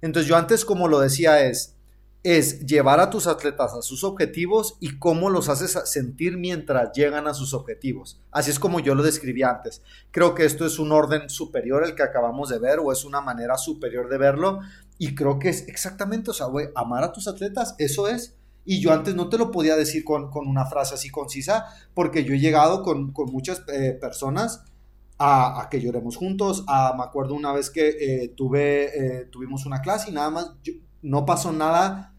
Entonces 0.00 0.28
yo 0.28 0.36
antes 0.36 0.64
como 0.64 0.88
lo 0.88 1.00
decía 1.00 1.44
es, 1.44 1.74
es 2.24 2.66
llevar 2.66 2.98
a 2.98 3.10
tus 3.10 3.28
atletas 3.28 3.74
a 3.74 3.82
sus 3.82 4.02
objetivos 4.02 4.76
y 4.80 4.98
cómo 4.98 5.30
los 5.30 5.48
haces 5.48 5.78
sentir 5.84 6.36
mientras 6.36 6.90
llegan 6.92 7.28
a 7.28 7.34
sus 7.34 7.54
objetivos. 7.54 8.20
Así 8.32 8.50
es 8.50 8.58
como 8.58 8.80
yo 8.80 8.94
lo 8.96 9.04
describí 9.04 9.44
antes. 9.44 9.82
Creo 10.10 10.34
que 10.34 10.44
esto 10.44 10.66
es 10.66 10.80
un 10.80 10.90
orden 10.90 11.30
superior 11.30 11.84
el 11.84 11.94
que 11.94 12.02
acabamos 12.02 12.48
de 12.48 12.58
ver 12.58 12.80
o 12.80 12.90
es 12.90 13.04
una 13.04 13.20
manera 13.20 13.56
superior 13.56 14.08
de 14.08 14.18
verlo 14.18 14.60
y 14.98 15.14
creo 15.14 15.38
que 15.38 15.48
es 15.48 15.66
exactamente, 15.68 16.30
o 16.30 16.34
sea, 16.34 16.46
güey, 16.46 16.68
amar 16.74 17.04
a 17.04 17.12
tus 17.12 17.28
atletas, 17.28 17.76
eso 17.78 18.08
es. 18.08 18.34
Y 18.64 18.80
yo 18.80 18.92
antes 18.92 19.14
no 19.14 19.28
te 19.30 19.38
lo 19.38 19.50
podía 19.50 19.76
decir 19.76 20.04
con, 20.04 20.28
una 20.34 20.66
frase 20.66 20.94
así 20.94 21.08
concisa 21.08 21.66
porque 21.94 22.24
yo 22.24 22.34
he 22.34 22.38
llegado 22.38 22.82
con, 22.82 23.14
muchas 23.32 23.62
eh, 23.72 23.96
personas 23.98 24.64
a, 25.18 25.68
que 25.70 25.80
lloremos 25.80 26.16
juntos. 26.16 26.64
A, 26.66 26.94
me 26.96 27.04
acuerdo 27.04 27.34
una 27.34 27.52
vez 27.52 27.70
que 27.70 27.88
eh, 27.88 28.34
tuve, 28.36 29.20
eh, 29.20 29.24
tuvimos 29.26 29.64
una 29.64 29.80
clase 29.80 30.10
y 30.10 30.12
nada 30.12 30.30
más, 30.30 30.52
no 31.00 31.24
pasó 31.24 31.52
nada 31.52 32.14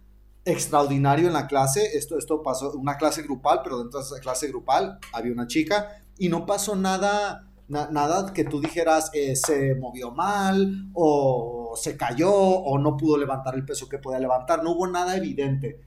extraordinario 0.45 1.27
en 1.27 1.33
la 1.33 1.45
clase. 1.45 1.97
Esto, 1.97 2.17
esto 2.17 2.41
pasó, 2.41 2.71
una 2.71 2.97
clase 2.97 3.21
grupal, 3.21 3.59
pero 3.63 3.77
dentro 3.77 3.99
de 3.99 4.05
esa 4.05 4.19
clase 4.19 4.47
grupal 4.47 4.97
había 5.13 5.33
una 5.33 5.45
chica 5.45 6.01
y 6.17 6.29
no 6.29 6.45
pasó 6.45 6.75
nada, 6.75 7.47
nada 7.67 8.33
que 8.33 8.45
tú 8.45 8.59
dijeras 8.59 9.11
se 9.35 9.75
movió 9.75 10.11
mal 10.11 10.89
o 10.93 11.58
se 11.75 11.97
cayó 11.97 12.31
o 12.31 12.77
no 12.77 12.97
pudo 12.97 13.17
levantar 13.17 13.55
el 13.55 13.65
peso 13.65 13.89
que 13.89 13.97
podía 13.97 14.19
levantar. 14.19 14.63
No 14.63 14.71
hubo 14.71 14.87
nada 14.87 15.15
evidente. 15.15 15.81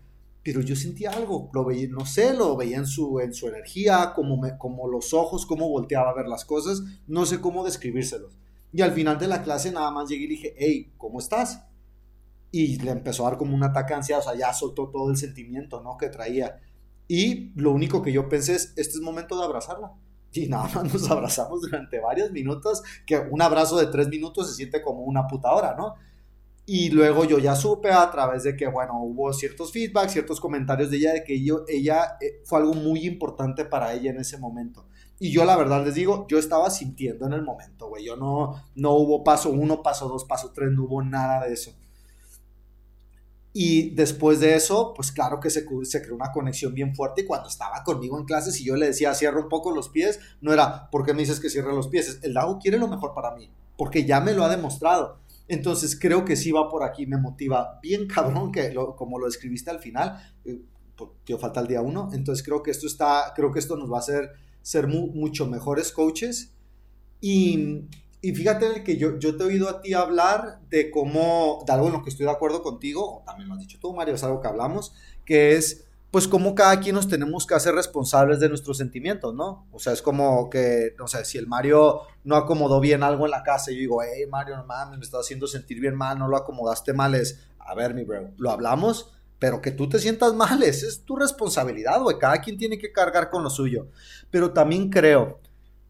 Pero 0.44 0.60
yo 0.60 0.74
sentía 0.74 1.10
algo, 1.10 1.50
lo 1.52 1.64
veía, 1.64 1.86
no 1.88 2.04
sé, 2.04 2.34
lo 2.34 2.56
veía 2.56 2.78
en 2.78 2.86
su, 2.86 3.20
en 3.20 3.32
su 3.32 3.46
energía, 3.46 4.12
como, 4.12 4.36
me, 4.36 4.58
como 4.58 4.88
los 4.88 5.14
ojos, 5.14 5.46
cómo 5.46 5.68
volteaba 5.68 6.10
a 6.10 6.14
ver 6.14 6.26
las 6.26 6.44
cosas, 6.44 6.82
no 7.06 7.26
sé 7.26 7.40
cómo 7.40 7.64
describírselos. 7.64 8.36
Y 8.72 8.82
al 8.82 8.90
final 8.90 9.20
de 9.20 9.28
la 9.28 9.44
clase 9.44 9.70
nada 9.70 9.92
más 9.92 10.08
llegué 10.08 10.24
y 10.24 10.28
dije, 10.28 10.54
hey, 10.58 10.92
¿cómo 10.98 11.20
estás? 11.20 11.62
y 12.52 12.78
le 12.78 12.90
empezó 12.90 13.26
a 13.26 13.30
dar 13.30 13.38
como 13.38 13.54
un 13.56 13.64
ataque 13.64 13.94
ansiedad, 13.94 14.22
o 14.28 14.34
ya 14.34 14.52
soltó 14.52 14.90
todo 14.90 15.10
el 15.10 15.16
sentimiento, 15.16 15.82
¿no? 15.82 15.96
Que 15.96 16.10
traía. 16.10 16.60
Y 17.08 17.50
lo 17.58 17.72
único 17.72 18.02
que 18.02 18.12
yo 18.12 18.28
pensé 18.28 18.54
es, 18.54 18.74
este 18.76 18.94
es 18.94 19.00
momento 19.00 19.38
de 19.38 19.44
abrazarla. 19.44 19.94
Y 20.32 20.48
nada 20.48 20.68
más 20.74 20.92
nos 20.92 21.08
abrazamos 21.10 21.62
durante 21.62 22.00
varios 22.00 22.30
minutos, 22.30 22.82
que 23.06 23.18
un 23.18 23.42
abrazo 23.42 23.78
de 23.78 23.86
tres 23.86 24.08
minutos 24.08 24.48
se 24.48 24.54
siente 24.54 24.82
como 24.82 25.02
una 25.02 25.26
puta 25.26 25.52
hora, 25.52 25.74
¿no? 25.76 25.94
Y 26.64 26.90
luego 26.90 27.24
yo 27.24 27.38
ya 27.38 27.56
supe 27.56 27.90
a 27.90 28.08
través 28.10 28.44
de 28.44 28.56
que, 28.56 28.68
bueno, 28.68 29.02
hubo 29.02 29.32
ciertos 29.32 29.72
feedbacks, 29.72 30.12
ciertos 30.12 30.40
comentarios 30.40 30.90
de 30.90 30.98
ella, 30.98 31.12
de 31.12 31.24
que 31.24 31.42
yo, 31.42 31.64
ella 31.66 32.16
eh, 32.20 32.40
fue 32.44 32.60
algo 32.60 32.74
muy 32.74 33.04
importante 33.04 33.64
para 33.64 33.92
ella 33.92 34.10
en 34.10 34.20
ese 34.20 34.38
momento. 34.38 34.86
Y 35.18 35.32
yo 35.32 35.44
la 35.44 35.56
verdad 35.56 35.84
les 35.84 35.94
digo, 35.94 36.26
yo 36.28 36.38
estaba 36.38 36.70
sintiendo 36.70 37.26
en 37.26 37.32
el 37.32 37.42
momento, 37.42 37.88
güey. 37.88 38.04
Yo 38.04 38.16
no, 38.16 38.62
no 38.76 38.92
hubo 38.92 39.24
paso 39.24 39.50
uno, 39.50 39.82
paso 39.82 40.08
dos, 40.08 40.24
paso 40.24 40.52
tres, 40.52 40.70
no 40.70 40.84
hubo 40.84 41.02
nada 41.02 41.46
de 41.46 41.54
eso. 41.54 41.72
Y 43.54 43.90
después 43.90 44.40
de 44.40 44.54
eso, 44.54 44.94
pues 44.94 45.12
claro 45.12 45.38
que 45.38 45.50
se, 45.50 45.66
se, 45.84 46.02
creó 46.02 46.14
una 46.14 46.32
conexión 46.32 46.72
bien 46.72 46.94
fuerte 46.94 47.20
y 47.20 47.26
cuando 47.26 47.48
estaba 47.48 47.84
conmigo 47.84 48.18
en 48.18 48.24
clases 48.24 48.58
y 48.60 48.64
yo 48.64 48.76
le 48.76 48.86
decía, 48.86 49.14
cierra 49.14 49.40
un 49.40 49.48
poco 49.48 49.74
los 49.74 49.90
pies, 49.90 50.20
no 50.40 50.52
era, 50.52 50.88
¿por 50.90 51.04
qué 51.04 51.12
me 51.12 51.20
dices 51.20 51.38
que 51.38 51.50
cierre 51.50 51.74
los 51.74 51.88
pies? 51.88 52.20
El 52.22 52.32
Dago 52.32 52.58
quiere 52.58 52.78
lo 52.78 52.88
mejor 52.88 53.12
para 53.14 53.34
mí, 53.34 53.50
porque 53.76 54.06
ya 54.06 54.20
me 54.20 54.32
lo 54.32 54.44
ha 54.44 54.48
demostrado. 54.48 55.18
Entonces 55.48 55.98
creo 56.00 56.24
que 56.24 56.36
sí 56.36 56.50
va 56.50 56.70
por 56.70 56.82
aquí, 56.82 57.06
me 57.06 57.18
motiva 57.18 57.78
bien 57.82 58.06
cabrón, 58.06 58.52
que 58.52 58.74
como 58.96 59.18
lo 59.18 59.28
escribiste 59.28 59.70
al 59.70 59.80
final, 59.80 60.18
eh, 60.46 60.62
falta 61.38 61.60
el 61.60 61.66
día 61.66 61.82
uno, 61.82 62.08
entonces 62.12 62.44
creo 62.44 62.62
que 62.62 62.70
esto 62.70 62.86
está, 62.86 63.32
creo 63.36 63.52
que 63.52 63.58
esto 63.58 63.76
nos 63.76 63.92
va 63.92 63.96
a 63.96 64.00
hacer 64.00 64.30
ser 64.62 64.86
mucho 64.86 65.46
mejores 65.46 65.92
coaches. 65.92 66.54
Y 67.20 67.88
y 68.22 68.32
fíjate 68.32 68.84
que 68.84 68.96
yo, 68.96 69.18
yo 69.18 69.36
te 69.36 69.42
he 69.42 69.46
oído 69.46 69.68
a 69.68 69.80
ti 69.80 69.94
hablar 69.94 70.60
de 70.70 70.92
cómo, 70.92 71.64
de 71.66 71.72
algo 71.72 71.88
en 71.88 71.94
lo 71.94 72.02
que 72.04 72.10
estoy 72.10 72.24
de 72.24 72.30
acuerdo 72.32 72.62
contigo, 72.62 73.18
o 73.18 73.24
también 73.24 73.48
lo 73.48 73.54
has 73.54 73.60
dicho 73.60 73.78
tú, 73.80 73.92
Mario, 73.92 74.14
es 74.14 74.22
algo 74.22 74.40
que 74.40 74.46
hablamos, 74.46 74.94
que 75.24 75.56
es 75.56 75.88
pues 76.12 76.28
cómo 76.28 76.54
cada 76.54 76.78
quien 76.78 76.94
nos 76.94 77.08
tenemos 77.08 77.46
que 77.46 77.54
hacer 77.54 77.74
responsables 77.74 78.38
de 78.38 78.48
nuestros 78.48 78.76
sentimientos, 78.76 79.34
¿no? 79.34 79.66
O 79.72 79.78
sea, 79.78 79.92
es 79.94 80.02
como 80.02 80.50
que, 80.50 80.94
no 80.98 81.08
sé, 81.08 81.24
si 81.24 81.36
el 81.38 81.48
Mario 81.48 82.02
no 82.22 82.36
acomodó 82.36 82.80
bien 82.80 83.02
algo 83.02 83.24
en 83.24 83.30
la 83.30 83.42
casa 83.42 83.72
yo 83.72 83.78
digo, 83.78 84.02
hey 84.02 84.26
Mario, 84.30 84.56
no 84.56 84.66
mames, 84.66 84.98
me 84.98 85.04
estás 85.04 85.22
haciendo 85.22 85.48
sentir 85.48 85.80
bien 85.80 85.96
mal, 85.96 86.18
no 86.18 86.28
lo 86.28 86.36
acomodaste 86.36 86.92
mal, 86.92 87.14
es, 87.14 87.40
a 87.58 87.74
ver, 87.74 87.92
mi 87.92 88.04
bro, 88.04 88.30
lo 88.36 88.50
hablamos, 88.50 89.10
pero 89.40 89.60
que 89.60 89.72
tú 89.72 89.88
te 89.88 89.98
sientas 89.98 90.34
mal, 90.34 90.62
esa 90.62 90.86
es 90.86 91.02
tu 91.04 91.16
responsabilidad, 91.16 92.00
güey. 92.00 92.18
Cada 92.18 92.40
quien 92.40 92.56
tiene 92.56 92.78
que 92.78 92.92
cargar 92.92 93.28
con 93.28 93.42
lo 93.42 93.50
suyo. 93.50 93.88
Pero 94.30 94.52
también 94.52 94.90
creo 94.90 95.40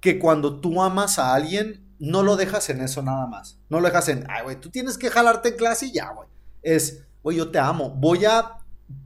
que 0.00 0.18
cuando 0.18 0.60
tú 0.60 0.80
amas 0.82 1.18
a 1.18 1.34
alguien, 1.34 1.91
no 2.02 2.24
lo 2.24 2.34
dejas 2.34 2.68
en 2.68 2.80
eso 2.80 3.00
nada 3.00 3.28
más. 3.28 3.60
No 3.68 3.78
lo 3.78 3.86
dejas 3.86 4.08
en, 4.08 4.26
ay, 4.28 4.42
güey, 4.42 4.60
tú 4.60 4.70
tienes 4.70 4.98
que 4.98 5.08
jalarte 5.08 5.50
en 5.50 5.56
clase 5.56 5.86
y 5.86 5.92
ya, 5.92 6.10
güey. 6.10 6.28
Es, 6.60 7.04
güey, 7.22 7.36
yo 7.36 7.52
te 7.52 7.60
amo. 7.60 7.90
Voy 7.90 8.24
a, 8.24 8.58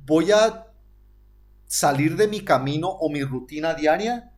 voy 0.07 0.33
a 0.33 0.69
salir 1.67 2.17
de 2.17 2.27
mi 2.27 2.41
camino 2.41 2.89
o 2.89 3.11
mi 3.11 3.23
rutina 3.23 3.75
diaria 3.75 4.33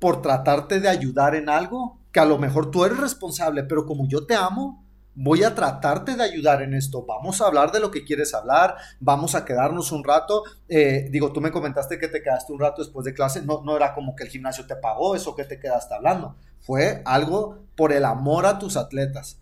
por 0.00 0.22
tratarte 0.22 0.80
de 0.80 0.88
ayudar 0.88 1.36
en 1.36 1.48
algo 1.48 2.00
que 2.10 2.18
a 2.18 2.24
lo 2.24 2.36
mejor 2.36 2.72
tú 2.72 2.84
eres 2.84 2.98
responsable, 2.98 3.62
pero 3.62 3.86
como 3.86 4.08
yo 4.08 4.26
te 4.26 4.34
amo, 4.34 4.84
voy 5.14 5.42
a 5.42 5.54
tratarte 5.54 6.16
de 6.16 6.22
ayudar 6.22 6.62
en 6.62 6.74
esto. 6.74 7.04
Vamos 7.04 7.40
a 7.40 7.46
hablar 7.46 7.72
de 7.72 7.80
lo 7.80 7.90
que 7.90 8.04
quieres 8.04 8.34
hablar, 8.34 8.76
vamos 9.00 9.34
a 9.34 9.44
quedarnos 9.44 9.92
un 9.92 10.04
rato. 10.04 10.44
Eh, 10.68 11.08
digo, 11.10 11.32
tú 11.32 11.40
me 11.40 11.50
comentaste 11.50 11.98
que 11.98 12.08
te 12.08 12.22
quedaste 12.22 12.52
un 12.52 12.60
rato 12.60 12.82
después 12.82 13.04
de 13.04 13.14
clase, 13.14 13.42
no, 13.42 13.62
no 13.64 13.76
era 13.76 13.94
como 13.94 14.14
que 14.14 14.24
el 14.24 14.30
gimnasio 14.30 14.66
te 14.66 14.76
pagó 14.76 15.14
eso 15.14 15.34
que 15.34 15.44
te 15.44 15.58
quedaste 15.58 15.94
hablando, 15.94 16.36
fue 16.60 17.02
algo 17.04 17.58
por 17.76 17.92
el 17.92 18.04
amor 18.04 18.46
a 18.46 18.58
tus 18.58 18.76
atletas. 18.76 19.38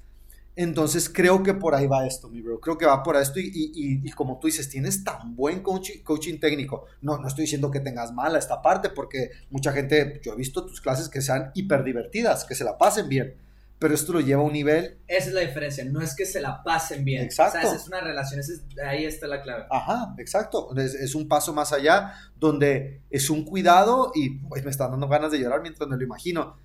Entonces 0.57 1.09
creo 1.09 1.45
que 1.45 1.55
por 1.55 1.77
ahí 1.77 1.87
va 1.87 2.05
esto, 2.05 2.29
mi 2.29 2.43
bro. 2.43 2.59
Creo 2.59 2.77
que 2.77 2.85
va 2.85 3.05
por 3.05 3.15
esto 3.15 3.39
y, 3.39 4.11
como 4.17 4.41
tú 4.41 4.49
dices, 4.49 4.69
tienes 4.69 5.05
tan 5.05 5.37
buen 5.37 5.63
coaching, 5.63 6.03
coaching 6.03 6.41
técnico. 6.41 6.87
No, 7.01 7.17
no 7.17 7.29
estoy 7.29 7.43
diciendo 7.43 7.71
que 7.71 7.79
tengas 7.79 8.13
mala 8.13 8.41
esta 8.41 8.61
parte 8.61 8.89
porque 8.89 9.31
mucha 9.51 9.71
gente, 9.71 10.21
yo 10.21 10.33
he 10.33 10.37
visto 10.37 10.67
tus 10.67 10.81
clases 10.81 11.09
que 11.09 11.23
sean 11.23 11.53
hiper 11.55 11.85
divertidas, 11.85 12.45
que 12.45 12.57
se 12.57 12.65
la 12.65 12.77
pasen 12.77 13.09
bien 13.09 13.37
pero 13.79 13.95
esto 13.95 14.13
lo 14.13 14.21
lleva 14.21 14.43
a 14.43 14.45
un 14.45 14.53
nivel. 14.53 14.99
Esa 15.07 15.29
es 15.29 15.35
la 15.35 15.41
diferencia, 15.41 15.85
no 15.85 16.01
es 16.01 16.15
que 16.17 16.27
se 16.27 16.41
la 16.41 16.63
pasen 16.65 17.05
bien. 17.05 17.23
Exacto. 17.23 17.59
O 17.59 17.63
sea, 17.63 17.75
es 17.75 17.87
una 17.87 18.01
relación, 18.01 18.41
ahí 18.85 19.05
está 19.05 19.29
la 19.29 19.41
clave. 19.41 19.67
Ajá, 19.71 20.15
exacto. 20.19 20.75
Es, 20.77 21.15
un 21.15 21.29
paso 21.29 21.53
más 21.53 21.73
allá 21.73 22.13
donde 22.37 23.03
es 23.11 23.31
un 23.31 23.45
cuidado 23.45 24.11
y 24.15 24.31
pues, 24.31 24.65
me 24.65 24.71
están 24.71 24.91
dando 24.91 25.07
ganas 25.07 25.31
de 25.31 25.39
llorar 25.39 25.63
mientras 25.63 25.89
me 25.89 25.97
lo 25.97 26.03
imagino. 26.03 26.57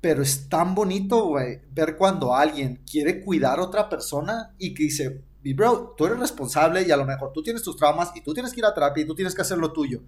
Pero 0.00 0.22
es 0.22 0.48
tan 0.48 0.74
bonito, 0.74 1.26
güey, 1.26 1.60
ver 1.70 1.96
cuando 1.96 2.34
alguien 2.34 2.82
quiere 2.90 3.22
cuidar 3.22 3.58
a 3.58 3.62
otra 3.62 3.88
persona 3.88 4.54
y 4.58 4.72
que 4.72 4.84
dice, 4.84 5.24
bro, 5.54 5.94
tú 5.96 6.06
eres 6.06 6.18
responsable 6.18 6.82
y 6.82 6.90
a 6.90 6.96
lo 6.96 7.04
mejor 7.04 7.32
tú 7.32 7.42
tienes 7.42 7.62
tus 7.62 7.76
traumas 7.76 8.12
y 8.14 8.22
tú 8.22 8.32
tienes 8.32 8.52
que 8.52 8.60
ir 8.60 8.66
a 8.66 8.74
terapia 8.74 9.02
y 9.02 9.06
tú 9.06 9.14
tienes 9.14 9.34
que 9.34 9.42
hacer 9.42 9.58
lo 9.58 9.72
tuyo. 9.72 10.02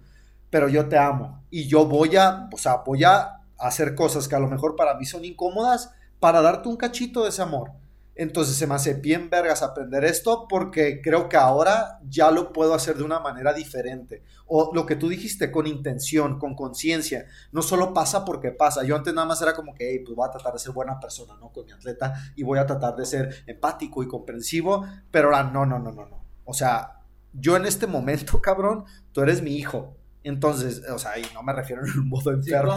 Pero 0.49 0.67
yo 0.67 0.87
te 0.87 0.97
amo 0.97 1.43
y 1.51 1.67
yo 1.67 1.85
voy 1.85 2.15
a, 2.15 2.49
o 2.51 2.57
sea, 2.57 2.77
voy 2.77 3.03
a 3.03 3.41
hacer 3.57 3.93
cosas 3.93 4.27
que 4.27 4.35
a 4.35 4.39
lo 4.39 4.47
mejor 4.47 4.75
para 4.75 4.95
mí 4.95 5.05
son 5.05 5.25
incómodas, 5.25 5.91
para 6.19 6.41
darte 6.41 6.69
un 6.69 6.77
cachito 6.77 7.23
de 7.23 7.29
ese 7.29 7.41
amor. 7.41 7.71
Entonces 8.19 8.57
se 8.57 8.67
me 8.67 8.75
hace 8.75 8.95
bien 8.95 9.29
vergas 9.29 9.63
aprender 9.63 10.03
esto 10.03 10.45
porque 10.49 10.99
creo 11.01 11.29
que 11.29 11.37
ahora 11.37 12.01
ya 12.09 12.31
lo 12.31 12.51
puedo 12.51 12.73
hacer 12.73 12.97
de 12.97 13.03
una 13.03 13.21
manera 13.21 13.53
diferente. 13.53 14.23
O 14.45 14.71
lo 14.73 14.85
que 14.85 14.97
tú 14.97 15.07
dijiste, 15.07 15.51
con 15.51 15.67
intención, 15.67 16.37
con 16.37 16.53
conciencia. 16.53 17.27
No 17.53 17.61
solo 17.61 17.93
pasa 17.93 18.25
porque 18.25 18.51
pasa. 18.51 18.83
Yo 18.83 18.97
antes 18.97 19.13
nada 19.13 19.25
más 19.25 19.41
era 19.41 19.53
como 19.53 19.73
que, 19.73 19.89
hey, 19.89 19.99
pues 20.03 20.17
voy 20.17 20.27
a 20.27 20.31
tratar 20.31 20.51
de 20.51 20.59
ser 20.59 20.73
buena 20.73 20.99
persona, 20.99 21.35
¿no? 21.39 21.53
Con 21.53 21.65
mi 21.65 21.71
atleta 21.71 22.13
y 22.35 22.43
voy 22.43 22.59
a 22.59 22.65
tratar 22.65 22.97
de 22.97 23.05
ser 23.05 23.43
empático 23.47 24.03
y 24.03 24.07
comprensivo. 24.09 24.85
Pero 25.09 25.27
ahora 25.33 25.49
no, 25.49 25.65
no, 25.65 25.79
no, 25.79 25.93
no, 25.93 26.05
no. 26.05 26.25
O 26.43 26.53
sea, 26.53 26.99
yo 27.31 27.55
en 27.55 27.65
este 27.65 27.87
momento, 27.87 28.41
cabrón, 28.41 28.83
tú 29.13 29.21
eres 29.21 29.41
mi 29.41 29.55
hijo. 29.55 29.95
Entonces, 30.23 30.81
o 30.89 30.99
sea, 30.99 31.17
y 31.17 31.23
no 31.33 31.43
me 31.43 31.53
refiero 31.53 31.85
en 31.85 31.97
un 31.97 32.09
modo 32.09 32.31
enfermo. 32.31 32.73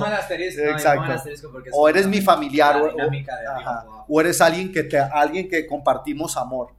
Exacto. 0.70 1.28
o 1.72 1.88
eres 1.88 2.06
mi 2.06 2.20
familiar 2.20 2.76
o, 2.76 2.94
o, 4.08 4.20
eres 4.20 4.40
alguien 4.40 4.70
que 4.72 4.84
te 4.84 4.98
alguien 4.98 5.48
que 5.48 5.66
compartimos 5.66 6.36
amor. 6.36 6.74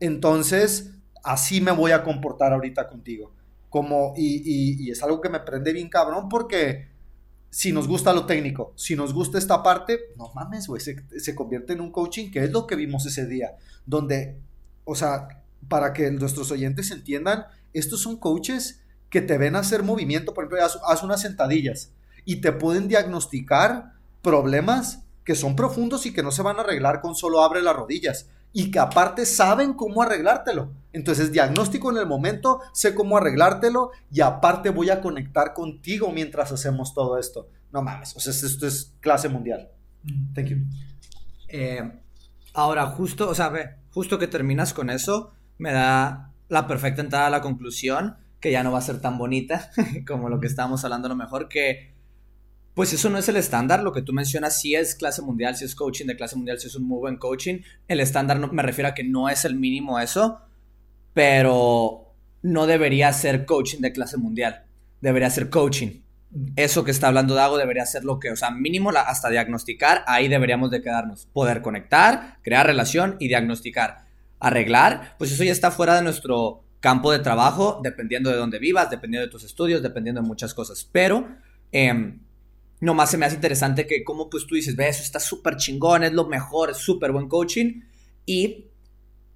Entonces, 0.00 0.90
así 1.22 1.60
me 1.60 1.70
voy 1.70 1.92
a 1.92 2.02
comportar 2.02 2.52
ahorita 2.52 2.88
contigo. 2.88 3.32
Como 3.68 4.14
y, 4.16 4.86
y, 4.86 4.90
es 4.90 5.02
algo 5.02 5.20
que 5.20 5.28
me 5.28 5.40
prende 5.40 5.72
bien 5.72 5.88
cabrón 5.88 6.28
porque 6.28 6.88
si 7.50 7.70
nos 7.70 7.86
gusta 7.86 8.12
lo 8.12 8.26
técnico, 8.26 8.72
si 8.76 8.96
nos 8.96 9.12
gusta 9.12 9.38
esta 9.38 9.62
parte, 9.62 10.00
no 10.16 10.32
mames, 10.34 10.66
güey, 10.66 10.80
se, 10.80 10.96
se 11.18 11.34
convierte 11.34 11.74
en 11.74 11.80
un 11.80 11.92
coaching 11.92 12.30
que 12.30 12.44
es 12.44 12.50
lo 12.50 12.66
que 12.66 12.76
vimos 12.76 13.06
ese 13.06 13.26
día, 13.26 13.56
donde, 13.86 14.40
o 14.84 14.94
sea, 14.94 15.28
para 15.68 15.92
que 15.92 16.10
nuestros 16.10 16.50
oyentes 16.50 16.90
entiendan, 16.90 17.46
estos 17.72 18.02
son 18.02 18.16
coaches 18.16 18.82
que 19.10 19.20
te 19.20 19.38
ven 19.38 19.56
hacer 19.56 19.82
movimiento, 19.82 20.34
por 20.34 20.44
ejemplo, 20.44 20.64
haz, 20.64 21.02
unas 21.02 21.20
sentadillas 21.20 21.92
y 22.24 22.36
te 22.36 22.52
pueden 22.52 22.88
diagnosticar 22.88 23.92
problemas 24.22 25.04
que 25.24 25.34
son 25.34 25.56
profundos 25.56 26.06
y 26.06 26.12
que 26.12 26.22
no 26.22 26.30
se 26.30 26.42
van 26.42 26.58
a 26.58 26.60
arreglar 26.60 27.00
con 27.00 27.14
solo 27.14 27.42
abre 27.42 27.62
las 27.62 27.76
rodillas 27.76 28.28
y 28.52 28.70
que 28.70 28.78
aparte 28.78 29.26
saben 29.26 29.74
cómo 29.74 30.02
arreglártelo. 30.02 30.72
Entonces, 30.92 31.32
diagnóstico 31.32 31.90
en 31.90 31.98
el 31.98 32.06
momento, 32.06 32.60
sé 32.72 32.94
cómo 32.94 33.16
arreglártelo 33.16 33.90
y 34.10 34.20
aparte 34.20 34.70
voy 34.70 34.90
a 34.90 35.00
conectar 35.00 35.52
contigo 35.52 36.10
mientras 36.12 36.50
hacemos 36.50 36.94
todo 36.94 37.18
esto. 37.18 37.48
No 37.72 37.82
mames, 37.82 38.16
o 38.16 38.20
sea, 38.20 38.32
esto 38.32 38.66
es 38.66 38.94
clase 39.00 39.28
mundial. 39.28 39.70
Mm. 40.02 40.34
Thank 40.34 40.46
you. 40.46 40.56
Eh, 41.48 41.92
ahora, 42.54 42.86
justo, 42.86 43.28
o 43.28 43.34
sea, 43.34 43.50
ve, 43.50 43.76
justo 43.90 44.18
que 44.18 44.26
terminas 44.26 44.72
con 44.72 44.90
eso, 44.90 45.32
me 45.58 45.72
da 45.72 46.32
la 46.48 46.66
perfecta 46.66 47.02
entrada 47.02 47.26
a 47.26 47.30
la 47.30 47.42
conclusión 47.42 48.16
que 48.40 48.52
ya 48.52 48.62
no 48.62 48.72
va 48.72 48.78
a 48.78 48.82
ser 48.82 49.00
tan 49.00 49.18
bonita 49.18 49.70
como 50.06 50.28
lo 50.28 50.40
que 50.40 50.46
estábamos 50.46 50.84
hablando 50.84 51.06
a 51.06 51.10
lo 51.10 51.16
mejor, 51.16 51.48
que 51.48 51.92
pues 52.78 52.92
eso 52.92 53.10
no 53.10 53.18
es 53.18 53.28
el 53.28 53.36
estándar, 53.36 53.82
lo 53.82 53.92
que 53.92 54.02
tú 54.02 54.12
mencionas 54.12 54.60
si 54.60 54.76
es 54.76 54.94
clase 54.94 55.20
mundial, 55.20 55.56
si 55.56 55.64
es 55.64 55.74
coaching 55.74 56.06
de 56.06 56.14
clase 56.14 56.36
mundial, 56.36 56.60
si 56.60 56.68
es 56.68 56.76
un 56.76 56.86
muy 56.86 57.00
buen 57.00 57.16
coaching, 57.16 57.62
el 57.88 57.98
estándar 57.98 58.38
no, 58.38 58.46
me 58.52 58.62
refiero 58.62 58.88
a 58.88 58.94
que 58.94 59.02
no 59.02 59.28
es 59.28 59.44
el 59.44 59.56
mínimo 59.56 59.98
eso, 59.98 60.42
pero 61.12 62.14
no 62.42 62.66
debería 62.68 63.12
ser 63.12 63.46
coaching 63.46 63.80
de 63.80 63.90
clase 63.90 64.16
mundial, 64.16 64.64
debería 65.00 65.28
ser 65.28 65.50
coaching. 65.50 66.02
Eso 66.54 66.84
que 66.84 66.92
está 66.92 67.08
hablando 67.08 67.34
Dago 67.34 67.58
debería 67.58 67.84
ser 67.84 68.04
lo 68.04 68.20
que, 68.20 68.30
o 68.30 68.36
sea, 68.36 68.52
mínimo 68.52 68.90
hasta 68.90 69.28
diagnosticar, 69.28 70.04
ahí 70.06 70.28
deberíamos 70.28 70.70
de 70.70 70.80
quedarnos. 70.80 71.26
Poder 71.32 71.62
conectar, 71.62 72.38
crear 72.42 72.64
relación 72.64 73.16
y 73.18 73.26
diagnosticar. 73.26 74.04
Arreglar, 74.38 75.16
pues 75.18 75.32
eso 75.32 75.42
ya 75.42 75.50
está 75.50 75.72
fuera 75.72 75.96
de 75.96 76.02
nuestro 76.02 76.67
campo 76.80 77.10
de 77.12 77.18
trabajo, 77.18 77.80
dependiendo 77.82 78.30
de 78.30 78.36
dónde 78.36 78.58
vivas, 78.58 78.90
dependiendo 78.90 79.26
de 79.26 79.30
tus 79.30 79.44
estudios, 79.44 79.82
dependiendo 79.82 80.20
de 80.22 80.28
muchas 80.28 80.54
cosas. 80.54 80.88
Pero, 80.90 81.28
eh, 81.72 82.14
nomás 82.80 83.10
se 83.10 83.18
me 83.18 83.26
hace 83.26 83.34
interesante 83.34 83.86
que 83.86 84.04
como 84.04 84.30
pues 84.30 84.46
tú 84.46 84.54
dices, 84.54 84.76
ve, 84.76 84.88
eso 84.88 85.02
está 85.02 85.20
súper 85.20 85.56
chingón, 85.56 86.04
es 86.04 86.12
lo 86.12 86.26
mejor, 86.26 86.70
es 86.70 86.78
súper 86.78 87.12
buen 87.12 87.28
coaching. 87.28 87.82
Y 88.26 88.66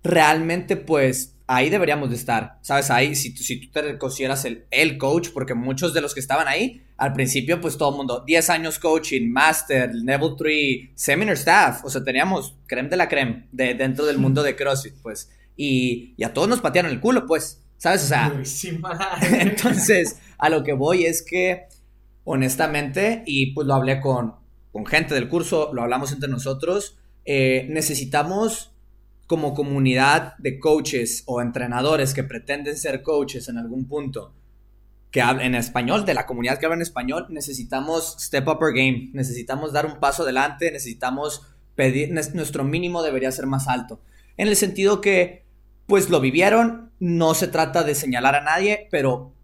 realmente 0.02 0.76
pues 0.76 1.36
ahí 1.46 1.68
deberíamos 1.70 2.10
de 2.10 2.16
estar, 2.16 2.58
¿sabes? 2.62 2.90
Ahí, 2.90 3.14
si, 3.14 3.36
si 3.36 3.60
tú 3.60 3.72
te 3.72 3.98
consideras 3.98 4.44
el, 4.44 4.64
el 4.70 4.96
coach, 4.96 5.30
porque 5.32 5.54
muchos 5.54 5.92
de 5.92 6.00
los 6.00 6.14
que 6.14 6.20
estaban 6.20 6.48
ahí, 6.48 6.82
al 6.96 7.12
principio 7.12 7.60
pues 7.60 7.76
todo 7.76 7.90
el 7.90 7.96
mundo, 7.96 8.22
10 8.26 8.50
años 8.50 8.78
coaching, 8.78 9.28
master, 9.30 9.94
level 9.94 10.34
3, 10.36 10.90
seminar 10.94 11.34
staff, 11.34 11.84
o 11.84 11.90
sea, 11.90 12.02
teníamos 12.02 12.56
creme 12.66 12.88
de 12.88 12.96
la 12.96 13.08
creme 13.08 13.48
de, 13.52 13.74
dentro 13.74 14.06
del 14.06 14.18
mundo 14.18 14.42
de 14.42 14.56
CrossFit, 14.56 14.94
pues 15.02 15.30
y, 15.56 16.22
a 16.24 16.32
todos 16.32 16.48
nos 16.48 16.60
patearon 16.60 16.90
el 16.90 17.00
culo, 17.00 17.26
pues, 17.26 17.62
¿sabes? 17.76 18.04
O 18.04 18.06
sea, 18.06 18.32
entonces, 19.40 20.18
a 20.38 20.48
lo 20.48 20.62
que 20.62 20.72
voy 20.72 21.04
es 21.04 21.22
que, 21.22 21.66
honestamente, 22.24 23.22
y 23.26 23.52
pues 23.52 23.66
lo 23.66 23.74
hablé 23.74 24.00
con, 24.00 24.34
con 24.72 24.86
gente 24.86 25.14
del 25.14 25.28
curso, 25.28 25.70
lo 25.72 25.82
hablamos 25.82 26.12
entre 26.12 26.28
nosotros, 26.28 26.96
eh, 27.24 27.66
necesitamos 27.70 28.72
como 29.26 29.54
comunidad 29.54 30.36
de 30.38 30.58
coaches 30.58 31.22
o 31.26 31.40
entrenadores 31.40 32.12
que 32.12 32.24
pretenden 32.24 32.76
ser 32.76 33.02
coaches 33.02 33.48
en 33.48 33.58
algún 33.58 33.86
punto, 33.86 34.34
que 35.10 35.22
hablen 35.22 35.48
en 35.48 35.54
español, 35.54 36.04
de 36.04 36.14
la 36.14 36.26
comunidad 36.26 36.58
que 36.58 36.66
habla 36.66 36.76
en 36.76 36.82
español, 36.82 37.26
necesitamos 37.30 38.16
step 38.18 38.48
up 38.48 38.58
our 38.60 38.74
game, 38.74 39.10
necesitamos 39.12 39.72
dar 39.72 39.86
un 39.86 40.00
paso 40.00 40.22
adelante, 40.22 40.70
necesitamos 40.72 41.46
pedir, 41.74 42.10
nuestro 42.12 42.64
mínimo 42.64 43.02
debería 43.02 43.30
ser 43.30 43.46
más 43.46 43.68
alto. 43.68 44.00
En 44.36 44.48
el 44.48 44.56
sentido 44.56 45.00
que 45.00 45.41
pues 45.92 46.08
lo 46.08 46.20
vivieron. 46.20 46.90
No 47.00 47.34
se 47.34 47.48
trata 47.48 47.82
de 47.82 47.94
señalar 47.94 48.34
a 48.34 48.40
nadie, 48.40 48.88
pero 48.90 49.34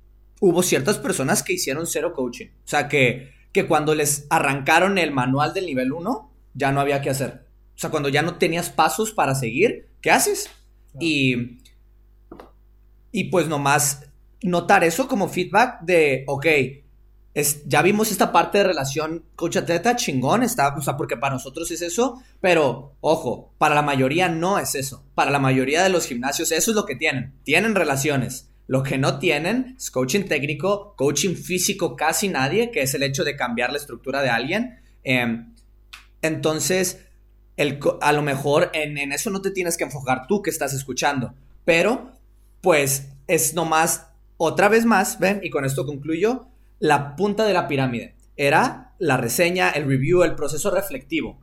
hubo 0.41 0.63
ciertas 0.63 0.97
personas 0.97 1.43
que 1.43 1.53
hicieron 1.53 1.87
cero 1.87 2.15
coaching. 2.17 2.47
O 2.47 2.67
sea, 2.67 2.89
que, 2.89 3.35
que 3.53 3.67
cuando 3.67 3.95
les 3.95 4.27
arrancaron 4.31 4.97
el 4.97 5.11
manual 5.13 5.53
del 5.53 5.67
nivel 5.67 5.93
1, 5.93 6.33
ya 6.55 6.73
no 6.73 6.81
había 6.81 7.03
que 7.03 7.11
hacer. 7.11 7.45
O 7.77 7.79
sea, 7.79 7.91
cuando 7.91 8.09
ya 8.09 8.23
no 8.23 8.39
tenías 8.39 8.71
pasos 8.71 9.13
para 9.13 9.35
seguir, 9.35 9.91
¿qué 10.01 10.11
haces? 10.11 10.49
Y, 10.99 11.59
y 13.13 13.25
pues 13.25 13.47
nomás 13.47 14.07
notar 14.41 14.85
eso 14.85 15.07
como 15.07 15.29
feedback 15.29 15.83
de, 15.83 16.25
ok, 16.29 16.47
ya 17.67 17.83
vimos 17.83 18.11
esta 18.11 18.33
parte 18.33 18.59
de 18.59 18.65
relación 18.65 19.25
coach-atleta 19.37 19.97
chingón, 19.97 20.43
está, 20.43 20.75
o 20.77 20.83
sea, 20.83 20.97
porque 20.97 21.17
para 21.17 21.35
nosotros 21.35 21.71
es 21.71 21.83
eso, 21.83 22.23
pero 22.41 22.97
ojo, 23.01 23.55
para 23.59 23.75
la 23.75 23.83
mayoría 23.83 24.29
no 24.29 24.59
es 24.59 24.75
eso. 24.75 25.05
Para 25.15 25.31
la 25.31 25.39
mayoría 25.39 25.83
de 25.83 25.89
los 25.89 26.07
gimnasios 26.07 26.51
eso 26.53 26.71
es 26.71 26.75
lo 26.75 26.87
que 26.87 26.97
tienen. 26.97 27.35
Tienen 27.45 27.75
relaciones. 27.75 28.51
Lo 28.67 28.83
que 28.83 28.99
no 28.99 29.19
tienen 29.19 29.77
es 29.79 29.91
coaching 29.91 30.25
técnico, 30.25 30.95
coaching 30.97 31.35
físico 31.35 31.97
casi 31.97 32.29
nadie, 32.29 32.71
que 32.71 32.83
es 32.83 32.95
el 32.95 33.03
hecho 33.03 33.25
de 33.25 33.37
cambiar 33.37 33.73
la 33.73 33.79
estructura 33.79 34.21
de 34.21 34.31
alguien. 34.31 34.81
Em, 35.05 35.55
entonces, 36.23 37.07
el, 37.57 37.79
a 38.01 38.13
lo 38.13 38.23
mejor 38.23 38.71
en, 38.75 38.99
en 38.99 39.13
eso 39.13 39.31
no 39.31 39.41
te 39.41 39.51
tienes 39.51 39.77
que 39.77 39.85
enfocar 39.85 40.27
tú 40.27 40.43
que 40.43 40.51
estás 40.51 40.75
escuchando, 40.75 41.35
pero 41.65 42.13
pues 42.61 43.09
es 43.27 43.55
nomás, 43.55 44.09
otra 44.37 44.69
vez 44.69 44.85
más, 44.85 45.19
ven, 45.19 45.41
y 45.43 45.51
con 45.51 45.65
esto 45.65 45.87
concluyo, 45.87 46.49
la 46.79 47.17
punta 47.17 47.45
de 47.45 47.53
la 47.53 47.69
pirámide. 47.69 48.17
Era 48.37 48.95
la 48.99 49.17
reseña, 49.17 49.71
el 49.71 49.87
review, 49.87 50.23
el 50.23 50.35
proceso 50.35 50.71
reflectivo. 50.71 51.41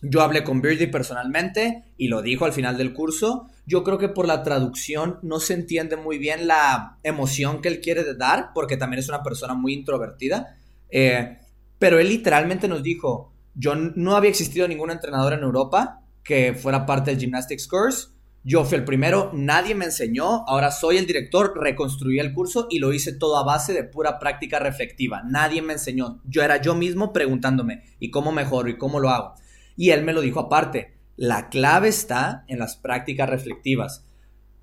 Yo 0.00 0.22
hablé 0.22 0.44
con 0.44 0.60
Birdie 0.60 0.86
personalmente 0.86 1.92
y 1.96 2.06
lo 2.08 2.22
dijo 2.22 2.44
al 2.44 2.52
final 2.52 2.76
del 2.76 2.92
curso. 2.92 3.48
Yo 3.66 3.82
creo 3.82 3.98
que 3.98 4.08
por 4.08 4.26
la 4.26 4.42
traducción 4.44 5.18
no 5.22 5.40
se 5.40 5.54
entiende 5.54 5.96
muy 5.96 6.18
bien 6.18 6.46
la 6.46 6.98
emoción 7.02 7.60
que 7.60 7.68
él 7.68 7.80
quiere 7.80 8.14
dar, 8.14 8.50
porque 8.54 8.76
también 8.76 9.00
es 9.00 9.08
una 9.08 9.24
persona 9.24 9.54
muy 9.54 9.72
introvertida. 9.74 10.56
Eh, 10.88 11.38
pero 11.78 11.98
él 11.98 12.08
literalmente 12.08 12.68
nos 12.68 12.82
dijo, 12.82 13.32
yo 13.54 13.74
no 13.74 14.16
había 14.16 14.30
existido 14.30 14.68
ningún 14.68 14.92
entrenador 14.92 15.32
en 15.32 15.42
Europa 15.42 16.00
que 16.22 16.54
fuera 16.54 16.86
parte 16.86 17.10
del 17.10 17.20
Gymnastics 17.20 17.66
Course. 17.66 18.08
Yo 18.44 18.64
fui 18.64 18.78
el 18.78 18.84
primero, 18.84 19.30
nadie 19.34 19.74
me 19.74 19.84
enseñó, 19.84 20.46
ahora 20.46 20.70
soy 20.70 20.96
el 20.96 21.06
director, 21.06 21.52
reconstruí 21.60 22.20
el 22.20 22.32
curso 22.32 22.68
y 22.70 22.78
lo 22.78 22.92
hice 22.92 23.12
todo 23.12 23.36
a 23.36 23.44
base 23.44 23.74
de 23.74 23.82
pura 23.82 24.18
práctica 24.20 24.60
reflectiva. 24.60 25.22
Nadie 25.24 25.60
me 25.60 25.72
enseñó, 25.72 26.22
yo 26.24 26.42
era 26.42 26.60
yo 26.60 26.74
mismo 26.74 27.12
preguntándome, 27.12 27.82
¿y 27.98 28.10
cómo 28.10 28.30
mejoro? 28.30 28.68
¿Y 28.68 28.78
cómo 28.78 29.00
lo 29.00 29.10
hago? 29.10 29.34
Y 29.76 29.90
él 29.90 30.04
me 30.04 30.12
lo 30.12 30.20
dijo 30.20 30.40
aparte, 30.40 30.94
la 31.16 31.48
clave 31.48 31.88
está 31.88 32.44
en 32.46 32.60
las 32.60 32.76
prácticas 32.76 33.28
reflectivas. 33.28 34.06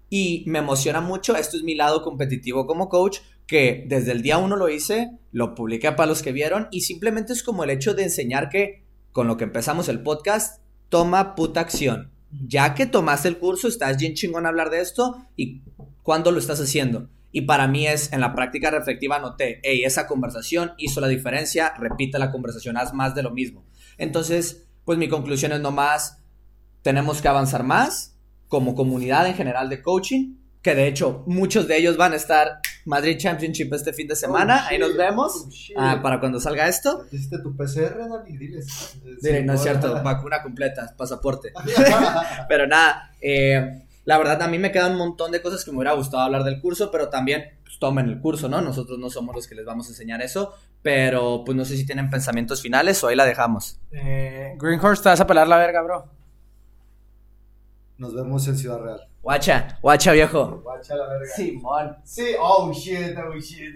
Y 0.09 0.45
me 0.47 0.59
emociona 0.59 1.01
mucho, 1.01 1.35
esto 1.35 1.57
es 1.57 1.63
mi 1.63 1.75
lado 1.75 2.01
competitivo 2.01 2.65
como 2.65 2.87
coach, 2.87 3.19
que 3.45 3.85
desde 3.87 4.13
el 4.13 4.21
día 4.21 4.37
uno 4.37 4.55
lo 4.55 4.69
hice, 4.69 5.11
lo 5.31 5.53
publiqué 5.53 5.91
para 5.91 6.07
los 6.07 6.23
que 6.23 6.31
vieron 6.31 6.69
y 6.71 6.81
simplemente 6.81 7.33
es 7.33 7.43
como 7.43 7.63
el 7.63 7.69
hecho 7.69 7.93
de 7.93 8.03
enseñar 8.03 8.49
que 8.49 8.85
con 9.11 9.27
lo 9.27 9.37
que 9.37 9.43
empezamos 9.43 9.89
el 9.89 10.01
podcast, 10.01 10.61
toma 10.89 11.35
puta 11.35 11.59
acción 11.59 12.14
ya 12.47 12.73
que 12.73 12.85
tomaste 12.85 13.27
el 13.27 13.37
curso, 13.37 13.67
estás 13.67 13.97
bien 13.97 14.13
chingón 14.13 14.45
a 14.45 14.49
hablar 14.49 14.69
de 14.69 14.81
esto 14.81 15.25
y 15.35 15.61
cuándo 16.03 16.31
lo 16.31 16.39
estás 16.39 16.59
haciendo. 16.59 17.09
Y 17.31 17.41
para 17.41 17.67
mí 17.67 17.85
es, 17.85 18.13
en 18.13 18.21
la 18.21 18.33
práctica 18.33 18.71
reflectiva 18.71 19.19
noté, 19.19 19.59
hey, 19.63 19.83
esa 19.83 20.07
conversación 20.07 20.71
hizo 20.77 21.01
la 21.01 21.07
diferencia, 21.07 21.73
repite 21.77 22.17
la 22.17 22.31
conversación, 22.31 22.77
haz 22.77 22.93
más 22.93 23.13
de 23.13 23.23
lo 23.23 23.31
mismo. 23.31 23.65
Entonces, 23.97 24.67
pues 24.85 24.97
mi 24.97 25.09
conclusión 25.09 25.51
es 25.51 25.59
nomás, 25.59 26.23
tenemos 26.81 27.21
que 27.21 27.27
avanzar 27.27 27.63
más 27.63 28.17
como 28.47 28.75
comunidad 28.75 29.27
en 29.27 29.33
general 29.33 29.69
de 29.69 29.81
coaching 29.81 30.35
que 30.65 30.73
de 30.73 30.87
hecho 30.87 31.21
muchos 31.27 31.67
de 31.67 31.77
ellos 31.77 31.95
van 31.95 32.13
a 32.13 32.15
estar 32.15 32.59
Madrid 32.85 33.17
Championship 33.19 33.71
este 33.71 33.93
fin 33.93 34.07
de 34.07 34.15
semana. 34.15 34.63
Oh, 34.63 34.67
Ahí 34.71 34.79
nos 34.79 34.97
vemos 34.97 35.45
oh, 35.75 35.79
ah, 35.79 35.99
para 36.01 36.19
cuando 36.19 36.39
salga 36.39 36.67
esto. 36.67 37.05
¿Hiciste 37.11 37.37
tu 37.37 37.55
PCR, 37.55 37.95
Dani? 38.09 38.35
Diles. 38.35 38.97
no 39.43 39.53
es 39.53 39.61
cierto, 39.61 39.93
vacuna 40.03 40.41
completa, 40.41 40.95
pasaporte. 40.97 41.53
pero 42.49 42.65
nada, 42.65 43.11
eh, 43.21 43.83
la 44.05 44.17
verdad 44.17 44.41
a 44.41 44.47
mí 44.47 44.57
me 44.57 44.71
quedan 44.71 44.93
un 44.93 44.97
montón 44.97 45.31
de 45.31 45.39
cosas 45.39 45.63
que 45.63 45.69
me 45.69 45.77
hubiera 45.77 45.93
gustado 45.93 46.23
hablar 46.23 46.43
del 46.43 46.59
curso, 46.59 46.89
pero 46.89 47.09
también 47.09 47.43
pues, 47.61 47.77
tomen 47.77 48.07
el 48.07 48.19
curso, 48.19 48.49
¿no? 48.49 48.59
Nosotros 48.59 48.97
no 48.97 49.11
somos 49.11 49.35
los 49.35 49.47
que 49.47 49.53
les 49.53 49.65
vamos 49.65 49.85
a 49.85 49.89
enseñar 49.89 50.23
eso, 50.23 50.55
pero 50.81 51.43
pues 51.45 51.55
no 51.55 51.63
sé 51.63 51.77
si 51.77 51.85
tienen 51.85 52.09
pensamientos 52.09 52.63
finales 52.63 53.03
o 53.03 53.07
ahí 53.07 53.15
la 53.15 53.25
dejamos. 53.25 53.79
Eh, 53.91 54.55
Greenhorse, 54.57 55.03
te 55.03 55.09
vas 55.09 55.21
a 55.21 55.27
pelar 55.27 55.47
la 55.47 55.57
verga, 55.57 55.83
bro. 55.83 56.09
Nos 57.97 58.13
vemos 58.13 58.45
en 58.47 58.57
Ciudad 58.57 58.79
Real. 58.79 58.99
Guacha, 59.21 59.79
guacha 59.81 60.11
viejo. 60.11 60.61
Guacha 60.63 60.95
la 60.95 61.07
verga. 61.07 61.25
Simón. 61.33 61.95
Sí, 62.03 62.35
oh 62.39 62.71
shit, 62.73 63.17
oh 63.17 63.33
shit. 63.39 63.73